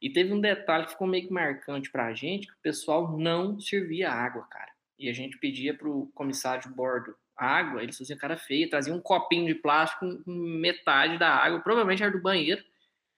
E 0.00 0.10
teve 0.10 0.32
um 0.32 0.40
detalhe 0.40 0.84
que 0.84 0.92
ficou 0.92 1.06
meio 1.06 1.26
que 1.26 1.32
marcante 1.32 1.90
pra 1.90 2.14
gente, 2.14 2.46
que 2.46 2.52
o 2.52 2.62
pessoal 2.62 3.18
não 3.18 3.58
servia 3.58 4.10
água, 4.10 4.44
cara. 4.44 4.72
E 4.98 5.08
a 5.08 5.12
gente 5.12 5.38
pedia 5.38 5.74
pro 5.74 6.10
comissário 6.14 6.62
de 6.62 6.74
bordo 6.74 7.14
água, 7.36 7.82
eles 7.82 7.96
faziam 7.96 8.18
cara 8.18 8.36
feia, 8.36 8.68
traziam 8.68 8.96
um 8.96 9.00
copinho 9.00 9.46
de 9.46 9.54
plástico 9.54 10.22
com 10.24 10.32
metade 10.32 11.18
da 11.18 11.30
água, 11.30 11.60
provavelmente 11.60 12.02
era 12.02 12.10
do 12.10 12.20
banheiro, 12.20 12.62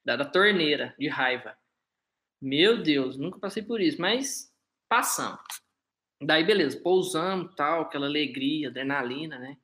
da, 0.05 0.15
da 0.15 0.25
torneira, 0.25 0.95
de 0.97 1.07
raiva. 1.07 1.57
Meu 2.39 2.81
Deus, 2.81 3.17
nunca 3.17 3.39
passei 3.39 3.63
por 3.63 3.81
isso, 3.81 3.99
mas 3.99 4.51
passamos. 4.87 5.41
Daí, 6.21 6.43
beleza, 6.43 6.79
pousamos, 6.79 7.53
tal, 7.55 7.81
aquela 7.81 8.05
alegria, 8.05 8.69
adrenalina, 8.69 9.39
né? 9.39 9.57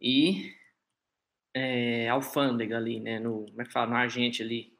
E 0.00 0.54
é, 1.54 2.08
alfândega 2.08 2.76
ali, 2.78 3.00
né? 3.00 3.18
No, 3.18 3.46
como 3.46 3.60
é 3.60 3.64
que 3.64 3.72
fala? 3.72 3.90
No 3.90 3.96
agente 3.96 4.42
ali 4.42 4.71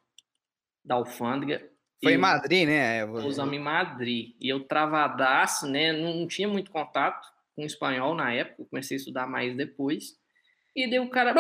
da 0.85 0.97
alfândega. 0.97 1.69
Foi 2.03 2.15
em 2.15 2.19
Madrid, 2.19 2.67
né? 2.67 3.07
Pousamos 3.07 3.55
em 3.55 3.61
Madrid. 3.61 4.35
E 4.41 4.49
eu 4.49 4.65
travadaço, 4.65 5.69
né? 5.69 5.93
Não, 5.93 6.15
não 6.15 6.27
tinha 6.27 6.49
muito 6.49 6.71
contato 6.71 7.33
com 7.55 7.63
espanhol 7.63 8.15
na 8.15 8.33
época, 8.33 8.63
eu 8.63 8.67
comecei 8.67 8.97
a 8.97 8.99
estudar 8.99 9.27
mais 9.27 9.57
depois. 9.57 10.19
E 10.75 10.89
deu 10.89 11.05
o 11.05 11.11
cara. 11.11 11.33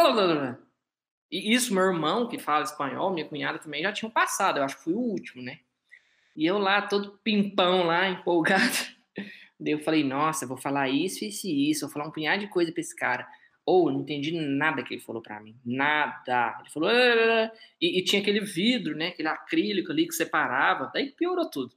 E 1.31 1.55
isso, 1.55 1.75
meu 1.75 1.85
irmão, 1.85 2.29
que 2.29 2.39
fala 2.39 2.65
espanhol, 2.65 3.13
minha 3.13 3.27
cunhada 3.27 3.59
também 3.59 3.83
já 3.83 3.93
tinham 3.93 4.11
passado, 4.11 4.59
eu 4.59 4.65
acho 4.65 4.77
que 4.77 4.85
fui 4.85 4.93
o 4.93 4.99
último, 4.99 5.43
né? 5.43 5.59
E 6.37 6.47
eu 6.47 6.59
lá, 6.59 6.83
todo 6.83 7.19
pimpão 7.25 7.85
lá, 7.85 8.09
empolgado. 8.09 8.63
Daí 9.59 9.73
eu 9.73 9.81
falei, 9.81 10.05
nossa, 10.05 10.47
vou 10.47 10.57
falar 10.57 10.91
isso, 10.91 11.25
isso 11.25 11.47
e 11.47 11.71
isso, 11.71 11.87
vou 11.87 11.91
falar 11.91 12.07
um 12.07 12.13
punhado 12.13 12.41
de 12.41 12.49
coisa 12.49 12.71
pra 12.71 12.81
esse 12.81 12.95
cara. 12.95 13.27
Ou 13.65 13.87
oh, 13.87 13.93
não 13.93 14.01
entendi 14.01 14.33
nada 14.33 14.83
que 14.83 14.95
ele 14.95 15.01
falou 15.01 15.23
para 15.23 15.41
mim. 15.41 15.57
Nada. 15.65 16.59
Ele 16.61 16.71
falou. 16.71 16.89
Ah", 16.89 17.53
e, 17.81 17.99
e, 17.99 18.05
tinha 18.05 18.21
aquele 18.21 18.41
vidro, 18.41 18.97
né? 18.97 19.09
Aquele 19.09 19.29
acrílico 19.29 19.93
ali 19.93 20.07
que 20.07 20.15
separava. 20.15 20.91
Daí 20.93 21.11
piorou 21.13 21.49
tudo. 21.49 21.73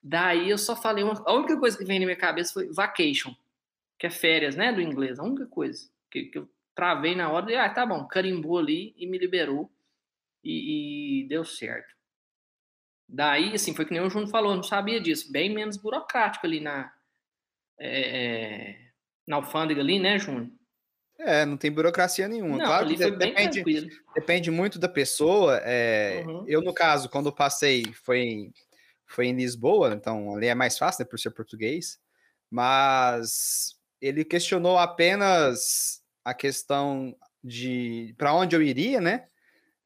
Daí 0.00 0.48
eu 0.48 0.58
só 0.58 0.76
falei. 0.76 1.02
Uma, 1.02 1.20
a 1.26 1.32
única 1.34 1.58
coisa 1.58 1.76
que 1.76 1.84
veio 1.84 2.00
na 2.00 2.06
minha 2.06 2.16
cabeça 2.16 2.54
foi 2.54 2.72
vacation, 2.72 3.34
que 3.98 4.06
é 4.06 4.10
férias, 4.10 4.54
né? 4.54 4.72
Do 4.72 4.80
inglês. 4.80 5.18
A 5.18 5.24
única 5.24 5.46
coisa 5.46 5.90
que, 6.08 6.24
que 6.24 6.38
eu 6.38 6.48
travei 6.74 7.16
na 7.16 7.30
hora. 7.30 7.50
E, 7.50 7.56
ah, 7.56 7.68
tá 7.68 7.84
bom. 7.84 8.06
Carimbou 8.06 8.58
ali 8.58 8.94
e 8.96 9.06
me 9.06 9.18
liberou. 9.18 9.68
E, 10.44 11.22
e 11.22 11.28
deu 11.28 11.44
certo. 11.44 11.92
Daí, 13.08 13.54
assim, 13.54 13.74
foi 13.74 13.84
que 13.84 13.92
nem 13.92 14.00
o 14.00 14.08
Júnior 14.08 14.30
falou, 14.30 14.54
não 14.54 14.62
sabia 14.62 15.00
disso. 15.00 15.30
Bem 15.30 15.52
menos 15.52 15.76
burocrático 15.76 16.46
ali 16.46 16.60
na, 16.60 16.92
é, 17.78 18.78
na 19.26 19.36
alfândega 19.36 19.80
ali, 19.80 19.98
né, 19.98 20.18
Júnior? 20.18 20.48
É, 21.24 21.44
não 21.46 21.56
tem 21.56 21.70
burocracia 21.70 22.26
nenhuma. 22.26 22.58
Não, 22.58 22.66
claro 22.66 22.88
que 22.88 22.96
depende, 22.96 23.90
depende 24.14 24.50
muito 24.50 24.78
da 24.78 24.88
pessoa. 24.88 25.60
É, 25.64 26.24
uhum. 26.26 26.44
Eu, 26.46 26.60
no 26.60 26.74
caso, 26.74 27.08
quando 27.08 27.32
passei, 27.32 27.84
foi, 28.04 28.50
foi 29.06 29.26
em 29.26 29.36
Lisboa, 29.36 29.94
então 29.94 30.34
ali 30.34 30.46
é 30.46 30.54
mais 30.54 30.76
fácil, 30.76 31.04
né, 31.04 31.08
por 31.08 31.18
ser 31.18 31.30
português. 31.30 31.98
Mas 32.50 33.76
ele 34.00 34.24
questionou 34.24 34.78
apenas 34.78 36.02
a 36.24 36.34
questão 36.34 37.16
de 37.42 38.14
para 38.18 38.34
onde 38.34 38.54
eu 38.54 38.62
iria, 38.62 39.00
né? 39.00 39.26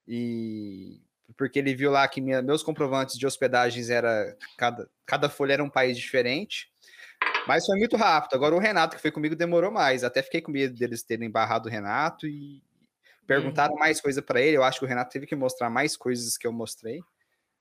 E 0.09 1.01
porque 1.37 1.59
ele 1.59 1.75
viu 1.75 1.91
lá 1.91 2.07
que 2.09 2.21
minha, 2.21 2.41
meus 2.41 2.63
comprovantes 2.63 3.19
de 3.19 3.27
hospedagens 3.27 3.91
era 3.91 4.37
cada, 4.57 4.89
cada 5.05 5.29
folha 5.29 5.55
era 5.55 5.65
um 5.65 5.71
país 5.71 5.99
diferente. 5.99 6.71
Mas 7.47 7.65
foi 7.65 7.79
muito 7.79 7.97
rápido. 7.97 8.35
Agora 8.35 8.55
o 8.55 8.59
Renato, 8.59 8.97
que 8.97 9.03
foi 9.03 9.11
comigo, 9.11 9.37
demorou 9.37 9.71
mais. 9.71 10.03
Até 10.03 10.23
fiquei 10.23 10.41
com 10.41 10.51
medo 10.51 10.75
deles 10.75 11.03
terem 11.03 11.31
barrado 11.31 11.69
o 11.69 11.73
Renato 11.73 12.27
e 12.27 12.61
perguntaram 13.27 13.75
uhum. 13.75 13.79
mais 13.79 14.01
coisa 14.01 14.21
para 14.21 14.41
ele. 14.41 14.57
Eu 14.57 14.65
acho 14.65 14.81
que 14.81 14.85
o 14.85 14.89
Renato 14.89 15.13
teve 15.13 15.27
que 15.27 15.37
mostrar 15.37 15.71
mais 15.71 15.97
coisas 15.97 16.37
que 16.37 16.47
eu 16.47 16.53
mostrei. 16.53 17.01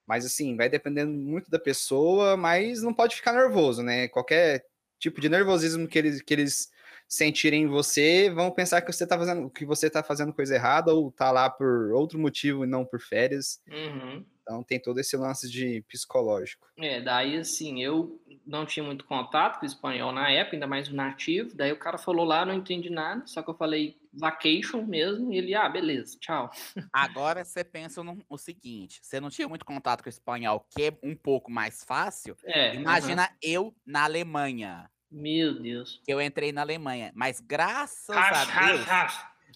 Mas 0.08 0.26
assim, 0.26 0.56
vai 0.56 0.70
dependendo 0.70 1.12
muito 1.12 1.50
da 1.50 1.60
pessoa, 1.60 2.38
mas 2.38 2.82
não 2.82 2.94
pode 2.94 3.16
ficar 3.16 3.34
nervoso, 3.34 3.82
né? 3.82 4.08
Qualquer 4.08 4.64
tipo 5.00 5.20
de 5.20 5.30
nervosismo 5.30 5.88
que 5.88 5.98
eles, 5.98 6.22
que 6.22 6.34
eles 6.34 6.72
sentirem 7.08 7.64
em 7.64 7.68
você, 7.68 8.30
vão 8.30 8.52
pensar 8.52 8.82
que 8.82 8.92
você 8.92 9.06
tá 9.06 9.18
fazendo 9.18 9.50
que 9.50 9.66
você 9.66 9.90
tá 9.90 10.04
fazendo 10.04 10.34
coisa 10.34 10.56
errada 10.56 10.94
ou 10.94 11.12
tá 11.12 11.32
lá 11.32 11.50
por 11.50 11.92
outro 11.92 12.18
motivo 12.20 12.64
e 12.64 12.68
não 12.68 12.86
por 12.86 13.00
férias. 13.00 13.60
Uhum. 13.68 14.26
Então 14.42 14.64
tem 14.64 14.80
todo 14.80 15.00
esse 15.00 15.18
lance 15.18 15.50
de 15.50 15.84
psicológico. 15.88 16.68
É, 16.78 17.02
daí 17.02 17.38
assim, 17.38 17.84
eu 17.84 18.20
não 18.46 18.66
tinha 18.66 18.84
muito 18.86 19.06
contato 19.06 19.60
com 19.60 19.66
o 19.66 19.68
espanhol 19.68 20.12
na 20.12 20.30
época, 20.30 20.56
ainda 20.56 20.68
mais 20.68 20.88
o 20.90 20.96
nativo. 20.96 21.56
Daí 21.56 21.72
o 21.72 21.80
cara 21.80 21.98
falou 21.98 22.26
lá, 22.26 22.46
não 22.46 22.54
entendi 22.54 22.90
nada, 22.90 23.26
só 23.26 23.42
que 23.42 23.50
eu 23.50 23.56
falei 23.56 23.98
vacation 24.14 24.84
mesmo, 24.84 25.34
e 25.34 25.38
ele, 25.38 25.54
ah, 25.54 25.68
beleza, 25.68 26.18
tchau. 26.20 26.50
Agora 26.94 27.44
você 27.44 27.64
pensa 27.64 28.04
no 28.04 28.24
o 28.30 28.38
seguinte: 28.38 29.00
você 29.02 29.20
não 29.20 29.30
tinha 29.30 29.48
muito 29.48 29.66
contato 29.66 30.02
com 30.02 30.08
o 30.08 30.10
espanhol, 30.10 30.66
que 30.70 30.84
é 30.84 30.98
um 31.04 31.16
pouco 31.16 31.52
mais 31.52 31.84
fácil. 31.84 32.36
É, 32.44 32.76
Imagina 32.76 33.30
eu 33.42 33.76
na 33.86 34.04
Alemanha. 34.04 34.90
Meu 35.12 35.62
Deus. 35.62 36.02
Eu 36.08 36.22
entrei 36.22 36.52
na 36.52 36.62
Alemanha, 36.62 37.12
mas 37.16 37.40
graças 37.40 38.16
a 38.16 38.46
Deus. 38.68 38.86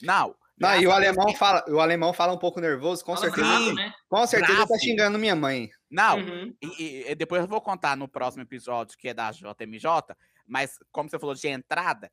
Não, 0.02 0.36
não, 0.60 0.82
e 0.82 0.88
o 0.88 0.92
alemão 0.92 1.34
fala, 1.36 1.64
o 1.70 1.80
alemão 1.80 2.14
fala 2.14 2.34
um 2.34 2.38
pouco 2.38 2.60
nervoso, 2.60 3.04
com 3.04 3.16
fala 3.16 3.28
certeza. 3.28 3.48
Bravo, 3.48 3.74
né? 3.74 3.94
Com 4.10 4.28
certeza 4.28 4.54
Bravo. 4.54 4.68
tá 4.68 4.80
xingando 4.80 5.18
minha 5.18 5.36
mãe. 5.36 5.70
Não, 5.90 6.20
uhum. 6.20 6.54
e, 6.62 7.06
e, 7.08 7.16
depois 7.16 7.42
eu 7.42 7.48
vou 7.48 7.62
contar 7.62 7.96
no 7.96 8.08
próximo 8.08 8.44
episódio, 8.44 8.98
que 8.98 9.10
é 9.10 9.14
da 9.14 9.32
JMJ, 9.32 10.16
mas 10.46 10.78
como 10.92 11.10
você 11.10 11.18
falou 11.18 11.34
de 11.34 11.48
entrada, 11.48 12.12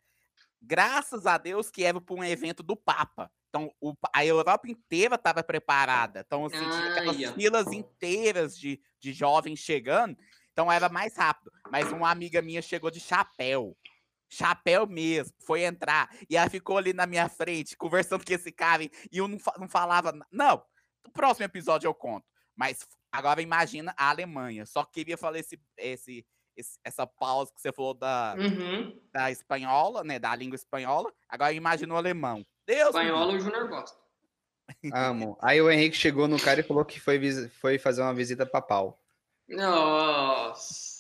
graças 0.62 1.26
a 1.26 1.36
Deus 1.36 1.70
que 1.70 1.84
era 1.84 2.00
para 2.00 2.14
um 2.14 2.24
evento 2.24 2.62
do 2.62 2.76
Papa. 2.76 3.30
Então, 3.48 3.72
o, 3.80 3.94
a 4.14 4.24
Europa 4.24 4.68
inteira 4.68 5.14
estava 5.14 5.42
preparada. 5.42 6.22
Então, 6.26 6.44
assim, 6.44 6.58
tinha 6.58 6.90
aquelas 6.90 7.34
filas 7.34 7.66
inteiras 7.72 8.58
de, 8.58 8.80
de 9.00 9.12
jovens 9.12 9.60
chegando. 9.60 10.16
Então, 10.52 10.70
era 10.70 10.88
mais 10.88 11.16
rápido. 11.16 11.50
Mas 11.70 11.90
uma 11.90 12.10
amiga 12.10 12.42
minha 12.42 12.60
chegou 12.60 12.90
de 12.90 13.00
chapéu 13.00 13.74
chapéu 14.28 14.86
mesmo, 14.86 15.34
foi 15.44 15.64
entrar. 15.64 16.08
E 16.28 16.36
ela 16.36 16.50
ficou 16.50 16.78
ali 16.78 16.92
na 16.92 17.06
minha 17.06 17.28
frente, 17.28 17.76
conversando 17.76 18.24
com 18.24 18.32
esse 18.32 18.52
cara, 18.52 18.82
e 18.84 18.90
eu 19.12 19.28
não, 19.28 19.38
não 19.58 19.68
falava. 19.68 20.12
Não, 20.30 20.62
no 21.04 21.12
próximo 21.12 21.44
episódio 21.44 21.86
eu 21.88 21.94
conto. 21.94 22.26
Mas 22.54 22.86
agora 23.12 23.42
imagina 23.42 23.94
a 23.96 24.10
Alemanha. 24.10 24.64
Só 24.66 24.84
queria 24.84 25.16
falar 25.16 25.38
esse, 25.38 25.60
esse, 25.76 26.26
esse 26.56 26.78
essa 26.82 27.06
pausa 27.06 27.52
que 27.54 27.60
você 27.60 27.72
falou 27.72 27.94
da, 27.94 28.34
uhum. 28.38 28.98
da 29.12 29.30
espanhola, 29.30 30.02
né? 30.02 30.18
Da 30.18 30.34
língua 30.34 30.56
espanhola. 30.56 31.12
Agora 31.28 31.52
imagina 31.52 31.92
o 31.94 31.96
alemão. 31.96 32.44
Deus 32.66 32.88
Espanhola 32.88 33.34
o 33.34 33.38
Júnior 33.38 33.68
gosta. 33.68 33.96
Amo. 34.92 35.38
Aí 35.40 35.60
o 35.60 35.70
Henrique 35.70 35.96
chegou 35.96 36.26
no 36.26 36.40
cara 36.40 36.60
e 36.60 36.64
falou 36.64 36.84
que 36.84 36.98
foi, 36.98 37.20
foi 37.60 37.78
fazer 37.78 38.02
uma 38.02 38.14
visita 38.14 38.44
papal. 38.44 39.00
Nossa. 39.48 40.95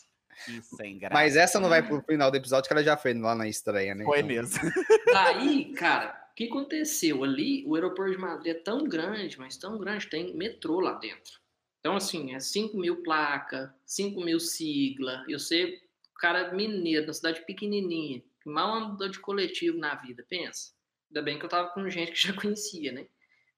Que 0.46 0.62
sem 0.62 0.98
graça. 0.98 1.12
Mas 1.12 1.36
essa 1.36 1.60
não 1.60 1.68
vai 1.68 1.82
pro 1.82 2.00
final 2.02 2.30
do 2.30 2.36
episódio, 2.36 2.66
que 2.66 2.72
ela 2.72 2.82
já 2.82 2.96
foi 2.96 3.12
lá 3.14 3.34
na 3.34 3.48
estreia, 3.48 3.94
né? 3.94 4.04
Foi 4.04 4.20
então... 4.20 4.28
mesmo. 4.28 4.58
Daí, 5.06 5.72
cara, 5.74 6.28
o 6.30 6.34
que 6.34 6.44
aconteceu? 6.44 7.24
Ali, 7.24 7.64
o 7.66 7.74
aeroporto 7.74 8.12
de 8.12 8.18
Madrid 8.18 8.54
é 8.54 8.58
tão 8.58 8.84
grande, 8.84 9.38
mas 9.38 9.56
tão 9.56 9.76
grande, 9.76 10.08
tem 10.08 10.34
metrô 10.34 10.80
lá 10.80 10.92
dentro. 10.92 11.40
Então, 11.80 11.96
assim, 11.96 12.34
é 12.34 12.40
5 12.40 12.76
mil 12.76 13.02
placa, 13.02 13.74
5 13.84 14.20
mil 14.20 14.40
sigla. 14.40 15.24
Eu 15.28 15.38
sei, 15.38 15.80
cara 16.18 16.52
mineiro, 16.52 17.06
na 17.06 17.12
cidade 17.12 17.44
pequenininha, 17.44 18.22
que 18.42 18.48
mal 18.48 18.74
andou 18.74 19.08
de 19.08 19.18
coletivo 19.18 19.78
na 19.78 19.94
vida, 19.94 20.24
pensa. 20.28 20.72
Ainda 21.10 21.22
bem 21.22 21.38
que 21.38 21.44
eu 21.44 21.48
tava 21.48 21.68
com 21.68 21.88
gente 21.88 22.12
que 22.12 22.22
já 22.28 22.32
conhecia, 22.32 22.92
né? 22.92 23.06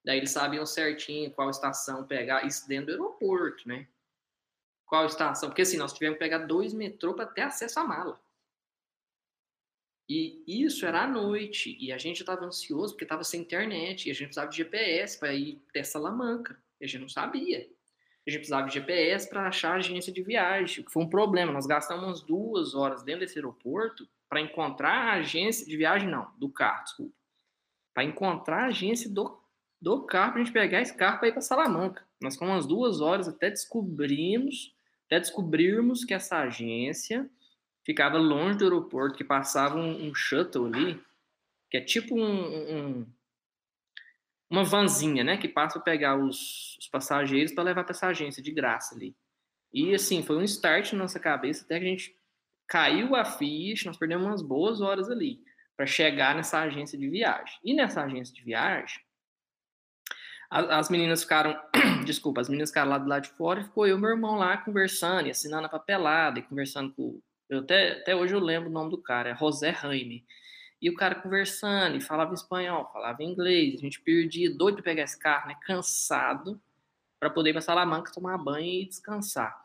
Daí 0.04 0.18
eles 0.18 0.30
sabiam 0.30 0.64
certinho 0.64 1.30
qual 1.30 1.50
estação 1.50 2.06
pegar, 2.06 2.46
isso 2.46 2.66
dentro 2.68 2.86
do 2.86 2.92
aeroporto, 2.92 3.66
né? 3.66 3.86
Qual 4.88 5.04
estação, 5.04 5.50
porque 5.50 5.62
assim, 5.62 5.76
nós 5.76 5.92
tivemos 5.92 6.18
que 6.18 6.24
pegar 6.24 6.38
dois 6.38 6.72
metrô 6.72 7.14
para 7.14 7.26
ter 7.26 7.42
acesso 7.42 7.78
à 7.78 7.84
mala. 7.84 8.18
E 10.08 10.42
isso 10.46 10.86
era 10.86 11.02
à 11.02 11.06
noite, 11.06 11.76
e 11.78 11.92
a 11.92 11.98
gente 11.98 12.20
estava 12.20 12.42
ansioso 12.46 12.94
porque 12.94 13.04
estava 13.04 13.22
sem 13.22 13.42
internet, 13.42 14.08
e 14.08 14.10
a 14.10 14.14
gente 14.14 14.28
precisava 14.28 14.50
de 14.50 14.56
GPS 14.56 15.18
para 15.18 15.34
ir 15.34 15.60
até 15.68 15.84
Salamanca, 15.84 16.58
e 16.80 16.86
a 16.86 16.88
gente 16.88 17.02
não 17.02 17.08
sabia. 17.08 17.68
A 18.26 18.30
gente 18.30 18.40
precisava 18.40 18.66
de 18.66 18.74
GPS 18.74 19.28
para 19.28 19.46
achar 19.46 19.72
a 19.72 19.76
agência 19.76 20.10
de 20.10 20.22
viagem, 20.22 20.82
que 20.82 20.90
foi 20.90 21.02
um 21.02 21.08
problema. 21.08 21.52
Nós 21.52 21.66
gastamos 21.66 22.04
umas 22.04 22.22
duas 22.22 22.74
horas 22.74 23.02
dentro 23.02 23.20
desse 23.20 23.38
aeroporto 23.38 24.08
para 24.28 24.40
encontrar 24.40 24.92
a 24.92 25.12
agência 25.14 25.66
de 25.66 25.76
viagem, 25.76 26.08
não, 26.08 26.30
do 26.38 26.48
carro, 26.48 26.84
desculpa. 26.84 27.14
Para 27.92 28.04
encontrar 28.04 28.64
a 28.64 28.66
agência 28.68 29.10
do, 29.10 29.38
do 29.80 30.06
carro, 30.06 30.32
para 30.32 30.40
a 30.40 30.44
gente 30.44 30.52
pegar 30.52 30.80
esse 30.80 30.94
carro 30.94 31.18
para 31.18 31.28
ir 31.28 31.32
para 31.32 31.40
Salamanca. 31.42 32.06
Nós 32.20 32.34
ficamos 32.34 32.54
umas 32.54 32.66
duas 32.66 33.00
horas 33.02 33.28
até 33.28 33.50
descobrimos 33.50 34.74
até 35.08 35.18
descobrirmos 35.18 36.04
que 36.04 36.12
essa 36.12 36.38
agência 36.40 37.28
ficava 37.84 38.18
longe 38.18 38.58
do 38.58 38.64
aeroporto, 38.64 39.16
que 39.16 39.24
passava 39.24 39.78
um, 39.78 40.08
um 40.08 40.14
shuttle 40.14 40.66
ali, 40.66 41.02
que 41.70 41.78
é 41.78 41.80
tipo 41.80 42.14
um, 42.14 42.76
um, 43.00 43.06
uma 44.50 44.62
vanzinha, 44.62 45.24
né, 45.24 45.38
que 45.38 45.48
passa 45.48 45.80
para 45.80 45.92
pegar 45.92 46.16
os, 46.16 46.76
os 46.78 46.86
passageiros 46.88 47.52
para 47.52 47.64
levar 47.64 47.84
para 47.84 47.94
essa 47.94 48.08
agência 48.08 48.42
de 48.42 48.52
graça 48.52 48.94
ali. 48.94 49.16
E 49.72 49.94
assim, 49.94 50.22
foi 50.22 50.36
um 50.36 50.42
start 50.42 50.92
na 50.92 51.00
nossa 51.00 51.18
cabeça 51.18 51.64
até 51.64 51.78
que 51.78 51.86
a 51.86 51.88
gente 51.88 52.16
caiu 52.66 53.16
a 53.16 53.24
ficha, 53.24 53.88
nós 53.88 53.96
perdemos 53.96 54.26
umas 54.26 54.42
boas 54.42 54.82
horas 54.82 55.08
ali 55.08 55.42
para 55.74 55.86
chegar 55.86 56.34
nessa 56.34 56.60
agência 56.60 56.98
de 56.98 57.08
viagem. 57.08 57.58
E 57.64 57.72
nessa 57.72 58.02
agência 58.02 58.34
de 58.34 58.42
viagem, 58.42 59.00
as 60.50 60.88
meninas 60.88 61.22
ficaram, 61.22 61.60
desculpa, 62.06 62.40
as 62.40 62.48
meninas 62.48 62.70
ficaram 62.70 62.90
lá 62.90 62.98
do 62.98 63.08
lado 63.08 63.24
de 63.24 63.30
fora 63.30 63.60
e 63.60 63.64
ficou 63.64 63.86
eu 63.86 63.98
e 63.98 64.00
meu 64.00 64.10
irmão 64.10 64.36
lá 64.36 64.56
conversando 64.56 65.26
e 65.26 65.30
assinando 65.30 65.66
a 65.66 65.68
papelada 65.68 66.38
e 66.38 66.42
conversando 66.42 66.92
com. 66.92 67.20
Eu 67.48 67.60
até, 67.60 67.92
até 67.92 68.16
hoje 68.16 68.34
eu 68.34 68.40
lembro 68.40 68.68
o 68.68 68.72
nome 68.72 68.90
do 68.90 68.98
cara, 68.98 69.30
é 69.30 69.36
José 69.36 69.70
Raime. 69.70 70.24
E 70.80 70.88
o 70.88 70.94
cara 70.94 71.14
conversando, 71.14 71.96
e 71.96 72.00
falava 72.00 72.32
espanhol, 72.32 72.88
falava 72.92 73.22
inglês, 73.22 73.74
a 73.74 73.78
gente 73.78 74.00
perdia, 74.00 74.54
doido 74.54 74.76
para 74.76 74.84
pegar 74.84 75.02
esse 75.02 75.18
carro, 75.18 75.48
né? 75.48 75.56
Cansado, 75.66 76.60
para 77.18 77.28
poder 77.28 77.50
ir 77.50 77.52
para 77.52 77.62
Salamanca 77.62 78.12
tomar 78.12 78.38
banho 78.38 78.82
e 78.82 78.86
descansar. 78.86 79.58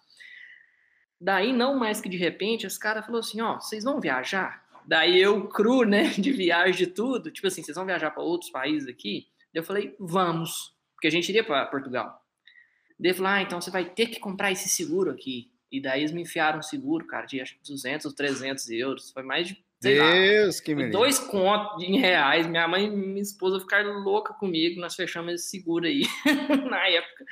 Daí, 1.22 1.54
não 1.54 1.76
mais 1.78 2.02
que 2.02 2.10
de 2.10 2.18
repente, 2.18 2.66
esse 2.66 2.80
cara 2.80 3.04
falou 3.04 3.20
assim: 3.20 3.42
Ó, 3.42 3.56
vocês 3.56 3.84
vão 3.84 4.02
viajar? 4.02 4.64
Daí 4.86 5.22
eu, 5.22 5.48
cru, 5.48 5.84
né, 5.84 6.10
de 6.20 6.32
viagem 6.32 6.86
de 6.86 6.88
tudo, 6.88 7.32
tipo 7.32 7.48
assim, 7.48 7.64
vocês 7.64 7.76
vão 7.76 7.86
viajar 7.86 8.12
para 8.12 8.24
outros 8.24 8.52
países 8.52 8.90
aqui? 8.90 9.28
Eu 9.54 9.64
falei: 9.64 9.96
Vamos 10.00 10.73
porque 11.04 11.08
a 11.10 11.12
gente 11.12 11.28
iria 11.28 11.44
para 11.44 11.66
Portugal. 11.66 12.24
Daí 12.98 13.14
falou, 13.14 13.32
ah, 13.34 13.42
então 13.42 13.60
você 13.60 13.70
vai 13.70 13.84
ter 13.84 14.08
que 14.08 14.22
comprar 14.22 14.54
esse 14.54 14.70
seguro 14.70 15.12
aqui. 15.12 15.52
E 15.70 15.82
daí 15.82 16.00
eles 16.00 16.14
me 16.14 16.22
enfiaram 16.22 16.60
um 16.60 16.64
seguro, 16.64 17.06
cara, 17.06 17.26
de 17.26 17.42
acho 17.42 17.58
200 17.68 18.06
ou 18.06 18.14
300 18.14 18.70
euros. 18.70 19.12
Foi 19.12 19.22
mais 19.22 19.50
de 19.50 19.66
sei 19.82 20.00
lá. 20.00 20.14
Deus, 20.14 20.62
que 20.62 20.74
me 20.74 20.90
Dois 20.90 21.20
contos 21.20 21.84
em 21.84 22.00
reais. 22.00 22.48
Minha 22.48 22.70
mãe 22.70 22.86
e 22.86 22.90
minha 22.90 23.22
esposa 23.22 23.60
ficaram 23.60 24.00
louca 24.00 24.34
comigo. 24.36 24.80
Nós 24.80 24.96
fechamos 24.96 25.34
esse 25.34 25.50
seguro 25.50 25.86
aí 25.86 26.04
na 26.70 26.88
época. 26.88 27.26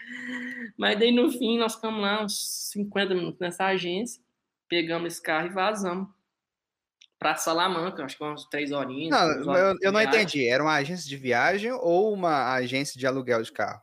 Mas 0.75 0.99
daí 0.99 1.13
no 1.13 1.31
fim 1.31 1.57
nós 1.57 1.75
ficamos 1.75 2.01
lá 2.01 2.25
uns 2.25 2.71
50 2.71 3.15
minutos 3.15 3.39
nessa 3.39 3.67
agência. 3.67 4.21
Pegamos 4.67 5.13
esse 5.13 5.21
carro 5.21 5.47
e 5.47 5.53
vazamos. 5.53 6.09
Pra 7.21 7.35
Salamanca, 7.35 8.03
acho 8.03 8.17
que 8.17 8.23
umas 8.23 8.45
três 8.45 8.71
horinhas. 8.71 9.11
Não, 9.11 9.33
duas 9.35 9.47
horas 9.47 9.61
eu, 9.61 9.77
eu 9.79 9.91
não 9.91 10.01
entendi. 10.01 10.47
Era 10.49 10.63
uma 10.63 10.73
agência 10.73 11.07
de 11.07 11.15
viagem 11.15 11.71
ou 11.71 12.11
uma 12.11 12.51
agência 12.55 12.99
de 12.99 13.05
aluguel 13.05 13.43
de 13.43 13.51
carro? 13.51 13.79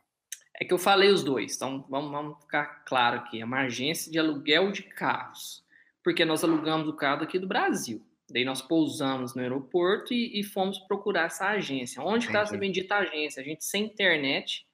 É 0.59 0.65
que 0.65 0.73
eu 0.73 0.77
falei 0.77 1.09
os 1.09 1.23
dois, 1.23 1.55
então 1.55 1.85
vamos, 1.89 2.11
vamos 2.11 2.37
ficar 2.41 2.83
claro 2.85 3.15
aqui. 3.19 3.39
É 3.39 3.45
uma 3.45 3.61
agência 3.61 4.11
de 4.11 4.19
aluguel 4.19 4.73
de 4.73 4.83
carros. 4.83 5.63
Porque 6.03 6.25
nós 6.25 6.43
alugamos 6.43 6.85
o 6.89 6.93
carro 6.97 7.21
daqui 7.21 7.39
do 7.39 7.47
Brasil. 7.47 8.05
Daí 8.29 8.43
nós 8.43 8.61
pousamos 8.61 9.33
no 9.33 9.41
aeroporto 9.41 10.13
e, 10.13 10.37
e 10.37 10.43
fomos 10.43 10.77
procurar 10.79 11.27
essa 11.27 11.47
agência. 11.47 12.03
Onde 12.03 12.25
está 12.27 12.41
essa 12.41 12.57
bendita 12.57 12.95
agência? 12.95 13.41
A 13.41 13.45
gente 13.45 13.63
sem 13.63 13.85
internet 13.85 14.65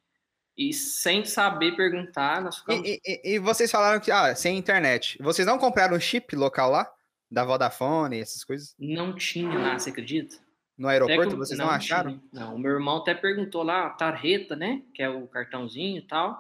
e 0.58 0.74
sem 0.74 1.24
saber 1.24 1.76
perguntar, 1.76 2.42
nós 2.42 2.58
ficamos. 2.58 2.84
E, 2.90 3.00
e- 3.06 3.36
e 3.36 3.40
vocês 3.40 3.70
falaram 3.70 4.00
que, 4.00 4.10
ah, 4.10 4.34
sem 4.36 4.58
internet. 4.58 5.20
Vocês 5.22 5.46
não 5.46 5.60
compraram 5.60 5.96
um 5.96 6.00
chip 6.00 6.36
local 6.36 6.72
lá? 6.72 6.92
Da 7.30 7.44
Vodafone, 7.44 8.20
essas 8.20 8.44
coisas? 8.44 8.76
Não 8.80 9.16
tinha 9.16 9.58
lá, 9.58 9.78
você 9.80 9.90
acredita? 9.90 10.36
No 10.78 10.88
aeroporto, 10.88 11.34
eu- 11.34 11.38
vocês 11.38 11.58
não, 11.58 11.70
acharam? 11.70 12.20
tinha. 12.20 12.24
Não, 12.32 12.56
o 12.56 12.60
meu 12.60 12.72
irmão 12.74 12.98
até 12.98 13.14
perguntou 13.16 13.64
lá, 13.64 13.88
a 13.88 13.90
tarjeta, 13.92 14.56
né? 14.56 14.84
Que 14.94 15.02
é 15.02 15.10
o 15.10 15.28
cartãozinho 15.28 15.98
e 15.98 16.02
tal. 16.08 16.38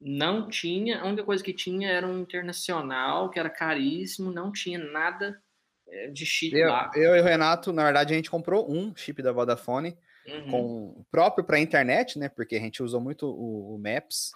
Não 0.00 0.48
tinha. 0.48 1.00
A 1.00 1.06
única 1.06 1.24
coisa 1.24 1.42
que 1.42 1.52
tinha 1.52 1.88
era 1.90 2.06
um 2.06 2.20
internacional, 2.20 3.30
que 3.30 3.38
era 3.38 3.48
caríssimo. 3.48 4.30
Não 4.30 4.52
tinha 4.52 4.78
nada 4.78 5.42
eh, 5.88 6.08
de 6.08 6.26
chip 6.26 6.54
Eu, 6.56 6.68
lá. 6.68 6.90
eu 6.94 7.16
e 7.16 7.20
o 7.20 7.24
Renato, 7.24 7.72
na 7.72 7.84
verdade, 7.84 8.12
a 8.12 8.16
gente 8.16 8.30
comprou 8.30 8.70
um 8.70 8.94
chip 8.94 9.22
da 9.22 9.32
Vodafone, 9.32 9.96
Uhum, 10.26 10.50
com 10.50 11.04
próprio 11.10 11.44
para 11.44 11.60
internet, 11.60 12.18
né? 12.18 12.30
Porque 12.30 12.56
a 12.56 12.60
gente 12.60 12.82
usou 12.82 12.98
muito 12.98 13.26
o, 13.26 13.74
o 13.74 13.78
Maps 13.78 14.32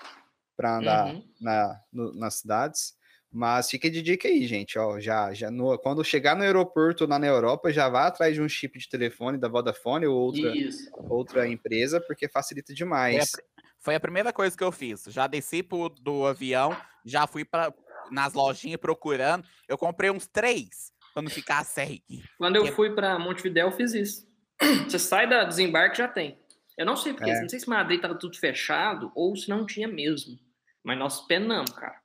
para 0.54 0.76
andar 0.78 1.06
uhum. 1.14 1.24
na, 1.40 1.80
no- 1.90 2.12
nas 2.14 2.34
cidades. 2.34 2.94
Mas 3.30 3.68
fica 3.70 3.90
de 3.90 4.00
dica 4.00 4.26
aí, 4.26 4.46
gente. 4.46 4.78
Ó, 4.78 4.98
já, 4.98 5.32
já 5.34 5.50
no- 5.50 5.78
quando 5.78 6.02
chegar 6.02 6.34
no 6.34 6.42
aeroporto 6.42 7.06
lá 7.06 7.18
na 7.18 7.26
Europa, 7.26 7.70
já 7.70 7.88
vá 7.88 8.06
atrás 8.06 8.34
de 8.34 8.40
um 8.40 8.48
chip 8.48 8.78
de 8.78 8.88
telefone 8.88 9.36
da 9.36 9.48
Vodafone 9.48 10.06
ou 10.06 10.16
outra, 10.16 10.56
Isso. 10.56 10.90
outra 11.08 11.46
empresa, 11.46 12.00
porque 12.00 12.26
facilita 12.28 12.72
demais. 12.72 13.32
Foi 13.80 13.94
a 13.94 14.00
primeira 14.00 14.32
coisa 14.32 14.56
que 14.56 14.64
eu 14.64 14.72
fiz. 14.72 15.04
Já 15.08 15.26
desci 15.26 15.62
pro, 15.62 15.88
do 15.90 16.26
avião, 16.26 16.74
já 17.04 17.26
fui 17.26 17.44
para 17.44 17.72
nas 18.10 18.32
lojinhas 18.32 18.80
procurando. 18.80 19.46
Eu 19.68 19.76
comprei 19.76 20.10
uns 20.10 20.26
três 20.26 20.90
para 21.12 21.22
não 21.22 21.30
ficar 21.30 21.62
sem. 21.64 22.02
Quando 22.38 22.56
eu 22.56 22.66
fui 22.72 22.94
para 22.94 23.18
Montevidéu, 23.18 23.66
eu 23.68 23.72
fiz 23.72 23.92
isso. 23.92 24.26
Você 24.88 24.98
sai 24.98 25.28
da 25.28 25.44
desembarque 25.44 25.98
já 25.98 26.08
tem. 26.08 26.38
Eu 26.78 26.86
não 26.86 26.96
sei 26.96 27.12
porque, 27.12 27.30
É. 27.30 27.40
não 27.42 27.48
sei 27.48 27.60
se 27.60 27.68
Madrid 27.68 27.96
estava 27.98 28.14
tudo 28.14 28.38
fechado 28.38 29.12
ou 29.14 29.36
se 29.36 29.48
não 29.50 29.66
tinha 29.66 29.86
mesmo. 29.86 30.38
Mas 30.82 30.98
nós 30.98 31.26
penamos, 31.26 31.70
cara. 31.72 31.96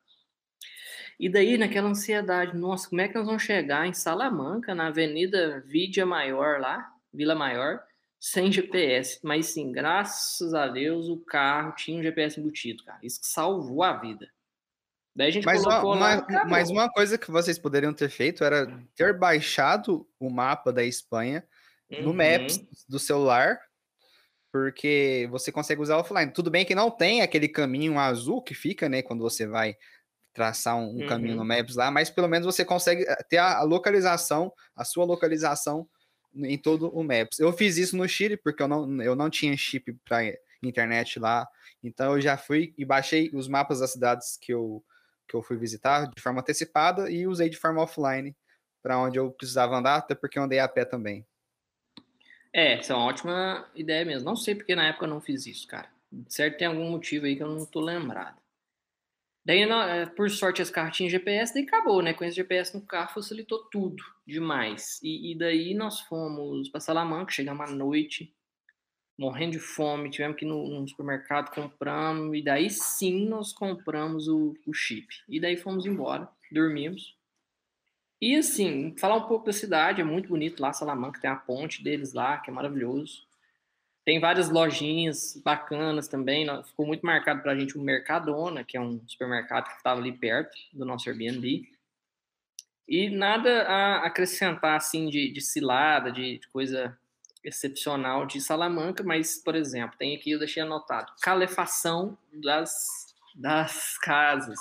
E 1.19 1.29
daí, 1.29 1.57
naquela 1.57 1.89
ansiedade, 1.89 2.55
nossa, 2.57 2.89
como 2.89 3.01
é 3.01 3.07
que 3.07 3.15
nós 3.15 3.25
vamos 3.25 3.43
chegar 3.43 3.87
em 3.87 3.93
Salamanca, 3.93 4.73
na 4.75 4.87
Avenida 4.87 5.61
Vídia 5.65 6.05
Maior 6.05 6.59
lá, 6.59 6.91
Vila 7.13 7.35
Maior, 7.35 7.81
sem 8.19 8.51
GPS? 8.51 9.19
Mas 9.23 9.47
sim, 9.47 9.71
graças 9.71 10.53
a 10.53 10.67
Deus, 10.67 11.07
o 11.09 11.17
carro 11.17 11.73
tinha 11.75 11.99
um 11.99 12.03
GPS 12.03 12.39
embutido, 12.39 12.83
cara. 12.83 12.99
Isso 13.03 13.21
que 13.21 13.27
salvou 13.27 13.83
a 13.83 13.93
vida. 13.97 14.27
Daí 15.15 15.27
a 15.27 15.31
gente 15.31 15.45
Mas 15.45 15.61
uma, 15.61 15.79
colocou 15.81 15.95
lá. 15.95 16.25
uma- 16.27 16.45
mas 16.45 16.69
uma 16.71 16.89
coisa 16.91 17.17
que 17.19 17.29
vocês 17.29 17.59
poderiam 17.59 17.93
ter 17.93 18.09
feito 18.09 18.43
era 18.43 18.65
ter 18.95 19.17
baixado 19.17 20.07
o 20.19 20.29
mapa 20.29 20.73
da 20.73 20.83
Espanha 20.83 21.43
no 21.89 22.09
Uhum. 22.09 22.13
Maps 22.15 22.59
do 22.89 22.97
celular, 22.97 23.59
porque 24.51 25.27
você 25.31 25.51
consegue 25.51 25.81
usar 25.81 25.97
offline. 25.97 26.31
Tudo 26.31 26.51
bem 26.51 26.65
que 26.65 26.75
não 26.75 26.91
tem 26.91 27.21
aquele 27.21 27.47
caminho 27.47 27.97
azul 27.99 28.41
que 28.41 28.53
fica, 28.53 28.87
né, 28.87 29.01
quando 29.01 29.21
você 29.21 29.47
vai 29.47 29.75
traçar 30.33 30.75
um, 30.75 31.03
um 31.03 31.05
caminho 31.05 31.35
no 31.35 31.41
Uhum. 31.41 31.47
Maps 31.47 31.75
lá, 31.75 31.91
mas 31.91 32.09
pelo 32.09 32.27
menos 32.27 32.45
você 32.45 32.65
consegue 32.65 33.03
eh, 33.03 33.23
ter 33.29 33.37
a, 33.37 33.59
a 33.59 33.63
localização, 33.63 34.51
a 34.75 34.83
sua 34.83 35.05
localização 35.05 35.87
em 36.35 36.57
todo 36.57 36.89
o 36.89 37.03
Maps. 37.03 37.39
Eu 37.39 37.53
fiz 37.53 37.77
isso 37.77 37.95
no 37.95 38.07
Chile 38.07 38.35
porque 38.37 38.63
eu 38.63 38.67
não, 38.67 39.01
eu 39.01 39.15
não 39.15 39.29
tinha 39.29 39.55
chip 39.55 39.93
para 40.03 40.21
internet 40.63 41.19
lá, 41.19 41.47
então 41.83 42.13
eu 42.13 42.21
já 42.21 42.37
fui 42.37 42.73
e 42.77 42.83
baixei 42.83 43.29
os 43.33 43.47
mapas 43.47 43.79
das 43.79 43.91
cidades 43.91 44.37
que 44.37 44.53
eu 44.53 44.83
que 45.27 45.35
eu 45.35 45.41
fui 45.41 45.55
visitar 45.57 46.09
de 46.13 46.21
forma 46.21 46.41
antecipada 46.41 47.09
e 47.09 47.25
usei 47.25 47.49
de 47.49 47.57
forma 47.57 47.81
offline 47.81 48.35
para 48.81 48.99
onde 48.99 49.17
eu 49.17 49.31
precisava 49.31 49.77
andar, 49.77 49.95
até 49.95 50.13
porque 50.13 50.37
eu 50.37 50.43
andei 50.43 50.59
a 50.59 50.67
pé 50.67 50.83
também. 50.83 51.25
É, 52.51 52.73
essa 52.73 52.93
é 52.93 52.95
uma 52.95 53.05
ótima 53.05 53.67
ideia 53.73 54.05
mesmo. 54.05 54.25
Não 54.25 54.35
sei 54.35 54.53
porque 54.53 54.75
na 54.75 54.87
época 54.87 55.05
eu 55.05 55.09
não 55.09 55.21
fiz 55.21 55.47
isso, 55.47 55.65
cara. 55.65 55.89
Certo, 56.27 56.57
tem 56.57 56.67
algum 56.67 56.91
motivo 56.91 57.25
aí 57.25 57.35
que 57.35 57.41
eu 57.41 57.47
não 57.47 57.65
tô 57.65 57.79
lembrado. 57.79 58.42
Daí, 59.45 59.61
eh, 59.61 60.05
por 60.15 60.29
sorte, 60.29 60.61
as 60.61 60.69
cartinhas 60.69 61.11
GPS, 61.11 61.53
daí 61.53 61.63
acabou, 61.63 62.01
né? 62.01 62.13
Com 62.13 62.23
esse 62.23 62.35
GPS 62.35 62.73
no 62.73 62.85
carro 62.85 63.13
facilitou 63.13 63.65
tudo 63.65 64.01
demais. 64.25 64.99
E, 65.03 65.31
e 65.31 65.37
daí 65.37 65.73
nós 65.73 65.99
fomos 66.01 66.69
para 66.69 66.79
Salamanca, 66.79 67.31
chegamos 67.31 67.69
à 67.69 67.73
noite, 67.73 68.33
morrendo 69.17 69.51
de 69.51 69.59
fome, 69.59 70.09
tivemos 70.09 70.37
que 70.37 70.45
ir 70.45 70.47
no, 70.47 70.67
no 70.67 70.87
supermercado, 70.87 71.53
compramos, 71.53 72.35
e 72.37 72.41
daí 72.41 72.69
sim 72.69 73.27
nós 73.27 73.51
compramos 73.51 74.27
o, 74.29 74.55
o 74.65 74.73
chip. 74.73 75.07
E 75.27 75.39
daí 75.41 75.57
fomos 75.57 75.85
embora, 75.85 76.29
dormimos. 76.51 77.17
E 78.21 78.37
assim, 78.37 78.95
falar 78.97 79.17
um 79.17 79.27
pouco 79.27 79.45
da 79.45 79.51
cidade, 79.51 79.99
é 79.99 80.03
muito 80.05 80.29
bonito 80.29 80.61
lá, 80.61 80.71
Salamanca, 80.71 81.19
tem 81.19 81.29
a 81.29 81.35
ponte 81.35 81.83
deles 81.83 82.13
lá, 82.13 82.37
que 82.37 82.49
é 82.49 82.53
maravilhoso. 82.53 83.27
Tem 84.05 84.19
várias 84.19 84.49
lojinhas 84.49 85.41
bacanas 85.43 86.07
também, 86.09 86.45
ficou 86.63 86.85
muito 86.85 87.05
marcado 87.05 87.41
pra 87.41 87.55
gente 87.55 87.77
o 87.77 87.81
Mercadona, 87.81 88.63
que 88.63 88.75
é 88.75 88.81
um 88.81 89.01
supermercado 89.07 89.69
que 89.69 89.77
estava 89.77 89.99
ali 89.99 90.11
perto 90.11 90.55
do 90.73 90.83
nosso 90.83 91.09
Airbnb. 91.09 91.69
E 92.87 93.09
nada 93.09 93.63
a 93.63 94.05
acrescentar, 94.05 94.75
assim, 94.75 95.07
de, 95.07 95.31
de 95.31 95.39
cilada, 95.39 96.11
de, 96.11 96.37
de 96.37 96.47
coisa 96.49 96.97
excepcional 97.43 98.25
de 98.25 98.41
Salamanca, 98.41 99.03
mas, 99.03 99.37
por 99.37 99.55
exemplo, 99.55 99.97
tem 99.97 100.15
aqui, 100.15 100.31
eu 100.31 100.39
deixei 100.39 100.63
anotado, 100.63 101.11
calefação 101.21 102.17
das, 102.31 103.13
das 103.35 103.97
casas. 103.99 104.59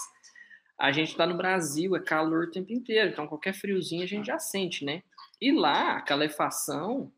A 0.78 0.90
gente 0.90 1.10
está 1.10 1.26
no 1.26 1.36
Brasil, 1.36 1.94
é 1.94 2.00
calor 2.00 2.44
o 2.44 2.50
tempo 2.50 2.72
inteiro, 2.72 3.10
então 3.10 3.26
qualquer 3.26 3.54
friozinho 3.54 4.02
a 4.02 4.06
gente 4.06 4.26
já 4.26 4.38
sente, 4.38 4.84
né? 4.84 5.02
E 5.40 5.52
lá, 5.52 5.96
a 5.96 6.00
calefação, 6.00 7.12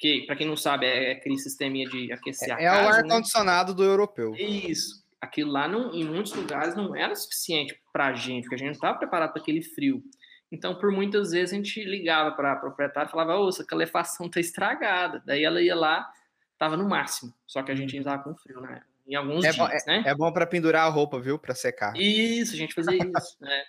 que 0.00 0.22
para 0.26 0.34
quem 0.34 0.46
não 0.46 0.56
sabe 0.56 0.86
é 0.86 1.12
aquele 1.12 1.38
sisteminha 1.38 1.86
de 1.88 2.10
aquecer 2.10 2.56
a 2.56 2.60
É 2.60 2.70
o 2.70 2.74
casa, 2.74 2.90
né? 2.90 2.96
ar-condicionado 2.98 3.74
do 3.74 3.84
europeu. 3.84 4.34
Isso. 4.34 5.04
Aquilo 5.20 5.52
lá, 5.52 5.68
não, 5.68 5.94
em 5.94 6.02
muitos 6.04 6.32
lugares, 6.32 6.74
não 6.74 6.96
era 6.96 7.14
suficiente 7.14 7.78
para 7.92 8.06
a 8.06 8.14
gente, 8.14 8.44
porque 8.44 8.54
a 8.54 8.58
gente 8.58 8.68
não 8.68 8.72
estava 8.72 8.98
preparado 8.98 9.32
para 9.32 9.42
aquele 9.42 9.62
frio. 9.62 10.02
Então, 10.50 10.74
por 10.74 10.90
muitas 10.90 11.32
vezes, 11.32 11.52
a 11.52 11.56
gente 11.56 11.84
ligava 11.84 12.32
para 12.32 12.52
a 12.52 12.56
proprietária 12.56 13.06
e 13.06 13.10
falava, 13.10 13.36
ô, 13.36 13.50
essa 13.50 13.64
calefação 13.64 14.28
tá 14.30 14.40
estragada. 14.40 15.22
Daí 15.26 15.44
ela 15.44 15.60
ia 15.60 15.76
lá, 15.76 16.10
tava 16.58 16.76
no 16.76 16.88
máximo. 16.88 17.32
Só 17.46 17.62
que 17.62 17.70
a 17.70 17.74
gente 17.74 17.94
ainda 17.94 18.10
tava 18.10 18.24
com 18.24 18.34
frio, 18.34 18.60
né? 18.62 18.82
Em 19.06 19.14
alguns 19.14 19.44
É 19.44 19.52
bom, 19.52 19.68
dias, 19.68 19.84
né? 19.86 20.02
É 20.06 20.14
bom 20.14 20.32
para 20.32 20.46
pendurar 20.46 20.86
a 20.86 20.88
roupa, 20.88 21.20
viu? 21.20 21.38
Para 21.38 21.54
secar. 21.54 21.94
Isso, 21.94 22.54
a 22.54 22.56
gente 22.56 22.74
fazia 22.74 22.96
isso, 22.96 23.36
né? 23.40 23.64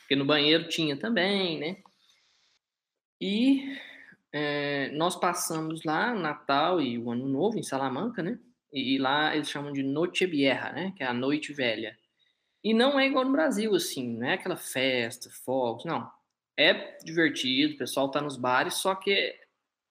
Porque 0.00 0.14
no 0.14 0.24
banheiro 0.24 0.68
tinha 0.68 0.96
também, 0.96 1.58
né? 1.58 1.76
E 3.20 3.76
é, 4.32 4.90
nós 4.92 5.14
passamos 5.16 5.84
lá 5.84 6.14
Natal 6.14 6.80
e 6.80 6.98
o 6.98 7.10
Ano 7.10 7.28
Novo 7.28 7.58
em 7.58 7.62
Salamanca, 7.62 8.22
né? 8.22 8.38
E, 8.72 8.94
e 8.94 8.98
lá 8.98 9.34
eles 9.36 9.50
chamam 9.50 9.72
de 9.72 9.82
Noche 9.82 10.26
Vieja, 10.26 10.72
né? 10.72 10.92
Que 10.96 11.02
é 11.02 11.06
a 11.06 11.12
noite 11.12 11.52
velha. 11.52 11.96
E 12.64 12.72
não 12.72 12.98
é 12.98 13.06
igual 13.06 13.24
no 13.24 13.32
Brasil, 13.32 13.74
assim, 13.74 14.16
não 14.16 14.26
é 14.26 14.34
aquela 14.34 14.56
festa, 14.56 15.28
fogos, 15.44 15.84
não. 15.84 16.10
É 16.56 16.96
divertido, 17.04 17.74
o 17.74 17.78
pessoal 17.78 18.10
tá 18.10 18.20
nos 18.20 18.36
bares, 18.36 18.74
só 18.74 18.94
que 18.94 19.34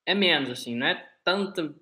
é 0.06 0.16
menos, 0.16 0.50
assim, 0.50 0.76
não 0.76 0.88
é 0.88 1.08
tanta 1.24 1.76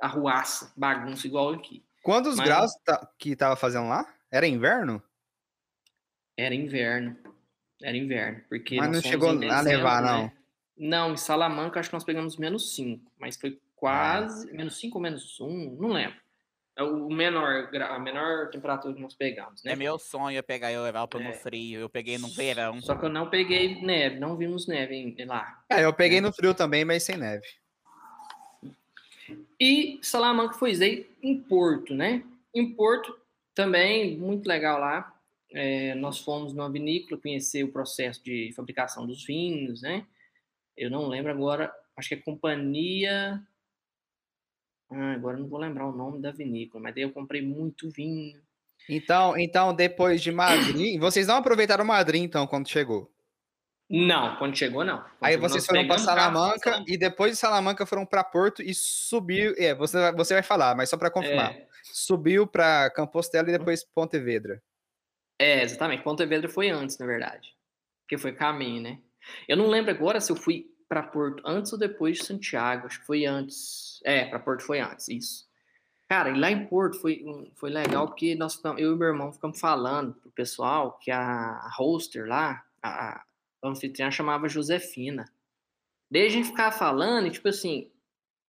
arruaça, 0.00 0.72
bagunça 0.76 1.26
igual 1.26 1.50
aqui. 1.52 1.84
Quantos 2.02 2.36
Mas- 2.36 2.46
graus 2.48 2.72
tá- 2.84 3.12
que 3.18 3.36
tava 3.36 3.54
fazendo 3.54 3.88
lá? 3.88 4.12
Era 4.30 4.46
inverno? 4.46 5.02
Era 6.36 6.54
inverno. 6.54 7.16
Era 7.82 7.96
inverno. 7.96 8.42
Porque 8.48 8.76
Mas 8.76 8.90
não 8.90 9.02
chegou 9.02 9.30
a 9.30 9.34
nevar, 9.34 9.62
dezembro, 9.64 10.00
não. 10.02 10.32
Não, 10.80 11.12
em 11.12 11.16
Salamanca 11.18 11.78
acho 11.78 11.90
que 11.90 11.94
nós 11.94 12.04
pegamos 12.04 12.38
menos 12.38 12.74
5, 12.74 13.12
mas 13.18 13.36
foi 13.36 13.60
quase 13.76 14.50
menos 14.50 14.78
5 14.80 14.96
ou 14.96 15.02
menos 15.02 15.38
1, 15.38 15.76
não 15.78 15.90
lembro. 15.90 16.16
É 16.74 16.82
o 16.82 17.10
menor, 17.10 17.68
a 17.74 17.98
menor 17.98 18.48
temperatura 18.48 18.94
que 18.94 19.00
nós 19.02 19.12
pegamos, 19.12 19.62
né? 19.62 19.72
É 19.72 19.76
meu 19.76 19.98
sonho 19.98 20.38
eu 20.38 20.42
pegar 20.42 20.70
e 20.72 20.74
eu 20.74 20.82
levar 20.82 21.06
para 21.06 21.20
É. 21.20 21.28
no 21.28 21.34
frio. 21.34 21.80
Eu 21.80 21.90
peguei 21.90 22.16
no 22.16 22.28
verão. 22.28 22.80
Só 22.80 22.94
que 22.94 23.04
eu 23.04 23.10
não 23.10 23.28
peguei 23.28 23.82
neve, 23.82 24.18
não 24.18 24.38
vimos 24.38 24.66
neve 24.66 25.14
lá. 25.26 25.62
É, 25.68 25.84
eu 25.84 25.92
peguei 25.92 26.22
no 26.22 26.32
frio 26.32 26.54
também, 26.54 26.82
mas 26.82 27.02
sem 27.02 27.18
neve. 27.18 27.46
E 29.60 29.98
Salamanca 30.00 30.54
foi 30.54 30.70
isso 30.70 30.82
aí 30.82 31.10
em 31.22 31.38
Porto, 31.38 31.92
né? 31.92 32.24
Em 32.54 32.72
Porto 32.72 33.14
também, 33.54 34.16
muito 34.16 34.46
legal 34.46 34.80
lá. 34.80 35.14
É, 35.52 35.94
nós 35.96 36.20
fomos 36.20 36.54
numa 36.54 36.70
vinícola 36.70 37.20
conhecer 37.20 37.64
o 37.64 37.72
processo 37.72 38.24
de 38.24 38.50
fabricação 38.56 39.06
dos 39.06 39.22
vinhos, 39.22 39.82
né? 39.82 40.06
Eu 40.76 40.90
não 40.90 41.06
lembro 41.08 41.30
agora, 41.30 41.72
acho 41.96 42.08
que 42.08 42.14
é 42.14 42.18
Companhia. 42.20 43.40
Ah, 44.90 45.12
agora 45.12 45.36
não 45.36 45.46
vou 45.48 45.58
lembrar 45.58 45.86
o 45.86 45.92
nome 45.96 46.20
da 46.20 46.32
vinícola, 46.32 46.82
mas 46.82 46.94
daí 46.94 47.04
eu 47.04 47.12
comprei 47.12 47.42
muito 47.42 47.88
vinho. 47.90 48.40
Então, 48.88 49.36
então 49.38 49.74
depois 49.74 50.20
de 50.22 50.32
Madrid, 50.32 50.98
vocês 50.98 51.26
não 51.26 51.36
aproveitaram 51.36 51.84
Madrid 51.84 52.22
então 52.22 52.46
quando 52.46 52.68
chegou? 52.68 53.12
Não, 53.88 54.36
quando 54.36 54.56
chegou 54.56 54.84
não. 54.84 54.98
Quando 54.98 55.14
Aí 55.22 55.36
vocês 55.36 55.66
foram 55.66 55.86
para 55.86 55.96
carro, 55.96 56.04
Salamanca 56.06 56.72
fomos- 56.74 56.88
e 56.90 56.96
depois 56.96 57.32
de 57.32 57.38
Salamanca 57.38 57.84
foram 57.86 58.06
para 58.06 58.22
Porto 58.24 58.62
e 58.62 58.72
subiu. 58.72 59.52
É, 59.58 59.74
você, 59.74 60.12
você 60.12 60.34
vai 60.34 60.42
falar, 60.42 60.76
mas 60.76 60.88
só 60.88 60.96
para 60.96 61.10
confirmar. 61.10 61.52
É, 61.52 61.66
Subiu 61.92 62.46
para 62.46 62.90
Compostela 62.90 63.48
e 63.48 63.52
depois 63.58 63.84
Pontevedra. 63.84 64.62
é, 65.38 65.62
exatamente. 65.62 66.02
Pontevedra 66.04 66.48
foi 66.48 66.70
antes, 66.70 66.96
na 66.98 67.06
verdade. 67.06 67.54
Porque 68.02 68.16
foi 68.18 68.32
caminho, 68.32 68.80
né? 68.82 68.98
Eu 69.48 69.56
não 69.56 69.68
lembro 69.68 69.90
agora 69.90 70.20
se 70.20 70.30
eu 70.30 70.36
fui 70.36 70.70
para 70.88 71.02
Porto 71.02 71.42
antes 71.46 71.72
ou 71.72 71.78
depois 71.78 72.18
de 72.18 72.24
Santiago. 72.24 72.86
Acho 72.86 73.00
que 73.00 73.06
foi 73.06 73.24
antes. 73.24 74.00
É, 74.04 74.24
para 74.24 74.38
Porto 74.40 74.62
foi 74.62 74.80
antes, 74.80 75.08
isso. 75.08 75.48
Cara, 76.08 76.30
e 76.30 76.38
lá 76.38 76.50
em 76.50 76.66
Porto 76.66 77.00
foi, 77.00 77.24
foi 77.54 77.70
legal 77.70 78.08
porque 78.08 78.34
nós 78.34 78.60
eu 78.76 78.94
e 78.94 78.98
meu 78.98 79.08
irmão 79.08 79.32
ficamos 79.32 79.60
falando 79.60 80.14
pro 80.14 80.30
pessoal 80.32 80.98
que 80.98 81.10
a 81.10 81.70
hoster 81.78 82.26
lá, 82.26 82.64
a, 82.82 83.22
a 83.62 83.68
anfitriã 83.68 84.10
chamava 84.10 84.48
Josefina. 84.48 85.30
Daí 86.10 86.26
a 86.26 86.28
gente 86.28 86.48
ficava 86.48 86.72
falando 86.72 87.28
e, 87.28 87.30
tipo 87.30 87.48
assim, 87.48 87.88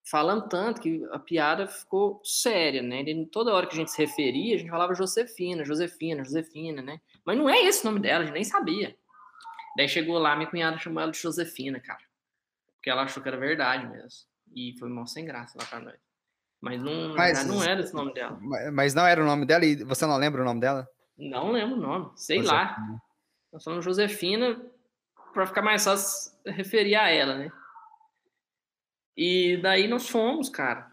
falando 0.04 0.50
tanto 0.50 0.82
que 0.82 1.06
a 1.12 1.20
piada 1.20 1.68
ficou 1.68 2.20
séria, 2.24 2.82
né? 2.82 3.04
E 3.04 3.26
toda 3.28 3.54
hora 3.54 3.68
que 3.68 3.74
a 3.74 3.78
gente 3.78 3.92
se 3.92 4.02
referia, 4.02 4.56
a 4.56 4.58
gente 4.58 4.72
falava 4.72 4.96
Josefina, 4.96 5.64
Josefina, 5.64 6.24
Josefina, 6.24 6.82
né? 6.82 7.00
Mas 7.24 7.38
não 7.38 7.48
é 7.48 7.64
esse 7.64 7.84
o 7.84 7.86
nome 7.86 8.00
dela, 8.00 8.24
a 8.24 8.26
gente 8.26 8.34
nem 8.34 8.44
sabia. 8.44 8.98
Daí 9.78 9.88
chegou 9.88 10.18
lá, 10.18 10.36
minha 10.36 10.50
cunhada 10.50 10.78
chamou 10.78 11.02
ela 11.02 11.12
de 11.12 11.18
Josefina, 11.20 11.80
cara. 11.80 12.02
Porque 12.76 12.90
ela 12.90 13.04
achou 13.04 13.22
que 13.24 13.30
era 13.30 13.38
verdade 13.38 13.88
mesmo. 13.88 14.28
E 14.54 14.76
foi 14.78 14.90
mal 14.90 15.08
sem 15.08 15.24
graça 15.26 15.58
lá 15.60 15.66
pra 15.66 15.80
nós. 15.80 15.96
Mas 16.60 16.82
não, 16.82 17.16
Mas- 17.16 17.46
não 17.46 17.64
era 17.64 17.80
esse 17.82 17.94
nome 17.94 18.14
dela. 18.14 18.38
Ma- 18.42 18.72
Mas 18.72 18.94
não 18.94 19.06
era 19.06 19.22
o 19.22 19.26
nome 19.26 19.46
dela 19.46 19.66
e 19.66 19.84
você 19.84 20.06
não 20.06 20.18
lembra 20.18 20.42
o 20.42 20.46
nome 20.46 20.60
dela? 20.60 20.88
Não 21.18 21.52
lembro 21.52 21.76
o 21.78 21.80
nome, 21.82 22.12
sei 22.16 22.38
Josefina. 22.40 22.62
lá. 22.62 23.02
Nós 23.54 23.64
falamos 23.64 23.86
Josefina 23.86 24.62
para 25.34 25.46
ficar 25.48 25.62
mais 25.62 25.84
fácil 25.84 26.32
referir 26.46 26.96
a 26.96 27.10
ela, 27.10 27.38
né? 27.38 27.52
E 29.16 29.58
daí 29.62 29.88
nós 29.88 30.08
fomos, 30.10 30.50
cara. 30.50 30.92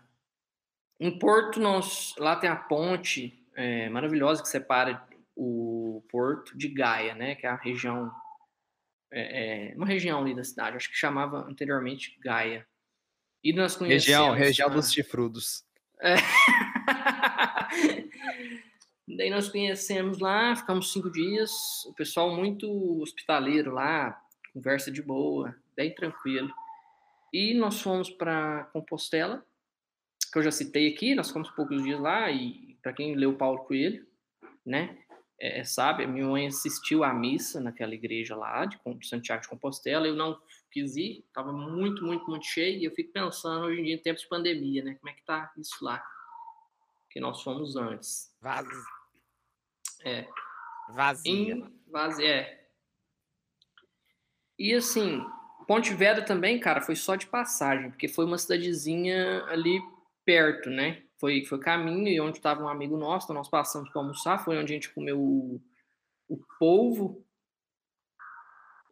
Em 1.01 1.16
Porto, 1.18 1.61
nós, 1.61 2.14
lá 2.18 2.37
tem 2.37 2.51
a 2.51 2.57
ponte 2.57 3.35
é, 3.55 3.89
maravilhosa 3.89 4.43
que 4.43 4.49
separa 4.49 5.03
o 5.37 6.05
Porto 6.11 6.57
de 6.57 6.68
Gaia, 6.68 7.14
né? 7.14 7.35
Que 7.35 7.47
é 7.47 7.51
a 7.51 7.57
região, 7.57 8.12
é, 9.11 9.71
é, 9.73 9.77
uma 9.77 9.87
região 9.87 10.21
ali 10.21 10.35
da 10.35 10.45
cidade. 10.45 10.77
Acho 10.77 10.91
que 10.91 10.97
chamava 10.97 11.47
anteriormente 11.49 12.17
Gaia. 12.21 12.67
E 13.43 13.53
nós 13.53 13.77
conhecemos 13.77 14.05
Região, 14.07 14.35
região 14.35 14.69
a- 14.69 14.73
dos 14.75 14.93
chifrudos. 14.93 15.65
Daí 19.07 19.31
nós 19.31 19.49
conhecemos 19.49 20.19
lá, 20.19 20.55
ficamos 20.55 20.93
cinco 20.93 21.11
dias, 21.11 21.51
o 21.87 21.95
pessoal 21.95 22.35
muito 22.35 23.01
hospitaleiro 23.01 23.73
lá, 23.73 24.21
conversa 24.53 24.91
de 24.91 25.03
boa, 25.03 25.55
bem 25.75 25.95
tranquilo. 25.95 26.53
E 27.33 27.55
nós 27.55 27.81
fomos 27.81 28.11
para 28.11 28.65
Compostela, 28.73 29.45
que 30.31 30.39
eu 30.39 30.43
já 30.43 30.51
citei 30.51 30.93
aqui, 30.93 31.15
nós 31.15 31.29
ficamos 31.29 31.51
poucos 31.51 31.83
dias 31.83 31.99
lá, 31.99 32.31
e 32.31 32.77
para 32.83 32.93
quem 32.93 33.15
leu 33.15 33.35
Paulo 33.35 33.65
Coelho, 33.65 34.07
né, 34.65 34.99
é, 35.41 35.62
sabe, 35.64 36.07
minha 36.07 36.26
mãe 36.26 36.47
assistiu 36.49 37.05
à 37.05 37.14
missa 37.14 37.61
naquela 37.61 37.95
igreja 37.95 38.34
lá, 38.34 38.64
de 38.64 38.78
Santiago 39.07 39.43
de 39.43 39.49
Compostela, 39.49 40.07
eu 40.07 40.16
não 40.16 40.41
quis 40.70 40.97
ir, 40.97 41.24
estava 41.26 41.53
muito, 41.53 42.05
muito, 42.05 42.28
muito 42.28 42.45
cheio, 42.45 42.78
e 42.78 42.84
eu 42.84 42.91
fico 42.91 43.12
pensando 43.12 43.66
hoje 43.66 43.80
em 43.80 43.84
dia 43.84 43.95
em 43.95 44.03
tempos 44.03 44.22
de 44.22 44.28
pandemia, 44.28 44.82
né, 44.82 44.95
como 44.95 45.11
é 45.11 45.12
que 45.12 45.22
tá 45.22 45.53
isso 45.57 45.84
lá, 45.84 46.05
que 47.11 47.20
nós 47.20 47.43
fomos 47.43 47.76
antes. 47.76 48.34
Vaz... 48.41 48.66
É. 50.05 50.26
Vazia. 50.91 51.55
Em. 51.55 51.74
É. 52.24 52.59
E 54.59 54.74
assim, 54.74 55.24
Ponte 55.66 55.95
Vedra 55.95 56.24
também, 56.24 56.59
cara, 56.59 56.80
foi 56.80 56.97
só 56.97 57.14
de 57.14 57.26
passagem, 57.26 57.91
porque 57.91 58.09
foi 58.09 58.24
uma 58.24 58.39
cidadezinha 58.39 59.45
ali 59.45 59.80
perto, 60.24 60.70
né? 60.70 61.03
Foi, 61.19 61.45
foi 61.45 61.59
caminho 61.59 62.09
e 62.09 62.21
onde 62.21 62.39
estava 62.39 62.62
um 62.62 62.69
amigo 62.69 62.97
nosso, 62.97 63.27
então 63.27 63.35
nós 63.35 63.49
passamos 63.49 63.91
para 63.91 64.01
almoçar, 64.01 64.45
foi 64.45 64.57
onde 64.57 64.73
a 64.73 64.75
gente 64.75 64.95
comeu 64.95 65.19
o, 65.19 65.61
o 66.29 66.39
polvo. 66.59 67.25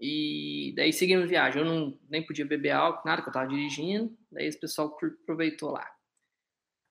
E 0.01 0.75
daí 0.77 0.93
seguimos 0.93 1.29
viagem. 1.29 1.63
Eu 1.63 1.67
não 1.67 1.99
nem 2.09 2.25
podia 2.27 2.45
beber 2.45 2.73
álcool, 2.73 3.07
nada, 3.07 3.23
que 3.23 3.29
eu 3.29 3.33
tava 3.33 3.49
dirigindo. 3.49 4.17
Daí 4.31 4.47
esse 4.47 4.59
pessoal 4.59 4.89
aproveitou 5.23 5.71
lá. 5.71 5.89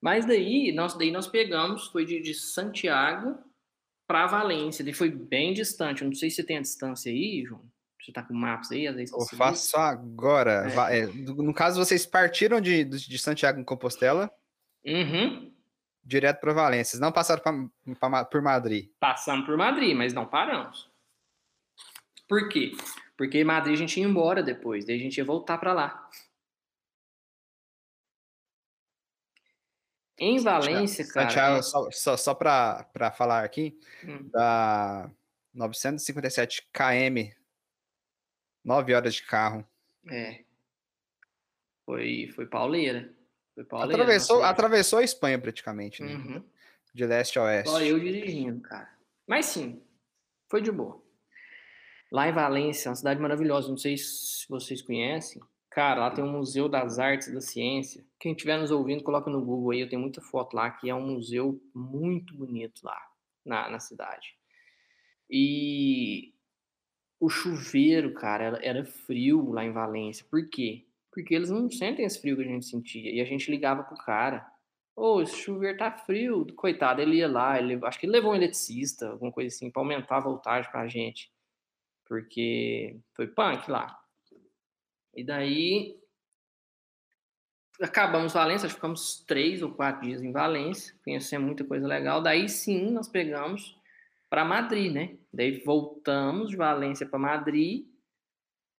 Mas 0.01 0.25
daí 0.25 0.71
nós, 0.71 0.97
daí 0.97 1.11
nós 1.11 1.27
pegamos, 1.27 1.87
foi 1.87 2.05
de, 2.05 2.21
de 2.21 2.33
Santiago 2.33 3.37
para 4.07 4.27
Valência. 4.27 4.83
Daí 4.83 4.93
foi 4.93 5.11
bem 5.11 5.53
distante. 5.53 6.01
Eu 6.01 6.07
não 6.07 6.15
sei 6.15 6.29
se 6.29 6.37
você 6.37 6.43
tem 6.43 6.57
a 6.57 6.61
distância 6.61 7.11
aí, 7.11 7.43
João. 7.45 7.69
Você 8.01 8.11
tá 8.11 8.23
com 8.23 8.33
mapas 8.35 8.71
aí, 8.71 8.87
às 8.87 8.95
vezes. 8.95 9.11
Eu 9.11 9.37
faço 9.37 9.77
agora. 9.77 10.67
É. 10.91 10.99
É, 10.99 11.05
no 11.07 11.53
caso, 11.53 11.83
vocês 11.83 12.05
partiram 12.05 12.61
de, 12.61 12.83
de 12.83 13.17
Santiago 13.17 13.59
em 13.59 13.63
Compostela. 13.63 14.31
Uhum. 14.85 15.51
direto 16.03 16.39
para 16.39 16.53
Valência. 16.53 16.91
Vocês 16.91 17.01
não 17.01 17.11
passaram 17.11 17.41
pra- 17.41 17.95
pra 17.99 18.25
por 18.25 18.41
Madrid. 18.41 18.91
Passamos 18.99 19.45
por 19.45 19.57
Madrid, 19.57 19.95
mas 19.95 20.13
não 20.13 20.25
paramos. 20.27 20.89
Por 22.27 22.47
quê? 22.49 22.71
Porque 23.17 23.43
Madrid 23.43 23.73
a 23.73 23.77
gente 23.77 23.99
ia 23.99 24.05
embora 24.05 24.43
depois, 24.43 24.85
daí 24.85 24.95
a 24.97 24.99
gente 24.99 25.17
ia 25.17 25.25
voltar 25.25 25.57
para 25.57 25.73
lá. 25.73 26.09
Em 30.17 30.39
Valência, 30.41 31.05
cara. 31.07 31.27
Santiago, 31.29 31.57
é- 31.57 31.61
só, 31.91 31.91
só, 32.17 32.33
para 32.33 33.11
falar 33.11 33.43
aqui, 33.43 33.77
Hum. 34.03 34.29
dá 34.29 35.11
957 35.53 36.67
km, 36.71 37.35
9 38.63 38.93
horas 38.93 39.15
de 39.15 39.23
carro. 39.23 39.67
É. 40.07 40.43
Foi, 41.85 42.31
foi 42.33 42.45
pauleira. 42.47 43.13
Pauleira. 43.63 44.03
Atravessou, 44.03 44.43
atravessou 44.43 44.99
a 44.99 45.03
Espanha 45.03 45.39
praticamente, 45.39 46.03
né? 46.03 46.15
Uhum. 46.15 46.43
de 46.93 47.05
leste 47.05 47.39
a 47.39 47.43
oeste. 47.43 47.69
Só 47.69 47.81
eu 47.81 47.99
dirigindo, 47.99 48.59
cara. 48.61 48.89
Mas 49.25 49.45
sim, 49.45 49.81
foi 50.49 50.61
de 50.61 50.71
boa. 50.71 51.01
Lá 52.11 52.27
em 52.27 52.33
Valência, 52.33 52.89
uma 52.89 52.95
cidade 52.95 53.19
maravilhosa. 53.19 53.69
Não 53.69 53.77
sei 53.77 53.97
se 53.97 54.45
vocês 54.47 54.81
conhecem. 54.81 55.41
Cara, 55.69 55.99
lá 56.01 56.11
tem 56.11 56.23
um 56.23 56.31
Museu 56.31 56.69
das 56.69 56.99
Artes 56.99 57.27
e 57.27 57.33
da 57.33 57.41
Ciência. 57.41 58.05
Quem 58.17 58.31
estiver 58.31 58.57
nos 58.57 58.71
ouvindo, 58.71 59.03
coloca 59.03 59.29
no 59.29 59.43
Google 59.43 59.71
aí. 59.71 59.81
Eu 59.81 59.89
tenho 59.89 60.01
muita 60.01 60.21
foto 60.21 60.53
lá, 60.53 60.71
que 60.71 60.89
é 60.89 60.95
um 60.95 61.05
museu 61.05 61.61
muito 61.73 62.33
bonito 62.33 62.81
lá 62.83 62.97
na, 63.43 63.69
na 63.69 63.79
cidade. 63.79 64.37
E 65.29 66.33
o 67.19 67.27
chuveiro, 67.27 68.13
cara, 68.13 68.43
era, 68.43 68.65
era 68.65 68.85
frio 68.85 69.51
lá 69.51 69.65
em 69.65 69.73
Valência. 69.73 70.25
Por 70.29 70.47
quê? 70.49 70.84
Porque 71.15 71.33
eles 71.33 71.49
não 71.49 71.71
sentem 71.71 72.03
esse 72.05 72.19
frio 72.19 72.35
que 72.35 72.43
a 72.43 72.45
gente 72.45 72.65
sentia. 72.65 73.09
E 73.09 73.21
a 73.21 73.25
gente 73.25 73.49
ligava 73.49 73.83
pro 73.83 73.95
cara. 73.95 74.45
Ô, 74.93 75.21
esse 75.21 75.37
chuveiro 75.37 75.77
tá 75.77 75.89
frio. 75.89 76.45
Coitado, 76.53 77.01
ele 77.01 77.15
ia 77.15 77.27
lá, 77.27 77.57
ele, 77.57 77.79
acho 77.85 77.97
que 77.97 78.05
ele 78.05 78.11
levou 78.11 78.33
um 78.33 78.35
eletricista, 78.35 79.11
alguma 79.11 79.31
coisa 79.31 79.55
assim, 79.55 79.71
pra 79.71 79.81
aumentar 79.81 80.17
a 80.17 80.19
voltagem 80.19 80.69
pra 80.69 80.89
gente. 80.89 81.31
Porque 82.05 82.99
foi 83.13 83.27
punk 83.27 83.71
lá. 83.71 83.97
E 85.15 85.23
daí. 85.23 85.97
Acabamos 87.81 88.33
Valência, 88.33 88.69
ficamos 88.69 89.23
três 89.25 89.61
ou 89.61 89.71
quatro 89.71 90.01
dias 90.05 90.21
em 90.21 90.31
Valência, 90.31 90.95
conhecemos 91.03 91.45
muita 91.45 91.63
coisa 91.63 91.87
legal. 91.87 92.21
Daí 92.21 92.47
sim, 92.49 92.91
nós 92.91 93.07
pegamos 93.07 93.77
para 94.29 94.43
Madrid, 94.43 94.93
né? 94.93 95.17
Daí 95.31 95.59
voltamos 95.59 96.49
de 96.49 96.57
Valência 96.57 97.05
para 97.05 97.19
Madrid. 97.19 97.85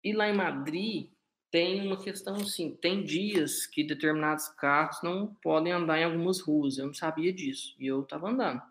E 0.04 0.14
lá 0.14 0.30
em 0.30 0.36
Madrid 0.36 1.15
tem 1.56 1.88
uma 1.88 1.96
questão 1.96 2.36
assim, 2.36 2.76
tem 2.76 3.02
dias 3.02 3.66
que 3.66 3.82
determinados 3.82 4.50
carros 4.50 5.02
não 5.02 5.34
podem 5.36 5.72
andar 5.72 5.98
em 5.98 6.04
algumas 6.04 6.42
ruas. 6.42 6.78
Eu 6.78 6.88
não 6.88 6.94
sabia 6.94 7.32
disso 7.32 7.74
e 7.80 7.88
eu 7.88 8.04
tava 8.04 8.30
andando. 8.30 8.62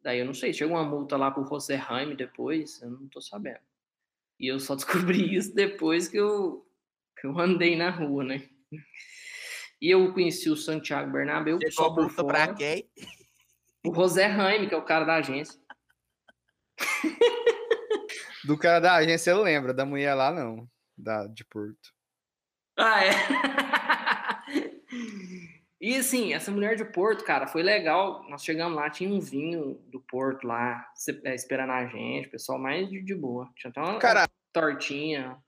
Daí 0.00 0.20
eu 0.20 0.24
não 0.24 0.32
sei, 0.32 0.54
chegou 0.54 0.76
uma 0.76 0.88
multa 0.88 1.16
lá 1.16 1.28
pro 1.28 1.42
Rosenheim 1.42 2.14
depois, 2.14 2.80
eu 2.82 2.90
não 2.92 3.08
tô 3.08 3.20
sabendo. 3.20 3.58
E 4.38 4.46
eu 4.46 4.60
só 4.60 4.76
descobri 4.78 5.34
isso 5.34 5.52
depois 5.52 6.06
que 6.06 6.16
eu, 6.16 6.64
que 7.20 7.26
eu 7.26 7.36
andei 7.36 7.74
na 7.74 7.90
rua, 7.90 8.22
né? 8.22 8.48
E 9.82 9.90
eu 9.90 10.12
conheci 10.12 10.48
o 10.48 10.56
Santiago 10.56 11.10
Bernabéu 11.10 11.58
só 11.72 11.82
Chegou 11.82 11.94
por 11.96 12.04
multa 12.04 12.24
pra 12.24 12.44
fora. 12.44 12.54
quem? 12.54 12.88
O 13.84 13.90
Rosenheim, 13.90 14.68
que 14.68 14.74
é 14.74 14.78
o 14.78 14.84
cara 14.84 15.04
da 15.04 15.16
agência. 15.16 15.60
Do 18.44 18.56
cara 18.56 18.78
da 18.78 18.94
agência 18.94 19.32
eu 19.32 19.42
lembro, 19.42 19.74
da 19.74 19.84
mulher 19.84 20.14
lá 20.14 20.30
não, 20.30 20.68
da, 20.98 21.26
de 21.26 21.44
Porto. 21.44 21.94
Ah, 22.76 23.04
é? 23.04 23.10
e 25.80 25.96
assim, 25.96 26.34
essa 26.34 26.50
mulher 26.50 26.76
de 26.76 26.84
Porto, 26.84 27.24
cara, 27.24 27.46
foi 27.46 27.62
legal. 27.62 28.28
Nós 28.28 28.44
chegamos 28.44 28.76
lá, 28.76 28.90
tinha 28.90 29.10
um 29.10 29.20
vinho 29.20 29.74
do 29.86 30.00
Porto 30.00 30.46
lá, 30.46 30.86
é, 31.24 31.34
esperando 31.34 31.72
a 31.72 31.86
gente, 31.86 32.28
pessoal 32.28 32.58
mais 32.58 32.88
de, 32.88 33.02
de 33.02 33.14
boa. 33.14 33.50
Tinha 33.56 33.70
até 33.70 33.80
uma 33.80 33.98
Cara, 33.98 34.28
tortinha. 34.52 35.38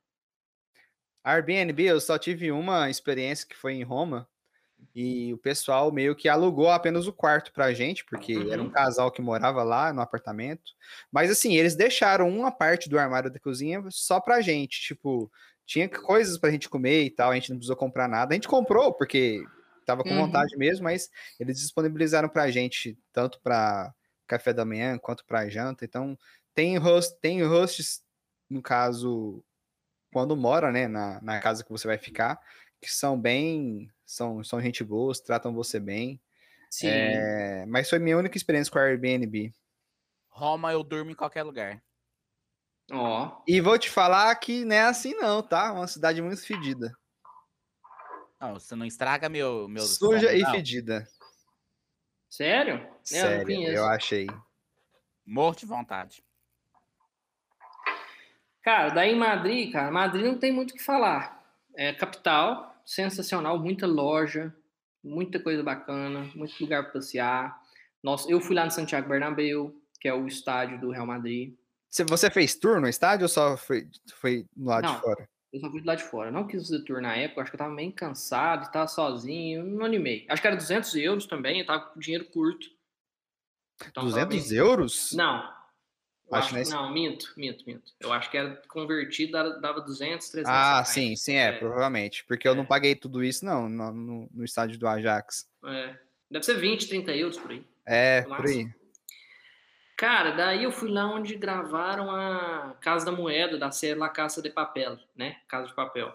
Airbnb, 1.24 1.84
eu 1.84 2.01
só 2.01 2.18
tive 2.18 2.51
uma 2.51 2.88
experiência 2.88 3.46
que 3.46 3.57
foi 3.57 3.74
em 3.74 3.82
Roma. 3.82 4.28
E 4.94 5.32
o 5.32 5.38
pessoal 5.38 5.92
meio 5.92 6.16
que 6.16 6.28
alugou 6.28 6.70
apenas 6.70 7.06
o 7.06 7.12
quarto 7.12 7.52
pra 7.52 7.72
gente, 7.72 8.04
porque 8.04 8.36
uhum. 8.36 8.52
era 8.52 8.60
um 8.60 8.66
uhum. 8.66 8.70
casal 8.70 9.10
que 9.10 9.22
morava 9.22 9.62
lá 9.62 9.92
no 9.92 10.00
apartamento. 10.00 10.72
Mas 11.12 11.30
assim, 11.30 11.56
eles 11.56 11.76
deixaram 11.76 12.28
uma 12.28 12.50
parte 12.50 12.88
do 12.88 12.98
armário 12.98 13.30
da 13.30 13.38
cozinha 13.38 13.82
só 13.90 14.20
pra 14.20 14.40
gente. 14.40 14.80
Tipo, 14.80 15.30
tinha 15.64 15.88
coisas 15.88 16.36
pra 16.36 16.50
gente 16.50 16.68
comer 16.68 17.04
e 17.04 17.10
tal, 17.10 17.30
a 17.30 17.34
gente 17.34 17.50
não 17.50 17.56
precisou 17.56 17.76
comprar 17.76 18.08
nada. 18.08 18.32
A 18.32 18.34
gente 18.34 18.48
comprou, 18.48 18.92
porque 18.92 19.42
tava 19.86 20.02
com 20.02 20.10
uhum. 20.10 20.26
vontade 20.26 20.56
mesmo, 20.56 20.84
mas 20.84 21.08
eles 21.38 21.58
disponibilizaram 21.60 22.28
pra 22.28 22.50
gente, 22.50 22.98
tanto 23.12 23.40
para 23.40 23.94
café 24.26 24.52
da 24.52 24.64
manhã 24.64 24.98
quanto 24.98 25.24
para 25.24 25.48
janta. 25.48 25.84
Então, 25.84 26.18
tem 26.54 26.76
host, 26.76 27.16
tem 27.20 27.42
hosts, 27.42 28.02
no 28.48 28.60
caso, 28.60 29.42
quando 30.12 30.36
mora, 30.36 30.72
né, 30.72 30.88
na, 30.88 31.20
na 31.22 31.40
casa 31.40 31.64
que 31.64 31.70
você 31.70 31.86
vai 31.86 31.98
ficar, 31.98 32.40
que 32.80 32.90
são 32.90 33.20
bem, 33.20 33.90
são, 34.04 34.42
são 34.42 34.60
gente 34.60 34.82
boa, 34.82 35.12
tratam 35.24 35.54
você 35.54 35.78
bem. 35.78 36.20
Sim. 36.70 36.88
É, 36.88 37.66
mas 37.66 37.90
foi 37.90 37.98
minha 37.98 38.16
única 38.16 38.36
experiência 38.36 38.72
com 38.72 38.78
a 38.78 38.82
Airbnb. 38.82 39.52
Roma 40.28 40.72
eu 40.72 40.82
durmo 40.82 41.10
em 41.10 41.14
qualquer 41.14 41.42
lugar. 41.42 41.82
Ó. 42.92 43.26
Oh. 43.26 43.42
E 43.46 43.60
vou 43.60 43.78
te 43.78 43.90
falar 43.90 44.34
que 44.36 44.64
não 44.64 44.76
é 44.76 44.82
assim 44.82 45.14
não, 45.14 45.42
tá? 45.42 45.72
Uma 45.72 45.86
cidade 45.86 46.22
muito 46.22 46.44
fedida. 46.44 46.96
Não, 48.40 48.54
você 48.54 48.74
não 48.74 48.86
estraga 48.86 49.28
meu... 49.28 49.68
meu 49.68 49.82
Suja 49.82 50.32
e 50.32 50.44
fedida. 50.46 51.06
Sério? 52.28 52.88
Sério, 53.02 53.50
eu, 53.50 53.72
eu 53.72 53.86
achei. 53.86 54.26
Morto 55.26 55.60
de 55.60 55.66
vontade. 55.66 56.24
Cara, 58.62 58.90
daí 58.90 59.12
em 59.12 59.18
Madrid, 59.18 59.72
cara, 59.72 59.90
Madrid 59.90 60.24
não 60.24 60.38
tem 60.38 60.52
muito 60.52 60.70
o 60.70 60.74
que 60.74 60.82
falar. 60.82 61.44
É 61.74 61.92
capital, 61.92 62.69
sensacional, 62.91 63.57
muita 63.57 63.86
loja, 63.86 64.53
muita 65.03 65.38
coisa 65.38 65.62
bacana, 65.62 66.28
muito 66.34 66.61
lugar 66.61 66.82
para 66.82 66.95
passear. 66.95 67.57
Nossa, 68.03 68.28
eu 68.28 68.41
fui 68.41 68.57
lá 68.57 68.64
no 68.64 68.70
Santiago 68.72 69.09
Bernabéu, 69.09 69.72
que 70.01 70.09
é 70.09 70.14
o 70.14 70.26
estádio 70.26 70.80
do 70.80 70.91
Real 70.91 71.07
Madrid. 71.07 71.55
Você 72.09 72.28
fez 72.30 72.57
tour 72.57 72.80
no 72.80 72.88
estádio 72.88 73.24
ou 73.24 73.28
só 73.28 73.57
foi, 73.57 73.88
foi 74.14 74.45
lado 74.57 74.88
não, 74.88 74.95
de 74.95 75.01
fora? 75.03 75.28
Eu 75.53 75.61
só 75.61 75.70
fui 75.70 75.80
do 75.80 75.86
lado 75.86 75.99
de 75.99 76.05
fora. 76.05 76.30
Não 76.32 76.47
quis 76.49 76.62
fazer 76.62 76.84
tour 76.84 77.01
na 77.01 77.14
época, 77.14 77.43
acho 77.43 77.51
que 77.53 77.55
eu 77.55 77.59
tava 77.59 77.72
meio 77.72 77.93
cansado, 77.93 78.64
estava 78.64 78.88
sozinho, 78.88 79.64
não 79.64 79.86
animei. 79.86 80.26
Acho 80.28 80.43
que 80.43 80.49
era 80.49 80.57
200 80.57 80.93
euros 80.97 81.26
também, 81.26 81.61
eu 81.61 81.66
tava 81.66 81.84
com 81.84 82.01
dinheiro 82.01 82.24
curto. 82.30 82.66
Então, 83.86 84.05
200 84.05 84.49
bem... 84.49 84.59
euros? 84.59 85.12
Não, 85.12 85.49
Acho, 86.30 86.56
acho 86.56 86.70
Não, 86.70 86.92
minto, 86.92 87.32
minto, 87.36 87.64
minto. 87.66 87.92
Eu 87.98 88.12
acho 88.12 88.30
que 88.30 88.36
era 88.36 88.54
convertido, 88.68 89.32
dava 89.60 89.80
200, 89.80 90.28
300 90.28 90.50
Ah, 90.50 90.72
reais. 90.74 90.88
sim, 90.88 91.16
sim, 91.16 91.34
é, 91.34 91.48
é, 91.48 91.52
provavelmente. 91.52 92.24
Porque 92.24 92.46
é. 92.46 92.50
eu 92.50 92.54
não 92.54 92.64
paguei 92.64 92.94
tudo 92.94 93.24
isso, 93.24 93.44
não, 93.44 93.68
no, 93.68 94.28
no, 94.32 94.44
estádio 94.44 94.78
do 94.78 94.86
Ajax. 94.86 95.48
É. 95.64 95.96
Deve 96.30 96.44
ser 96.44 96.54
20, 96.54 96.88
30 96.88 97.16
euros 97.16 97.38
por 97.38 97.50
aí. 97.50 97.64
É, 97.84 98.22
por 98.22 98.46
aí. 98.46 98.68
Cara, 99.96 100.30
daí 100.30 100.64
eu 100.64 100.72
fui 100.72 100.90
lá 100.90 101.06
onde 101.12 101.34
gravaram 101.34 102.10
a 102.10 102.74
Casa 102.80 103.04
da 103.04 103.12
Moeda, 103.12 103.58
da 103.58 103.70
série 103.70 103.98
La 103.98 104.08
Casa 104.08 104.40
de 104.40 104.48
Papel, 104.48 104.98
né? 105.16 105.36
Casa 105.48 105.66
de 105.66 105.74
Papel. 105.74 106.14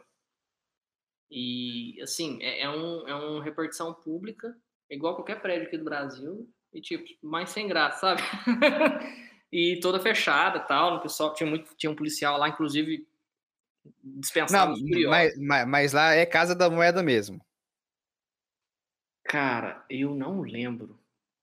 E, 1.29 2.01
assim, 2.01 2.41
é, 2.41 2.61
é, 2.61 2.69
um, 2.69 3.07
é 3.07 3.13
uma 3.13 3.43
repartição 3.43 3.93
pública, 3.93 4.55
igual 4.89 5.15
qualquer 5.15 5.41
prédio 5.41 5.67
aqui 5.67 5.77
do 5.77 5.83
Brasil, 5.83 6.49
e, 6.73 6.81
tipo, 6.81 7.05
mais 7.21 7.49
sem 7.49 7.67
graça, 7.67 7.99
sabe? 7.99 8.21
e 9.55 9.79
toda 9.79 10.01
fechada 10.01 10.59
tal. 10.59 10.97
O 10.97 10.99
pessoal 10.99 11.33
tinha 11.33 11.49
muito, 11.49 11.73
tinha 11.75 11.89
um 11.89 11.95
policial 11.95 12.37
lá, 12.37 12.49
inclusive 12.49 13.07
dispensado. 14.03 14.75
Não, 14.77 15.09
mas, 15.09 15.37
mas, 15.37 15.67
mas, 15.67 15.93
lá 15.93 16.13
é 16.13 16.25
Casa 16.25 16.53
da 16.53 16.69
Moeda 16.69 17.01
mesmo. 17.01 17.39
Cara, 19.23 19.85
eu 19.89 20.13
não 20.13 20.41
lembro. 20.41 20.99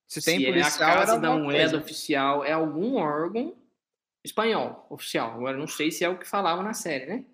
Se 0.07 0.23
tem 0.23 0.45
policial, 0.45 0.91
é 0.91 0.93
a 0.93 0.97
Casa 0.97 1.19
da 1.19 1.35
Moeda 1.35 1.71
coisa. 1.71 1.79
oficial, 1.79 2.45
é 2.45 2.53
algum 2.53 2.97
órgão 2.97 3.57
espanhol 4.23 4.87
oficial. 4.91 5.33
Agora 5.33 5.57
não 5.57 5.67
sei 5.67 5.91
se 5.91 6.05
é 6.05 6.09
o 6.09 6.19
que 6.19 6.29
falava 6.29 6.63
na 6.63 6.75
série, 6.75 7.07
né? 7.07 7.25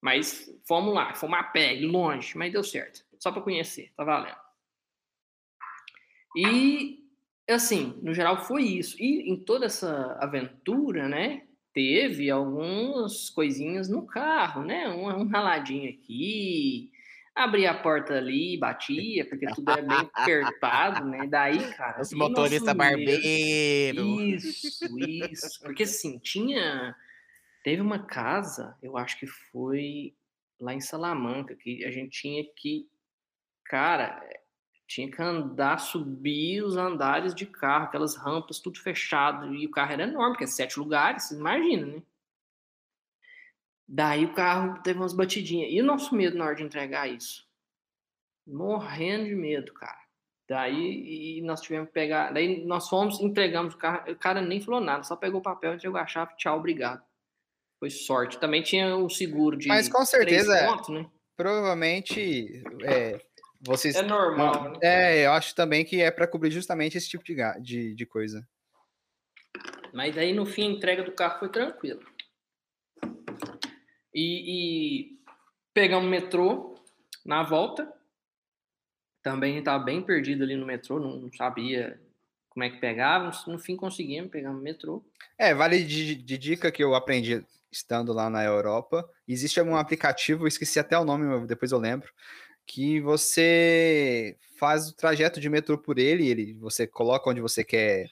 Mas 0.00 0.50
fomos 0.66 0.94
lá, 0.94 1.14
fomos 1.14 1.38
a 1.38 1.42
pé, 1.42 1.74
longe, 1.82 2.38
mas 2.38 2.52
deu 2.52 2.64
certo. 2.64 3.04
Só 3.18 3.30
para 3.30 3.42
conhecer, 3.42 3.92
tá 3.94 4.02
valendo. 4.02 4.36
E 6.34 7.05
assim, 7.54 7.98
no 8.02 8.12
geral 8.12 8.44
foi 8.44 8.64
isso. 8.64 8.96
E 9.00 9.30
em 9.30 9.36
toda 9.36 9.66
essa 9.66 10.16
aventura, 10.20 11.08
né, 11.08 11.42
teve 11.72 12.30
algumas 12.30 13.30
coisinhas 13.30 13.88
no 13.88 14.06
carro, 14.06 14.64
né, 14.64 14.88
um, 14.88 15.06
um 15.20 15.28
raladinho 15.28 15.90
aqui, 15.90 16.90
abria 17.34 17.70
a 17.70 17.78
porta 17.82 18.14
ali, 18.14 18.56
batia, 18.56 19.28
porque 19.28 19.46
tudo 19.54 19.70
é 19.70 19.82
bem 19.82 20.08
apertado, 20.12 21.04
né, 21.06 21.26
daí, 21.28 21.58
cara... 21.74 22.00
Os 22.00 22.12
motorista 22.12 22.72
barbeiro. 22.72 24.22
Isso, 24.22 24.98
isso, 24.98 25.60
porque 25.62 25.82
assim, 25.82 26.18
tinha... 26.18 26.96
Teve 27.62 27.82
uma 27.82 27.98
casa, 27.98 28.76
eu 28.80 28.96
acho 28.96 29.18
que 29.18 29.26
foi 29.26 30.14
lá 30.60 30.72
em 30.72 30.80
Salamanca, 30.80 31.54
que 31.56 31.84
a 31.84 31.90
gente 31.90 32.20
tinha 32.20 32.44
que... 32.56 32.88
Cara, 33.64 34.22
tinha 34.86 35.10
que 35.10 35.20
andar, 35.20 35.78
subir 35.78 36.62
os 36.62 36.76
andares 36.76 37.34
de 37.34 37.44
carro, 37.44 37.86
aquelas 37.86 38.14
rampas, 38.14 38.60
tudo 38.60 38.80
fechado. 38.80 39.52
E 39.52 39.66
o 39.66 39.70
carro 39.70 39.92
era 39.92 40.04
enorme, 40.04 40.32
porque 40.32 40.44
é 40.44 40.46
sete 40.46 40.78
lugares, 40.78 41.30
imagina, 41.32 41.86
né? 41.86 42.02
Daí 43.88 44.24
o 44.24 44.34
carro 44.34 44.80
teve 44.82 44.98
umas 44.98 45.12
batidinhas. 45.12 45.70
E 45.72 45.80
o 45.80 45.84
nosso 45.84 46.14
medo 46.14 46.36
na 46.36 46.44
hora 46.44 46.54
de 46.54 46.62
entregar 46.62 47.08
isso? 47.08 47.46
Morrendo 48.46 49.26
de 49.26 49.34
medo, 49.34 49.72
cara. 49.74 50.06
Daí 50.48 51.40
nós 51.42 51.60
tivemos 51.60 51.88
que 51.88 51.94
pegar. 51.94 52.32
Daí 52.32 52.64
nós 52.64 52.88
fomos, 52.88 53.20
entregamos 53.20 53.74
o 53.74 53.78
carro. 53.78 54.10
O 54.10 54.16
cara 54.16 54.40
nem 54.40 54.60
falou 54.60 54.80
nada, 54.80 55.02
só 55.02 55.16
pegou 55.16 55.40
o 55.40 55.42
papel, 55.42 55.74
entregou 55.74 55.98
a 55.98 56.06
chave, 56.06 56.36
tchau, 56.36 56.58
obrigado. 56.58 57.02
Foi 57.80 57.90
sorte. 57.90 58.38
Também 58.38 58.62
tinha 58.62 58.96
o 58.96 59.10
seguro 59.10 59.56
de. 59.56 59.68
Mas 59.68 59.88
com 59.88 60.04
certeza. 60.04 60.66
Pontos, 60.66 60.88
né? 60.88 61.10
Provavelmente. 61.36 62.62
É 62.82 63.20
vocês, 63.66 63.94
é 63.96 64.02
normal. 64.02 64.72
Né? 64.72 64.78
É, 64.82 65.26
eu 65.26 65.32
acho 65.32 65.54
também 65.54 65.84
que 65.84 66.00
é 66.00 66.10
para 66.10 66.26
cobrir 66.26 66.50
justamente 66.50 66.96
esse 66.96 67.08
tipo 67.08 67.24
de, 67.24 67.36
de, 67.60 67.94
de 67.94 68.06
coisa. 68.06 68.46
Mas 69.92 70.14
daí 70.14 70.32
no 70.32 70.46
fim 70.46 70.68
a 70.68 70.70
entrega 70.72 71.02
do 71.02 71.12
carro 71.12 71.38
foi 71.38 71.48
tranquila. 71.48 72.00
E, 74.14 75.04
e 75.04 75.18
pegamos 75.74 76.06
o 76.06 76.10
metrô 76.10 76.74
na 77.24 77.42
volta. 77.42 77.92
Também 79.22 79.58
estava 79.58 79.82
bem 79.82 80.02
perdido 80.02 80.44
ali 80.44 80.56
no 80.56 80.64
metrô, 80.64 81.00
não 81.00 81.30
sabia 81.32 82.00
como 82.48 82.64
é 82.64 82.70
que 82.70 82.78
pegava. 82.78 83.30
No 83.46 83.58
fim 83.58 83.76
conseguimos, 83.76 84.30
pegamos 84.30 84.60
o 84.60 84.64
metrô. 84.64 85.04
É, 85.36 85.52
vale 85.54 85.82
de, 85.82 86.14
de 86.14 86.38
dica 86.38 86.70
que 86.70 86.82
eu 86.82 86.94
aprendi 86.94 87.44
estando 87.70 88.12
lá 88.12 88.30
na 88.30 88.42
Europa. 88.42 89.08
Existe 89.28 89.60
algum 89.60 89.76
aplicativo, 89.76 90.46
esqueci 90.46 90.78
até 90.78 90.98
o 90.98 91.04
nome, 91.04 91.46
depois 91.46 91.72
eu 91.72 91.78
lembro, 91.78 92.10
que 92.66 93.00
você 93.00 94.36
faz 94.58 94.88
o 94.88 94.96
trajeto 94.96 95.40
de 95.40 95.48
metrô 95.48 95.78
por 95.78 95.98
ele, 95.98 96.28
ele 96.28 96.54
você 96.54 96.86
coloca 96.86 97.30
onde 97.30 97.40
você 97.40 97.62
quer, 97.62 98.08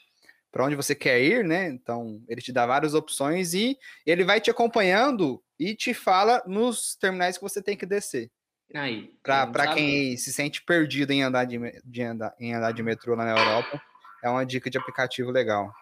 para 0.53 0.65
onde 0.65 0.77
você 0.77 0.95
quer 0.95 1.21
ir, 1.21 1.45
né? 1.45 1.69
Então, 1.69 2.23
ele 2.29 2.41
te 2.41 2.53
dá 2.53 2.65
várias 2.65 2.95
opções 2.95 3.55
e 3.55 3.77
ele 4.07 4.25
vai 4.25 4.41
te 4.41 4.51
acompanhando 4.51 5.43
e 5.59 5.75
te 5.75 5.93
fala 5.93 6.43
nos 6.47 6.95
terminais 6.97 7.37
que 7.37 7.43
você 7.43 7.63
tem 7.63 7.77
que 7.77 7.87
descer. 7.87 8.31
Aí. 8.73 9.17
Para 9.23 9.75
quem 9.75 10.17
se 10.17 10.33
sente 10.33 10.63
perdido 10.63 11.13
em 11.13 11.23
andar 11.23 11.45
de, 11.45 11.59
de 11.85 12.03
andar, 12.03 12.35
em 12.39 12.55
andar 12.55 12.73
de 12.73 12.83
metrô 12.83 13.15
lá 13.15 13.25
na 13.25 13.39
Europa, 13.39 13.81
é 14.23 14.29
uma 14.29 14.45
dica 14.45 14.71
de 14.71 14.79
aplicativo 14.79 15.31
legal. 15.31 15.73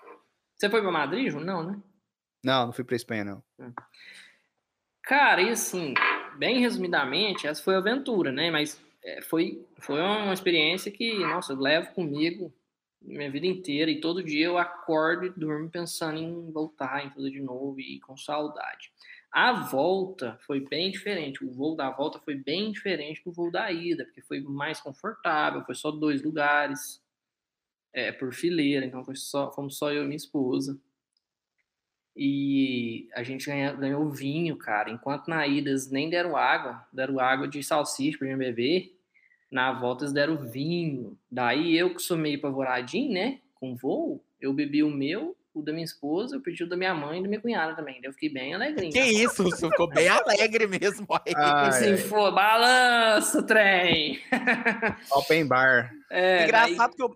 Você 0.57 0.71
foi 0.71 0.81
para 0.81 0.91
Madrid, 0.91 1.33
Não, 1.35 1.65
né? 1.65 1.81
Não, 2.45 2.67
não 2.67 2.73
fui 2.73 2.85
para 2.85 2.97
Espanha, 2.97 3.25
não. 3.25 3.43
Hum. 3.59 3.73
Cara, 5.03 5.43
e 5.43 5.51
assim, 5.51 5.95
bem 6.37 6.61
resumidamente, 6.61 7.47
essa 7.47 7.63
foi 7.63 7.75
a 7.75 7.79
aventura, 7.79 8.33
né? 8.33 8.51
Mas 8.51 8.81
é, 9.05 9.23
foi, 9.23 9.65
foi 9.79 10.01
uma 10.01 10.33
experiência 10.33 10.91
que, 10.91 11.19
nossa, 11.19 11.53
eu 11.53 11.59
levo 11.59 11.93
comigo 11.93 12.53
minha 13.05 13.31
vida 13.31 13.47
inteira 13.47 13.91
e 13.91 14.01
todo 14.01 14.23
dia 14.23 14.47
eu 14.47 14.59
acordo 14.59 15.27
e 15.27 15.31
durmo 15.31 15.69
pensando 15.69 16.19
em 16.19 16.53
voltar, 16.53 17.05
em 17.05 17.11
tudo 17.11 17.31
de 17.31 17.41
novo 17.41 17.81
e 17.81 18.01
com 18.01 18.17
saudade. 18.17 18.93
A 19.33 19.53
volta 19.53 20.39
foi 20.47 20.61
bem 20.61 20.91
diferente. 20.91 21.45
O 21.45 21.51
voo 21.51 21.75
da 21.75 21.91
volta 21.91 22.19
foi 22.21 22.35
bem 22.35 22.71
diferente 22.71 23.23
do 23.25 23.33
voo 23.33 23.51
da 23.51 23.73
ida, 23.73 24.05
porque 24.05 24.21
foi 24.21 24.41
mais 24.41 24.81
confortável, 24.81 25.65
foi 25.65 25.75
só 25.75 25.91
dois 25.91 26.23
lugares 26.23 27.03
é, 27.93 28.13
por 28.13 28.33
fileira, 28.33 28.85
então 28.87 29.05
foi 29.05 29.17
só, 29.17 29.51
fomos 29.51 29.77
só 29.77 29.91
eu 29.93 30.03
e 30.03 30.07
minha 30.07 30.17
esposa. 30.17 30.79
E 32.17 33.09
a 33.15 33.23
gente 33.23 33.47
ganha, 33.47 33.73
ganhou 33.73 34.09
vinho, 34.11 34.57
cara. 34.57 34.91
Enquanto 34.91 35.29
na 35.29 35.47
ida 35.47 35.71
eles 35.71 35.91
nem 35.91 36.11
deram 36.11 36.37
água, 36.37 36.85
deram 36.93 37.19
água 37.19 37.49
de 37.49 37.63
salsicha 37.63 38.19
pra 38.19 38.29
gente 38.29 38.39
beber. 38.39 38.95
Na 39.51 39.73
volta 39.73 40.05
eles 40.05 40.13
deram 40.13 40.37
vinho. 40.37 41.17
Daí 41.31 41.77
eu 41.77 41.95
que 41.95 42.03
sou 42.03 42.17
meio 42.17 42.39
apavoradinho, 42.39 43.13
né? 43.13 43.39
Com 43.55 43.75
voo, 43.75 44.23
eu 44.41 44.53
bebi 44.53 44.83
o 44.83 44.91
meu 44.91 45.37
o 45.55 45.61
da 45.63 45.71
minha 45.73 45.85
esposa, 45.85 46.37
eu 46.37 46.41
pedi 46.41 46.65
o 46.65 46.69
da 46.69 46.77
minha 46.77 46.95
mãe 46.95 47.19
e 47.21 47.23
da 47.23 47.29
minha 47.29 47.41
cunhada 47.41 47.75
também. 47.75 48.01
Eu 48.03 48.13
fiquei 48.13 48.31
bem 48.31 48.55
alegrinho. 48.55 48.93
Que 48.93 49.01
isso, 49.01 49.43
você 49.45 49.69
ficou 49.69 49.87
bem 49.87 50.09
alegre 50.09 50.67
mesmo. 50.67 51.07
aí. 51.11 51.35
Ah, 51.37 51.69
Assim, 51.69 51.93
é. 51.93 51.97
for, 51.97 52.33
balança, 52.33 53.43
trem. 53.43 54.19
Open 55.11 55.47
bar. 55.47 55.93
É, 56.11 56.45
Engraçado 56.45 56.97
que 56.97 57.03
o, 57.03 57.15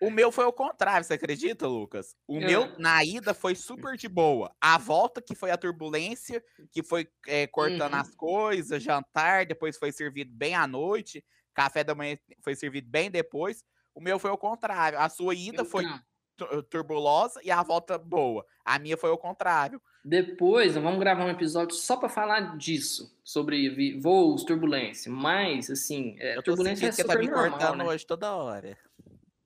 o 0.00 0.10
meu 0.10 0.30
foi 0.32 0.44
o 0.44 0.52
contrário, 0.52 1.04
você 1.06 1.14
acredita, 1.14 1.66
Lucas? 1.66 2.14
O 2.28 2.36
É. 2.36 2.46
meu, 2.46 2.78
na 2.78 3.02
ida, 3.04 3.32
foi 3.32 3.54
super 3.54 3.96
de 3.96 4.08
boa. 4.08 4.54
A 4.60 4.76
volta, 4.78 5.22
que 5.22 5.34
foi 5.34 5.50
a 5.50 5.56
turbulência, 5.56 6.42
que 6.72 6.82
foi 6.82 7.08
é, 7.26 7.46
cortando 7.46 7.94
Uhum. 7.94 8.00
as 8.00 8.14
coisas, 8.14 8.82
jantar, 8.82 9.46
depois 9.46 9.76
foi 9.78 9.92
servido 9.92 10.30
bem 10.34 10.54
à 10.54 10.66
noite, 10.66 11.24
café 11.54 11.82
da 11.82 11.94
manhã 11.94 12.16
foi 12.42 12.54
servido 12.54 12.88
bem 12.90 13.10
depois. 13.10 13.62
O 13.94 14.00
meu 14.00 14.18
foi 14.18 14.30
o 14.30 14.36
contrário. 14.38 14.98
A 14.98 15.08
sua 15.08 15.34
ida 15.34 15.62
daí- 15.62 15.66
foi 15.70 15.84
Não. 15.84 15.98
tu- 16.36 16.62
turbulosa 16.64 17.40
e 17.42 17.50
a 17.50 17.62
volta 17.62 17.96
boa. 17.96 18.44
A 18.62 18.78
minha 18.78 18.96
foi 18.96 19.08
o 19.10 19.16
contrário. 19.16 19.80
Depois, 20.04 20.74
vamos 20.74 21.00
gravar 21.00 21.24
um 21.24 21.30
episódio 21.30 21.74
só 21.74 21.96
pra 21.96 22.08
falar 22.08 22.56
disso, 22.58 23.10
sobre 23.24 23.98
voos, 23.98 24.44
turbulência. 24.44 25.10
Mas, 25.10 25.68
assim, 25.70 26.14
é, 26.20 26.36
Eu 26.36 26.42
turbulência 26.42 26.86
é 26.88 26.92
sentindo 26.92 27.06
que 27.08 27.08
tá 27.08 27.12
super 27.14 27.24
me 27.24 27.30
normal, 27.34 27.58
cortando 27.58 27.78
né? 27.78 27.84
hoje 27.86 28.06
toda 28.06 28.36
hora. 28.36 28.78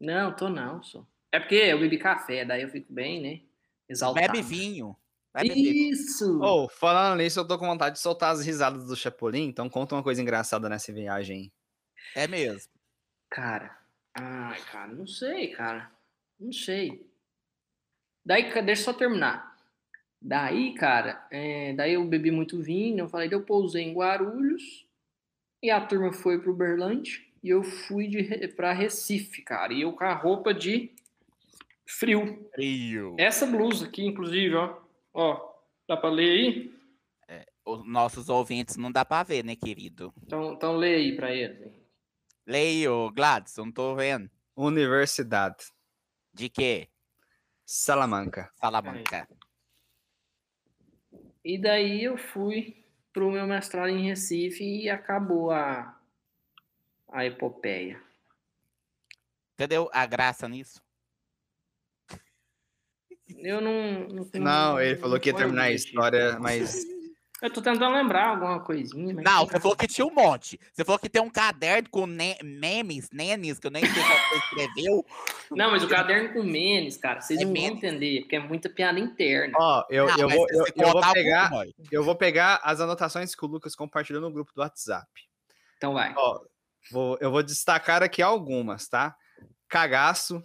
Não, 0.01 0.35
tô 0.35 0.49
não, 0.49 0.83
só. 0.83 1.07
É 1.31 1.39
porque 1.39 1.55
eu 1.55 1.79
bebi 1.79 1.99
café, 1.99 2.45
daí 2.45 2.63
eu 2.63 2.71
fico 2.71 2.93
bem, 2.93 3.21
né? 3.21 3.41
Exaltado. 3.89 4.27
Bebe 4.27 4.43
vinho. 4.43 4.97
Vinho. 5.37 5.93
Isso! 5.93 6.41
Ô, 6.43 6.69
falando 6.69 7.19
nisso, 7.19 7.39
eu 7.39 7.47
tô 7.47 7.57
com 7.57 7.67
vontade 7.67 7.97
de 7.97 8.01
soltar 8.01 8.33
as 8.33 8.45
risadas 8.45 8.87
do 8.87 8.97
Chapolin, 8.97 9.45
então 9.45 9.69
conta 9.69 9.95
uma 9.95 10.03
coisa 10.03 10.21
engraçada 10.21 10.69
nessa 10.69 10.93
viagem. 10.93 11.53
É 12.17 12.27
mesmo. 12.27 12.73
Cara, 13.31 13.79
ai, 14.15 14.61
cara, 14.73 14.93
não 14.93 15.07
sei, 15.07 15.49
cara. 15.49 15.93
Não 16.39 16.53
sei. 16.53 17.09
Daí, 18.25 18.53
deixa 18.65 18.83
eu 18.83 18.85
só 18.87 18.93
terminar. 18.93 19.57
Daí, 20.21 20.75
cara, 20.75 21.27
é, 21.31 21.73
daí 21.75 21.95
eu 21.95 22.05
bebi 22.05 22.31
muito 22.31 22.61
vinho, 22.61 23.05
eu 23.05 23.09
falei, 23.09 23.29
daí 23.29 23.39
eu 23.39 23.45
pousei 23.45 23.85
em 23.85 23.95
Guarulhos 23.95 24.87
e 25.63 25.71
a 25.71 25.81
turma 25.81 26.13
foi 26.13 26.41
pro 26.41 26.55
Berlante 26.55 27.30
e 27.43 27.49
eu 27.49 27.63
fui 27.63 28.09
de, 28.09 28.49
pra 28.49 28.73
Recife, 28.73 29.43
cara. 29.43 29.73
E 29.73 29.83
eu 29.83 29.93
com 29.93 30.05
a 30.05 30.15
roupa 30.15 30.53
de 30.55 30.95
frio. 31.87 32.49
Frio. 32.55 33.17
Essa 33.19 33.47
blusa 33.47 33.87
aqui, 33.87 34.05
inclusive, 34.05 34.55
ó. 34.55 34.79
Ó, 35.13 35.53
dá 35.89 35.97
pra 35.97 36.11
ler 36.11 36.31
aí? 36.31 36.81
Os 37.65 37.87
nossos 37.87 38.29
ouvintes 38.29 38.77
não 38.77 38.91
dá 38.91 39.05
pra 39.05 39.23
ver, 39.23 39.45
né, 39.45 39.55
querido? 39.55 40.13
Então, 40.25 40.55
então 40.55 40.77
lê 40.77 40.95
aí 40.97 41.17
pra 41.17 41.33
eles. 41.33 41.61
hein. 41.61 41.73
Leio, 42.47 43.11
Gladys, 43.13 43.55
não 43.57 43.71
tô 43.71 43.95
vendo. 43.95 44.29
Universidade. 44.57 45.67
De 46.33 46.49
quê? 46.49 46.89
Salamanca. 47.65 48.51
Salamanca. 48.57 49.29
E 51.45 51.61
daí 51.61 52.03
eu 52.05 52.17
fui 52.17 52.85
pro 53.13 53.31
meu 53.31 53.47
mestrado 53.47 53.89
em 53.91 54.07
Recife 54.09 54.65
e 54.65 54.89
acabou 54.91 55.51
a, 55.51 56.00
a 57.13 57.25
epopeia. 57.25 58.01
Entendeu 59.55 59.91
a 59.93 60.07
graça 60.07 60.49
nisso? 60.49 60.81
Eu 63.39 63.61
não. 63.61 64.09
Não, 64.09 64.27
Não, 64.35 64.81
ele 64.81 64.97
falou 64.97 65.21
que 65.21 65.29
ia 65.29 65.37
terminar 65.37 65.65
a 65.65 65.73
história, 65.73 66.39
mas. 66.39 66.85
Eu 67.43 67.51
tô 67.51 67.63
tentando 67.63 67.95
lembrar 67.95 68.29
alguma 68.29 68.61
coisinha. 68.61 69.15
Mas 69.15 69.25
Não, 69.25 69.47
você 69.47 69.59
falou 69.59 69.75
que 69.75 69.87
tinha 69.87 70.07
um 70.07 70.13
monte. 70.13 70.61
Você 70.75 70.85
falou 70.85 70.99
que 70.99 71.09
tem 71.09 71.23
um 71.23 71.31
caderno 71.31 71.89
com 71.89 72.07
ne 72.07 72.37
memes, 72.45 73.09
nenes, 73.11 73.59
que 73.59 73.67
eu 73.67 73.71
nem 73.71 73.83
sei 73.83 74.03
como 74.03 74.15
você 74.15 74.37
escreveu. 74.37 75.07
Não, 75.51 75.71
mas 75.71 75.83
o 75.83 75.89
caderno 75.89 76.35
com 76.35 76.43
memes, 76.43 76.99
cara, 76.99 77.23
vocês 77.23 77.41
É 77.41 77.45
não 77.45 77.55
vão 77.55 77.63
entender, 77.63 78.21
porque 78.21 78.37
é 78.37 78.41
muita 78.41 78.69
piada 78.69 79.01
interna. 79.01 79.55
Ó, 79.59 79.87
eu, 79.89 80.07
Não, 80.07 80.19
eu, 80.19 80.29
vou, 80.29 80.49
se 80.49 80.55
eu, 80.55 80.67
eu 80.77 80.93
vou 80.93 81.13
pegar, 81.15 81.51
eu 81.91 82.05
vou 82.05 82.15
pegar 82.15 82.61
as 82.63 82.79
anotações 82.79 83.35
que 83.35 83.43
o 83.43 83.49
Lucas 83.49 83.75
compartilhou 83.75 84.21
no 84.21 84.31
grupo 84.31 84.53
do 84.55 84.61
WhatsApp. 84.61 85.09
Então 85.79 85.95
vai. 85.95 86.13
Ó, 86.15 86.43
vou, 86.91 87.17
eu 87.21 87.31
vou 87.31 87.43
destacar 87.43 88.03
aqui 88.03 88.23
algumas, 88.23 88.89
tá? 88.89 89.15
Cagaço. 89.69 90.43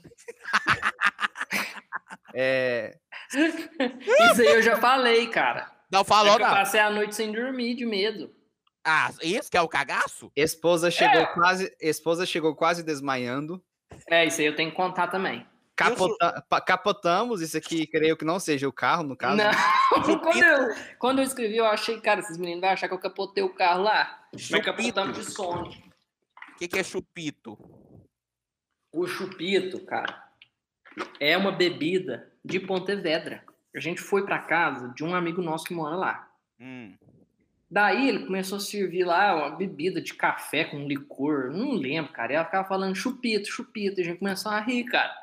é, 2.34 2.98
Isso 3.34 4.42
aí 4.42 4.48
eu 4.48 4.62
já 4.62 4.78
falei, 4.78 5.28
cara. 5.28 5.72
Não 5.92 6.02
É 6.02 6.04
falou, 6.04 6.34
eu 6.34 6.40
não. 6.40 6.50
passei 6.50 6.80
a 6.80 6.90
noite 6.90 7.16
sem 7.16 7.32
dormir 7.32 7.76
de 7.76 7.86
medo. 7.86 8.34
Ah, 8.84 9.12
isso 9.22 9.50
que 9.50 9.58
é 9.58 9.62
o 9.62 9.68
cagaço? 9.68 10.32
esposa 10.36 10.92
chegou 10.92 11.22
É. 11.22 11.26
quase, 11.34 11.76
esposa 11.82 12.26
chegou 12.26 12.56
quase 12.56 12.84
desmaiando. 12.84 13.64
É, 14.10 14.26
isso 14.26 14.42
aí 14.42 14.48
eu 14.48 14.56
tenho 14.56 14.70
que 14.70 14.76
contar 14.76 15.08
também. 15.08 15.46
Capota- 15.76 16.42
capotamos, 16.66 17.42
isso 17.42 17.58
aqui 17.58 17.86
creio 17.86 18.16
que 18.16 18.24
não 18.24 18.40
seja 18.40 18.68
o 18.68 18.72
carro, 18.72 19.04
no 19.04 19.16
caso. 19.18 19.36
Não, 19.38 19.52
quando 20.22 20.44
eu, 20.44 20.76
quando 21.00 21.20
eu 21.20 21.24
escrevi, 21.26 21.58
eu 21.58 21.66
achei, 21.66 22.00
cara, 22.00 22.20
esses 22.20 22.38
meninos 22.38 22.62
vão 22.62 22.70
achar 22.70 22.88
que 22.88 22.94
eu 22.94 23.00
capotei 23.00 23.44
o 23.44 23.54
carro 23.54 23.84
lá. 23.84 24.20
Mas 24.52 24.64
capotamos 24.66 25.18
de 25.18 25.26
sono. 25.32 25.72
O 26.56 26.58
que, 26.58 26.70
que 26.70 26.80
é 26.80 26.84
chupito? 26.84 27.58
O 28.94 29.06
chupito, 29.06 29.86
cara, 29.86 30.24
é 31.20 31.36
uma 31.36 31.52
bebida 31.52 32.32
de 32.44 32.62
Pontevedra. 32.62 33.44
A 33.76 33.80
gente 33.82 34.00
foi 34.00 34.26
pra 34.26 34.40
casa 34.40 34.88
de 34.96 35.04
um 35.04 35.14
amigo 35.14 35.42
nosso 35.42 35.66
que 35.66 35.74
mora 35.74 35.98
lá. 35.98 36.32
Hum. 36.58 36.96
Daí 37.70 38.08
ele 38.08 38.26
começou 38.26 38.58
a 38.58 38.62
servir 38.62 39.04
lá 39.04 39.36
uma 39.36 39.58
bebida 39.58 40.02
de 40.02 40.14
café 40.14 40.64
com 40.64 40.88
licor, 40.88 41.52
não 41.52 41.74
lembro, 41.74 42.14
cara. 42.14 42.32
E 42.32 42.36
ela 42.36 42.46
ficava 42.46 42.66
falando 42.66 42.96
chupito, 42.96 43.50
chupito. 43.50 44.00
E 44.00 44.04
a 44.04 44.06
gente 44.06 44.20
começou 44.20 44.50
a 44.50 44.62
rir, 44.62 44.86
cara. 44.86 45.14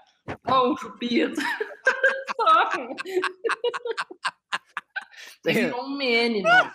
Oh, 0.47 0.77
chupito. 0.77 1.41
Virou 5.43 5.85
um 5.85 5.97
meme, 5.97 6.43
né? 6.43 6.75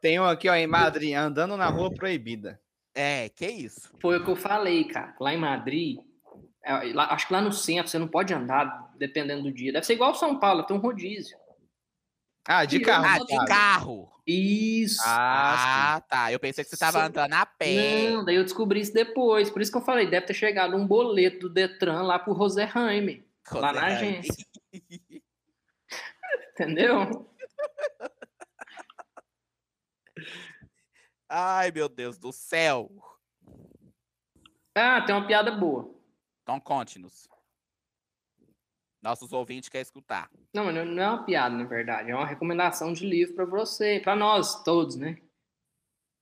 Tem 0.00 0.18
um 0.18 0.24
aqui, 0.24 0.48
ó, 0.48 0.54
em 0.54 0.66
Madrid, 0.66 1.14
andando 1.14 1.56
na 1.56 1.68
rua 1.68 1.94
proibida. 1.94 2.60
É, 2.96 3.28
que 3.28 3.46
isso? 3.46 3.92
Foi 4.00 4.16
o 4.18 4.24
que 4.24 4.30
eu 4.30 4.36
falei, 4.36 4.84
cara. 4.84 5.14
Lá 5.20 5.34
em 5.34 5.36
Madrid, 5.36 5.98
é, 6.64 6.92
lá- 6.94 7.12
acho 7.12 7.26
que 7.26 7.32
lá 7.34 7.42
no 7.42 7.52
centro 7.52 7.88
você 7.90 7.98
não 7.98 8.08
pode 8.08 8.32
andar 8.32 8.90
dependendo 8.96 9.42
do 9.42 9.52
dia. 9.52 9.70
Deve 9.72 9.84
ser 9.84 9.92
igual 9.92 10.14
São 10.14 10.38
Paulo, 10.40 10.62
tem 10.64 10.74
um 10.74 10.80
rodízio. 10.80 11.36
Ah, 12.48 12.64
de 12.64 12.76
Ih, 12.76 12.80
carro. 12.80 13.04
Ah, 13.06 13.18
de 13.18 13.34
caso. 13.36 13.46
carro. 13.46 14.12
Isso. 14.26 15.02
Ah, 15.04 15.96
Ah, 15.96 16.00
tá. 16.00 16.32
Eu 16.32 16.38
pensei 16.40 16.64
que 16.64 16.70
você 16.70 16.76
tava 16.76 17.00
Só- 17.00 17.04
andando 17.06 17.32
a 17.34 17.44
pé. 17.44 18.10
Não, 18.10 18.24
daí 18.24 18.36
eu 18.36 18.44
descobri 18.44 18.80
isso 18.80 18.94
depois. 18.94 19.50
Por 19.50 19.60
isso 19.60 19.70
que 19.70 19.76
eu 19.78 19.82
falei, 19.82 20.08
deve 20.08 20.26
ter 20.26 20.34
chegado 20.34 20.74
um 20.76 20.86
boleto 20.86 21.40
do 21.48 21.50
Detran 21.52 22.02
lá 22.02 22.18
pro 22.18 22.32
Roserheim. 22.32 23.24
lá 23.52 23.72
na 23.72 23.86
agência. 23.86 24.46
Entendeu? 26.52 27.28
Ai, 31.38 31.70
meu 31.70 31.86
Deus 31.86 32.16
do 32.16 32.32
céu. 32.32 32.90
Ah, 34.74 35.02
tem 35.02 35.14
uma 35.14 35.26
piada 35.26 35.50
boa. 35.50 35.94
Então 36.42 36.58
conte-nos. 36.58 37.28
Nossos 39.02 39.34
ouvintes 39.34 39.68
querem 39.68 39.82
escutar. 39.82 40.30
Não, 40.54 40.64
mas 40.64 40.74
não 40.74 40.86
não 40.86 41.02
é 41.02 41.10
uma 41.10 41.26
piada, 41.26 41.54
na 41.54 41.64
verdade. 41.64 42.10
É 42.10 42.14
uma 42.14 42.24
recomendação 42.24 42.90
de 42.90 43.06
livro 43.06 43.34
pra 43.34 43.44
você, 43.44 44.00
pra 44.00 44.16
nós 44.16 44.64
todos, 44.64 44.96
né? 44.96 45.18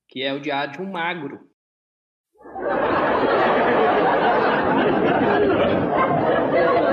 Que 0.09 0.21
é 0.21 0.33
o 0.33 0.41
Diário 0.41 0.73
de 0.73 0.83
um 0.83 0.91
Magro. 0.91 1.49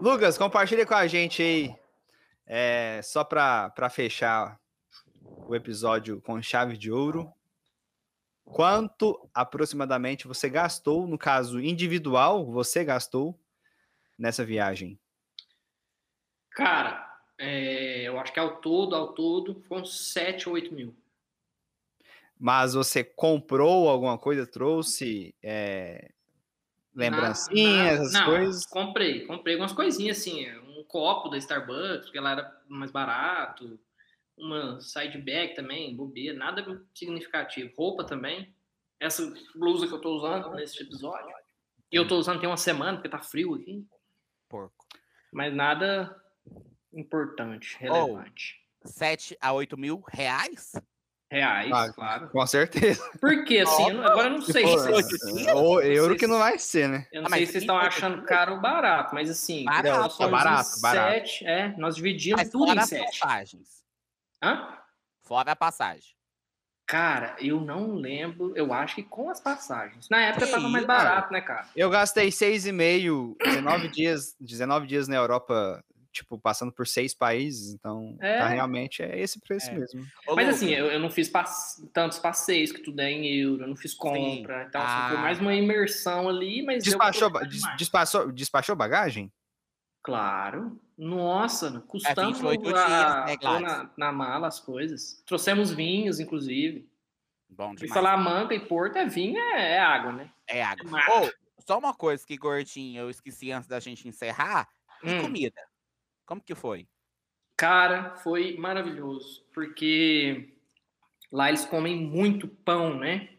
Lucas, 0.00 0.36
compartilha 0.36 0.84
com 0.84 0.94
a 0.94 1.06
gente 1.06 1.42
aí, 1.42 1.74
é, 2.46 3.00
só 3.02 3.24
para 3.24 3.88
fechar 3.90 4.60
o 5.48 5.54
episódio 5.54 6.20
com 6.20 6.40
chave 6.42 6.76
de 6.76 6.92
ouro. 6.92 7.32
Quanto 8.44 9.28
aproximadamente 9.32 10.28
você 10.28 10.50
gastou, 10.50 11.06
no 11.06 11.16
caso 11.16 11.58
individual, 11.58 12.44
você 12.44 12.84
gastou 12.84 13.38
nessa 14.18 14.44
viagem? 14.44 14.98
Cara, 16.50 17.18
é, 17.38 18.02
eu 18.02 18.20
acho 18.20 18.32
que 18.32 18.38
ao 18.38 18.60
todo, 18.60 18.94
ao 18.94 19.14
todo, 19.14 19.62
foram 19.62 19.84
7 19.86 20.48
ou 20.48 20.54
8 20.56 20.74
mil. 20.74 20.94
Mas 22.38 22.74
você 22.74 23.02
comprou 23.02 23.88
alguma 23.88 24.18
coisa, 24.18 24.46
trouxe 24.46 25.34
é, 25.42 26.12
lembrancinhas, 26.96 28.00
essas 28.00 28.24
coisas? 28.24 28.66
Comprei, 28.66 29.26
comprei 29.26 29.54
algumas 29.54 29.72
coisinhas 29.72 30.18
assim, 30.18 30.50
um 30.60 30.82
copo 30.84 31.28
da 31.28 31.36
Starbucks, 31.36 32.06
porque 32.06 32.18
lá 32.18 32.32
era 32.32 32.62
mais 32.68 32.90
barato, 32.90 33.78
uma 34.36 34.80
side 34.80 35.18
bag 35.18 35.54
também, 35.54 35.94
bobeira, 35.94 36.36
nada 36.36 36.82
significativo. 36.94 37.72
Roupa 37.76 38.04
também. 38.04 38.54
Essa 38.98 39.32
blusa 39.54 39.86
que 39.86 39.92
eu 39.92 40.00
tô 40.00 40.16
usando 40.16 40.50
nesse 40.54 40.82
episódio. 40.82 41.34
E 41.92 41.96
eu 41.96 42.08
tô 42.08 42.16
usando 42.16 42.40
tem 42.40 42.48
uma 42.48 42.56
semana, 42.56 42.94
porque 42.94 43.08
tá 43.08 43.18
frio 43.18 43.54
aqui. 43.54 43.86
Porco. 44.48 44.86
Mas 45.32 45.54
nada 45.54 46.14
importante, 46.92 47.76
relevante. 47.78 48.60
7 48.84 49.36
a 49.40 49.52
8 49.52 49.76
mil 49.76 50.02
reais? 50.08 50.72
Reais, 51.30 51.72
Ah, 51.72 51.92
claro. 51.92 52.28
Com 52.28 52.46
certeza. 52.46 53.02
Porque 53.20 53.58
assim, 53.66 53.88
eu 53.90 53.94
não- 53.96 54.04
agora 54.06 54.28
eu 54.28 54.32
não 54.34 54.40
sei 54.42 54.64
se 54.66 54.72
vocês, 54.76 55.06
o 55.54 55.80
euro 55.80 56.16
que 56.16 56.26
não 56.26 56.38
vai 56.38 56.56
ser, 56.58 56.88
né? 56.88 57.06
eu 57.12 57.22
não 57.22 57.28
Ah, 57.28 57.34
sei 57.34 57.46
se 57.46 57.52
vocês 57.52 57.62
estão 57.64 57.76
achando 57.76 58.22
caro 58.22 58.54
ou 58.54 58.60
barato, 58.60 59.12
mas 59.14 59.28
assim, 59.28 59.64
Barato, 59.64 59.88
nós 60.02 60.12
somos 60.12 60.30
barato, 60.30 60.78
em 60.78 60.80
barato. 60.80 61.12
sete, 61.12 61.44
é, 61.46 61.74
nós 61.76 61.96
dividimos 61.96 62.42
Mas 62.42 62.50
tudo 62.50 62.66
fora 62.66 62.78
em 62.78 62.82
as 62.82 62.88
sete. 62.88 63.18
passagens. 63.20 63.84
Hã? 64.42 64.78
Fora 65.22 65.52
a 65.52 65.56
passagem. 65.56 66.14
Cara, 66.86 67.34
eu 67.40 67.60
não 67.60 67.94
lembro, 67.96 68.56
eu 68.56 68.72
acho 68.72 68.94
que 68.94 69.02
com 69.02 69.28
as 69.28 69.40
passagens. 69.40 70.08
Na 70.08 70.20
época 70.20 70.46
Que 70.46 70.52
tava 70.52 70.68
mais 70.68 70.86
barato, 70.86 71.32
né, 71.32 71.40
cara? 71.40 71.66
Eu 71.74 71.90
gastei 71.90 72.30
seis 72.30 72.64
e 72.64 72.70
meio, 72.70 73.36
19 73.44 73.88
dias, 73.88 74.36
19 74.38 74.86
dias 74.86 75.08
na 75.08 75.16
Europa, 75.16 75.82
tipo, 76.16 76.38
passando 76.38 76.72
por 76.72 76.86
seis 76.86 77.14
países, 77.14 77.74
então 77.74 78.16
É. 78.20 78.38
tá, 78.38 78.48
realmente 78.48 79.02
é 79.02 79.18
esse 79.20 79.38
preço 79.40 79.70
É. 79.70 79.74
mesmo. 79.78 80.00
Ô, 80.26 80.34
Mas 80.34 80.46
Lucas, 80.46 80.62
assim, 80.62 80.70
eu, 80.72 80.86
eu 80.86 80.98
não 81.00 81.10
fiz 81.10 81.28
pass- 81.28 81.82
tantos 81.92 82.18
passeios 82.18 82.72
que 82.72 82.80
tudo 82.82 83.00
é 83.00 83.10
em 83.10 83.26
euro, 83.26 83.64
eu 83.64 83.68
não 83.68 83.76
fiz 83.76 83.94
compra. 83.94 84.64
Então, 84.68 84.80
assim, 84.80 85.08
foi 85.08 85.16
Ah. 85.18 85.20
mais 85.22 85.38
uma 85.38 85.54
imersão 85.54 86.28
ali, 86.28 86.62
mas. 86.64 86.82
Despachou, 86.84 87.30
des- 87.46 87.76
despachou, 87.76 88.32
despachou 88.32 88.74
bagagem? 88.76 89.32
Claro. 90.02 90.80
Nossa, 90.96 91.80
custamos 91.88 92.38
28 92.40 92.62
dias, 92.62 92.78
a, 92.78 93.24
né, 93.26 93.36
na, 93.60 93.90
na 93.96 94.12
mala 94.12 94.46
as 94.48 94.58
coisas. 94.60 95.22
Trouxemos 95.26 95.70
vinhos, 95.70 96.20
inclusive. 96.20 96.88
Bom 97.48 97.72
E 97.72 97.76
demais. 97.76 97.92
Salamanca 97.92 98.54
e 98.54 98.60
Porto 98.60 98.96
é 98.96 99.06
vinho, 99.06 99.38
é, 99.38 99.72
é 99.74 99.78
água, 99.78 100.12
né? 100.12 100.30
É 100.48 100.62
água. 100.62 100.98
Ô, 101.20 101.30
só 101.66 101.78
uma 101.78 101.92
coisa 101.92 102.24
que, 102.26 102.36
gordinho, 102.36 103.00
eu 103.02 103.10
esqueci 103.10 103.50
antes 103.52 103.68
da 103.68 103.78
gente 103.80 104.08
encerrar. 104.08 104.68
E 105.04 105.10
Hum. 105.12 105.22
comida? 105.22 105.60
Como 106.26 106.40
que 106.40 106.54
foi? 106.54 106.86
Cara, 107.56 108.16
foi 108.16 108.56
maravilhoso, 108.56 109.46
porque 109.54 110.52
lá 111.32 111.48
eles 111.48 111.64
comem 111.64 111.96
muito 111.96 112.48
pão, 112.48 112.98
né? 112.98 113.30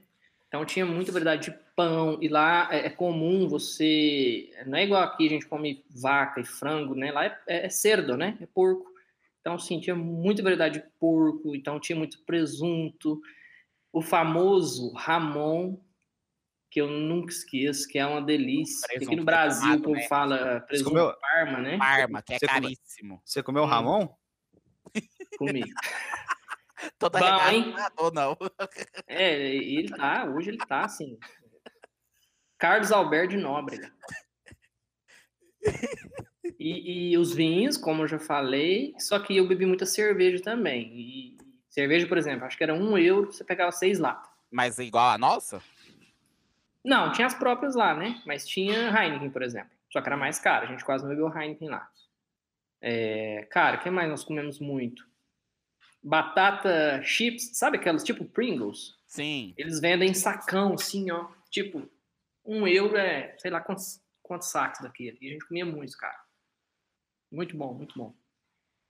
Então 0.48 0.66
tinha 0.66 0.86
muita 0.86 1.12
variedade 1.12 1.52
de 1.52 1.58
pão, 1.76 2.18
e 2.20 2.28
lá 2.28 2.68
é, 2.72 2.88
é 2.88 2.90
comum 2.90 3.48
você. 3.48 4.50
Não 4.66 4.78
é 4.78 4.86
igual 4.86 5.04
aqui 5.04 5.28
a 5.28 5.30
gente 5.30 5.46
come 5.46 5.86
vaca 5.90 6.42
e 6.42 6.46
frango, 6.46 6.96
né? 6.96 7.12
Lá 7.12 7.26
é, 7.26 7.40
é, 7.48 7.66
é 7.68 7.70
cerdo, 7.70 8.18
né? 8.18 8.38
É 8.42 8.48
porco. 8.48 8.88
Então, 9.40 9.60
sim, 9.60 9.80
tinha 9.80 9.96
muita 9.96 10.42
variedade 10.42 10.80
de 10.80 10.86
porco, 11.00 11.56
então 11.56 11.80
tinha 11.80 11.98
muito 11.98 12.20
presunto. 12.26 13.22
O 13.94 14.02
famoso 14.02 14.92
Ramon, 14.94 15.78
que 16.78 16.82
eu 16.82 16.88
nunca 16.92 17.32
esqueço, 17.32 17.88
que 17.88 17.98
é 17.98 18.06
uma 18.06 18.22
delícia. 18.22 18.88
que 18.88 18.98
Aqui 18.98 19.06
Presunto 19.06 19.18
no 19.18 19.26
Brasil, 19.26 19.74
o 19.74 19.82
povo 19.82 19.96
né? 19.96 20.08
fala 20.08 20.60
presunto 20.62 20.90
comeu- 20.92 21.18
Parma, 21.20 21.58
né? 21.60 21.78
Parma, 21.80 22.22
que 22.22 22.34
é 22.36 22.38
Você 22.38 22.46
caríssimo. 22.46 23.20
Você 23.26 23.42
comeu 23.42 23.64
o 23.64 23.66
Hum. 23.66 23.70
Ramon? 23.70 24.16
Comigo. 25.40 25.68
Toda 27.00 27.20
Bom, 27.20 27.50
hein? 27.50 27.74
ou 27.98 28.12
não? 28.14 28.38
É, 29.08 29.56
ele 29.56 29.90
tá, 29.90 30.26
hoje 30.30 30.52
ele 30.52 30.60
tá 30.60 30.86
assim. 30.86 31.18
Carlos 32.60 32.92
Alberto 32.92 33.30
de 33.36 33.38
Nóbrega. 33.38 33.92
E, 36.60 37.12
e 37.14 37.18
os 37.18 37.34
vinhos, 37.34 37.76
como 37.76 38.04
eu 38.04 38.08
já 38.08 38.20
falei, 38.20 38.94
só 39.00 39.18
que 39.18 39.36
eu 39.36 39.48
bebi 39.48 39.66
muita 39.66 39.88
cerveja 39.88 40.44
também. 40.44 40.92
E 40.94 41.38
cerveja, 41.70 42.06
por 42.06 42.20
exemplo, 42.20 42.46
acho 42.46 42.56
que 42.56 42.64
era 42.64 42.76
um 42.76 42.96
euro, 43.00 43.32
você 43.34 43.44
pegava 43.44 43.72
seis 43.72 43.98
latas. 43.98 44.30
Mas 44.52 44.78
igual 44.78 45.10
a 45.10 45.18
nossa? 45.18 45.60
Não, 46.88 47.12
tinha 47.12 47.28
as 47.28 47.34
próprias 47.34 47.76
lá, 47.76 47.94
né? 47.94 48.22
Mas 48.26 48.48
tinha 48.48 48.90
Heineken, 48.90 49.30
por 49.30 49.42
exemplo. 49.42 49.72
Só 49.92 50.00
que 50.00 50.08
era 50.08 50.16
mais 50.16 50.40
caro, 50.40 50.66
a 50.66 50.70
gente 50.70 50.86
quase 50.86 51.04
não 51.04 51.10
bebeu 51.10 51.28
Heineken 51.28 51.68
lá. 51.68 51.92
É, 52.80 53.46
cara, 53.52 53.76
o 53.76 53.82
que 53.82 53.90
mais 53.90 54.10
nós 54.10 54.24
comemos 54.24 54.58
muito? 54.58 55.06
Batata 56.02 57.04
chips, 57.04 57.58
sabe 57.58 57.76
aquelas 57.76 58.06
tipo 58.06 58.24
Pringles? 58.24 58.96
Sim. 59.06 59.54
Eles 59.58 59.82
vendem 59.82 60.14
sacão, 60.14 60.76
assim, 60.76 61.12
ó. 61.12 61.28
Tipo, 61.52 61.90
um 62.46 62.66
euro 62.66 62.96
é, 62.96 63.36
sei 63.38 63.52
lá 63.52 63.60
quantos, 63.60 64.02
quantos 64.24 64.48
sacos 64.50 64.80
daquele. 64.80 65.18
E 65.20 65.28
a 65.28 65.32
gente 65.34 65.46
comia 65.46 65.66
muito, 65.66 65.98
cara. 65.98 66.18
Muito 67.30 67.58
bom, 67.58 67.74
muito 67.74 68.00
bom. 68.00 68.16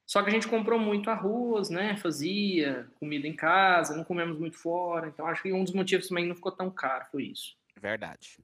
Só 0.05 0.21
que 0.21 0.29
a 0.29 0.33
gente 0.33 0.47
comprou 0.47 0.79
muito 0.79 1.09
arroz, 1.09 1.71
né? 1.71 1.97
Fazia 1.97 2.87
comida 2.99 3.27
em 3.27 3.35
casa, 3.35 3.97
não 3.97 4.03
comemos 4.03 4.37
muito 4.37 4.55
fora. 4.55 5.07
Então 5.07 5.25
acho 5.25 5.41
que 5.41 5.51
um 5.51 5.63
dos 5.63 5.73
motivos 5.73 6.07
também 6.07 6.27
não 6.27 6.35
ficou 6.35 6.51
tão 6.51 6.69
caro 6.69 7.07
foi 7.11 7.23
isso. 7.23 7.57
Verdade. 7.81 8.43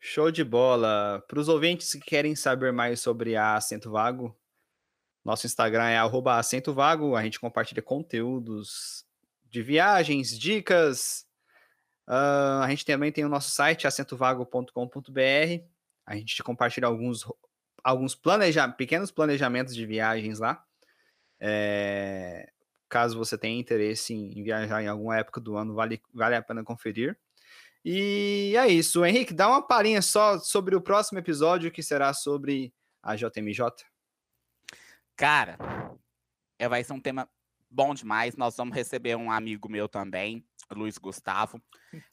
Show 0.00 0.30
de 0.30 0.42
bola. 0.42 1.24
Para 1.28 1.38
os 1.38 1.48
ouvintes 1.48 1.92
que 1.92 2.00
querem 2.00 2.34
saber 2.34 2.72
mais 2.72 3.00
sobre 3.00 3.36
a 3.36 3.56
Acento 3.56 3.90
Vago, 3.90 4.36
nosso 5.24 5.46
Instagram 5.46 5.88
é 5.88 5.98
Acento 5.98 6.74
Vago. 6.74 7.14
A 7.14 7.22
gente 7.22 7.38
compartilha 7.38 7.82
conteúdos 7.82 9.04
de 9.48 9.62
viagens, 9.62 10.36
dicas. 10.38 11.26
Ah, 12.06 12.64
a 12.64 12.70
gente 12.70 12.84
também 12.84 13.12
tem 13.12 13.24
o 13.24 13.28
nosso 13.28 13.50
site, 13.50 13.86
acentovago.com.br. 13.86 15.64
A 16.04 16.16
gente 16.16 16.42
compartilha 16.42 16.86
alguns, 16.86 17.24
alguns 17.84 18.14
planeja 18.14 18.68
pequenos 18.68 19.10
planejamentos 19.10 19.74
de 19.74 19.86
viagens 19.86 20.38
lá. 20.38 20.64
É, 21.40 22.50
caso 22.88 23.16
você 23.16 23.38
tenha 23.38 23.58
interesse 23.58 24.12
em, 24.14 24.38
em 24.38 24.42
viajar 24.42 24.82
em 24.82 24.88
alguma 24.88 25.16
época 25.18 25.40
do 25.40 25.56
ano, 25.56 25.74
vale, 25.74 26.02
vale 26.12 26.34
a 26.34 26.42
pena 26.42 26.64
conferir. 26.64 27.16
E 27.84 28.54
é 28.56 28.68
isso. 28.68 29.04
Henrique, 29.04 29.34
dá 29.34 29.48
uma 29.48 29.66
palhinha 29.66 30.00
só 30.00 30.38
sobre 30.38 30.76
o 30.76 30.80
próximo 30.80 31.18
episódio, 31.18 31.70
que 31.70 31.82
será 31.82 32.14
sobre 32.14 32.72
a 33.02 33.16
JMJ. 33.16 33.84
Cara, 35.16 35.58
é, 36.58 36.68
vai 36.68 36.84
ser 36.84 36.92
um 36.92 37.00
tema 37.00 37.28
bom 37.68 37.94
demais. 37.94 38.36
Nós 38.36 38.56
vamos 38.56 38.74
receber 38.74 39.16
um 39.16 39.30
amigo 39.30 39.68
meu 39.68 39.88
também, 39.88 40.46
Luiz 40.70 40.96
Gustavo. 40.96 41.60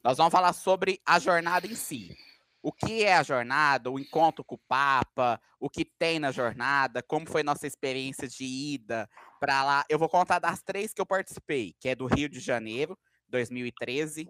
Nós 0.03 0.17
vamos 0.17 0.32
falar 0.32 0.53
sobre 0.53 0.99
a 1.05 1.20
jornada 1.20 1.67
em 1.67 1.76
si. 1.76 2.17
O 2.61 2.74
que 2.74 3.03
é 3.03 3.15
a 3.15 3.24
jornada, 3.24 3.89
o 3.89 3.99
encontro 3.99 4.43
com 4.43 4.55
o 4.55 4.61
Papa, 4.67 5.39
o 5.59 5.70
que 5.70 5.86
tem 5.86 6.20
na 6.20 6.32
jornada, 6.32 7.01
como 7.01 7.30
foi 7.30 7.41
nossa 7.41 7.65
experiência 7.65 8.28
de 8.28 8.43
ida 8.43 9.09
para 9.39 9.63
lá. 9.63 9.86
Eu 9.88 9.97
vou 9.97 10.09
contar 10.09 10.39
das 10.39 10.61
três 10.61 10.93
que 10.93 10.99
eu 10.99 11.05
participei, 11.05 11.74
que 11.80 11.88
é 11.88 11.95
do 11.95 12.05
Rio 12.05 12.28
de 12.28 12.39
Janeiro, 12.39 12.97
2013, 13.30 14.30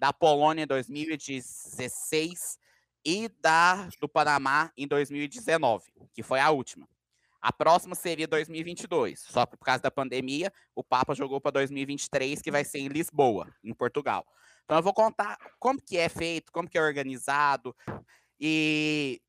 da 0.00 0.12
Polônia, 0.14 0.66
2016 0.66 2.58
e 3.04 3.28
da 3.38 3.86
do 4.00 4.08
Panamá 4.08 4.72
em 4.74 4.88
2019, 4.88 5.92
que 6.14 6.22
foi 6.22 6.40
a 6.40 6.50
última. 6.50 6.88
A 7.38 7.52
próxima 7.52 7.94
seria 7.94 8.26
2022, 8.26 9.20
só 9.20 9.44
que 9.44 9.58
por 9.58 9.64
causa 9.66 9.82
da 9.82 9.90
pandemia, 9.90 10.50
o 10.74 10.82
Papa 10.82 11.14
jogou 11.14 11.38
para 11.38 11.52
2023, 11.52 12.40
que 12.40 12.50
vai 12.50 12.64
ser 12.64 12.78
em 12.78 12.88
Lisboa, 12.88 13.54
em 13.62 13.74
Portugal. 13.74 14.26
Então 14.64 14.78
eu 14.78 14.82
vou 14.82 14.94
contar 14.94 15.36
como 15.58 15.80
que 15.80 15.98
é 15.98 16.08
feito, 16.08 16.50
como 16.50 16.68
que 16.68 16.78
é 16.78 16.82
organizado 16.82 17.76
e 18.40 19.20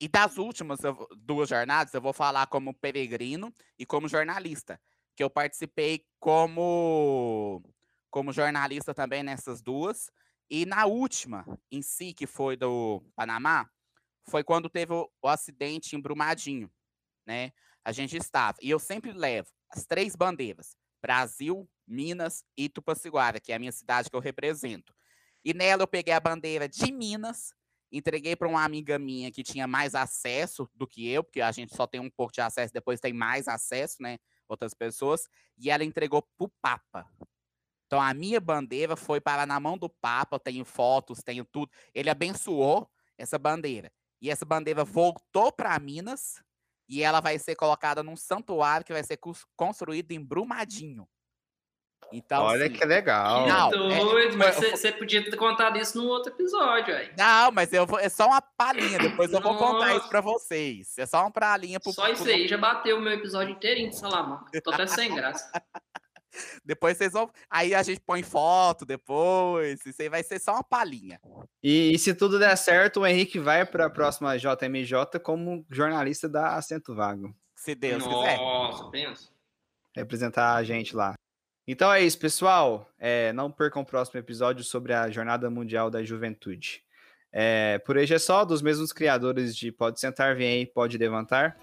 e 0.00 0.06
das 0.06 0.36
últimas 0.36 0.78
duas 1.16 1.48
jornadas 1.48 1.92
eu 1.92 2.00
vou 2.00 2.12
falar 2.12 2.46
como 2.46 2.72
peregrino 2.72 3.52
e 3.76 3.84
como 3.84 4.06
jornalista, 4.06 4.80
que 5.16 5.24
eu 5.24 5.30
participei 5.30 6.04
como 6.20 7.60
como 8.10 8.32
jornalista 8.32 8.94
também 8.94 9.22
nessas 9.22 9.62
duas. 9.62 10.10
E 10.50 10.64
na 10.64 10.86
última, 10.86 11.44
em 11.70 11.82
si, 11.82 12.12
que 12.12 12.26
foi 12.26 12.56
do 12.56 13.02
Panamá, 13.14 13.68
foi 14.28 14.42
quando 14.42 14.68
teve 14.68 14.92
o, 14.92 15.10
o 15.22 15.28
acidente 15.28 15.96
em 15.96 16.00
Brumadinho, 16.00 16.70
né? 17.26 17.52
A 17.84 17.92
gente 17.92 18.16
estava. 18.16 18.58
E 18.62 18.70
eu 18.70 18.78
sempre 18.78 19.12
levo 19.12 19.48
as 19.70 19.84
três 19.84 20.14
bandeiras: 20.16 20.76
Brasil, 21.00 21.68
Minas 21.86 22.44
e 22.56 22.68
Tupaciguara, 22.68 23.40
que 23.40 23.52
é 23.52 23.56
a 23.56 23.58
minha 23.58 23.72
cidade 23.72 24.10
que 24.10 24.16
eu 24.16 24.20
represento. 24.20 24.94
E 25.44 25.54
nela 25.54 25.82
eu 25.82 25.88
peguei 25.88 26.12
a 26.12 26.20
bandeira 26.20 26.68
de 26.68 26.92
Minas, 26.92 27.54
entreguei 27.90 28.36
para 28.36 28.48
uma 28.48 28.64
amiga 28.64 28.98
minha 28.98 29.30
que 29.30 29.42
tinha 29.42 29.66
mais 29.66 29.94
acesso 29.94 30.68
do 30.74 30.86
que 30.86 31.08
eu, 31.08 31.24
porque 31.24 31.40
a 31.40 31.52
gente 31.52 31.74
só 31.74 31.86
tem 31.86 32.00
um 32.00 32.10
pouco 32.10 32.32
de 32.32 32.40
acesso, 32.40 32.72
depois 32.72 33.00
tem 33.00 33.12
mais 33.12 33.48
acesso, 33.48 34.02
né? 34.02 34.18
Outras 34.48 34.74
pessoas. 34.74 35.28
E 35.58 35.70
ela 35.70 35.84
entregou 35.84 36.22
para 36.22 36.46
o 36.46 36.52
Papa. 36.60 37.06
Então 37.88 38.02
a 38.02 38.12
minha 38.12 38.38
bandeira 38.38 38.96
foi 38.96 39.18
para 39.18 39.46
na 39.46 39.58
mão 39.58 39.78
do 39.78 39.88
Papa, 39.88 40.36
eu 40.36 40.40
tenho 40.40 40.62
fotos, 40.62 41.22
tenho 41.22 41.42
tudo. 41.42 41.72
Ele 41.94 42.10
abençoou 42.10 42.86
essa 43.16 43.38
bandeira. 43.38 43.90
E 44.20 44.30
essa 44.30 44.44
bandeira 44.44 44.84
voltou 44.84 45.50
para 45.50 45.78
Minas 45.78 46.42
e 46.86 47.02
ela 47.02 47.20
vai 47.20 47.38
ser 47.38 47.56
colocada 47.56 48.02
num 48.02 48.14
santuário 48.14 48.84
que 48.84 48.92
vai 48.92 49.02
ser 49.02 49.18
construído 49.56 50.12
em 50.12 50.22
Brumadinho. 50.22 51.08
Então, 52.12 52.44
Olha 52.44 52.66
assim, 52.66 52.74
que 52.74 52.84
legal. 52.84 53.46
Não, 53.48 53.70
que 53.70 53.76
é- 53.76 53.98
doido, 54.00 54.36
mas 54.36 54.56
você 54.56 54.92
podia 54.92 55.22
ter 55.24 55.36
contado 55.36 55.76
isso 55.78 55.96
no 55.98 56.06
outro 56.08 56.32
episódio 56.32 56.94
aí. 56.94 57.10
Não, 57.16 57.50
mas 57.52 57.72
eu 57.72 57.86
vou, 57.86 57.98
é 57.98 58.08
só 58.08 58.26
uma 58.26 58.40
palhinha, 58.40 58.98
depois 58.98 59.32
eu 59.32 59.40
vou 59.40 59.56
contar 59.56 59.94
isso 59.96 60.08
para 60.08 60.20
vocês. 60.20 60.96
É 60.98 61.06
só 61.06 61.20
uma 61.22 61.30
palhinha 61.30 61.80
pro 61.80 61.92
Só 61.92 62.08
isso 62.08 62.22
pro- 62.22 62.32
aí 62.32 62.46
já 62.48 62.56
bateu 62.58 62.98
o 62.98 63.00
meu 63.00 63.12
episódio 63.12 63.52
inteirinho 63.54 63.90
de 63.90 63.96
Salamanca. 63.98 64.50
Tô 64.62 64.70
até 64.72 64.86
sem 64.86 65.14
graça. 65.14 65.50
Depois 66.64 66.96
vocês 66.96 67.12
vão. 67.12 67.30
Aí 67.50 67.74
a 67.74 67.82
gente 67.82 68.00
põe 68.00 68.22
foto 68.22 68.84
depois. 68.84 69.84
Isso 69.84 70.02
aí 70.02 70.08
vai 70.08 70.22
ser 70.22 70.40
só 70.40 70.54
uma 70.54 70.64
palhinha. 70.64 71.20
E, 71.62 71.92
e 71.92 71.98
se 71.98 72.14
tudo 72.14 72.38
der 72.38 72.56
certo, 72.56 73.00
o 73.00 73.06
Henrique 73.06 73.38
vai 73.38 73.64
para 73.64 73.86
a 73.86 73.90
próxima 73.90 74.36
JMJ 74.36 75.18
como 75.22 75.64
jornalista 75.70 76.28
da 76.28 76.54
Acento 76.56 76.94
Vago, 76.94 77.34
Se 77.54 77.74
Deus 77.74 78.02
quiser. 78.02 78.36
Nossa, 78.36 78.90
pensa. 78.90 79.28
representar 79.94 80.54
a 80.54 80.62
gente 80.62 80.94
lá. 80.94 81.14
Então 81.66 81.92
é 81.92 82.02
isso, 82.02 82.18
pessoal. 82.18 82.88
É, 82.98 83.32
não 83.34 83.50
percam 83.50 83.82
o 83.82 83.86
próximo 83.86 84.18
episódio 84.18 84.64
sobre 84.64 84.94
a 84.94 85.10
Jornada 85.10 85.50
Mundial 85.50 85.90
da 85.90 86.02
Juventude. 86.02 86.82
É, 87.30 87.78
por 87.80 87.98
hoje 87.98 88.14
é 88.14 88.18
só, 88.18 88.44
dos 88.44 88.62
mesmos 88.62 88.90
criadores 88.90 89.54
de 89.54 89.70
Pode 89.70 90.00
Sentar, 90.00 90.34
Vem 90.34 90.48
aí, 90.48 90.66
Pode 90.66 90.96
Levantar. 90.96 91.58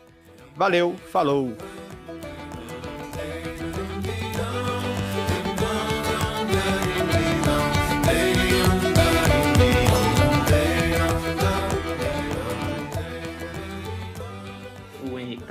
Valeu, 0.56 0.96
falou! 1.12 1.56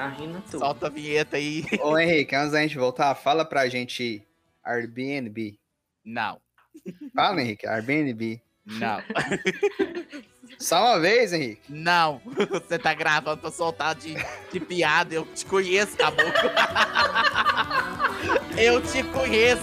Tá 0.04 0.16
rindo 0.16 0.40
tudo. 0.42 0.58
Solta 0.58 0.86
a 0.86 0.90
vinheta 0.90 1.36
aí. 1.36 1.64
Ô 1.82 1.98
Henrique, 1.98 2.34
antes 2.34 2.52
da 2.52 2.62
gente 2.62 2.76
voltar, 2.78 3.14
fala 3.14 3.44
pra 3.44 3.68
gente 3.68 4.22
Airbnb. 4.64 5.58
Não, 6.04 6.40
Fala, 7.14 7.40
Henrique, 7.40 7.66
Airbnb. 7.66 8.40
não, 8.66 9.02
Só 10.58 10.80
uma 10.84 11.00
vez, 11.00 11.32
Henrique. 11.32 11.62
não. 11.68 12.20
Você 12.50 12.78
tá 12.78 12.92
gravando 12.94 13.38
pra 13.40 13.50
soltar 13.50 13.94
de, 13.94 14.14
de 14.52 14.60
piada. 14.60 15.14
Eu 15.14 15.24
te 15.26 15.44
conheço, 15.46 15.96
caboclo. 15.96 16.32
Eu 18.56 18.80
te 18.82 19.02
conheço. 19.04 19.62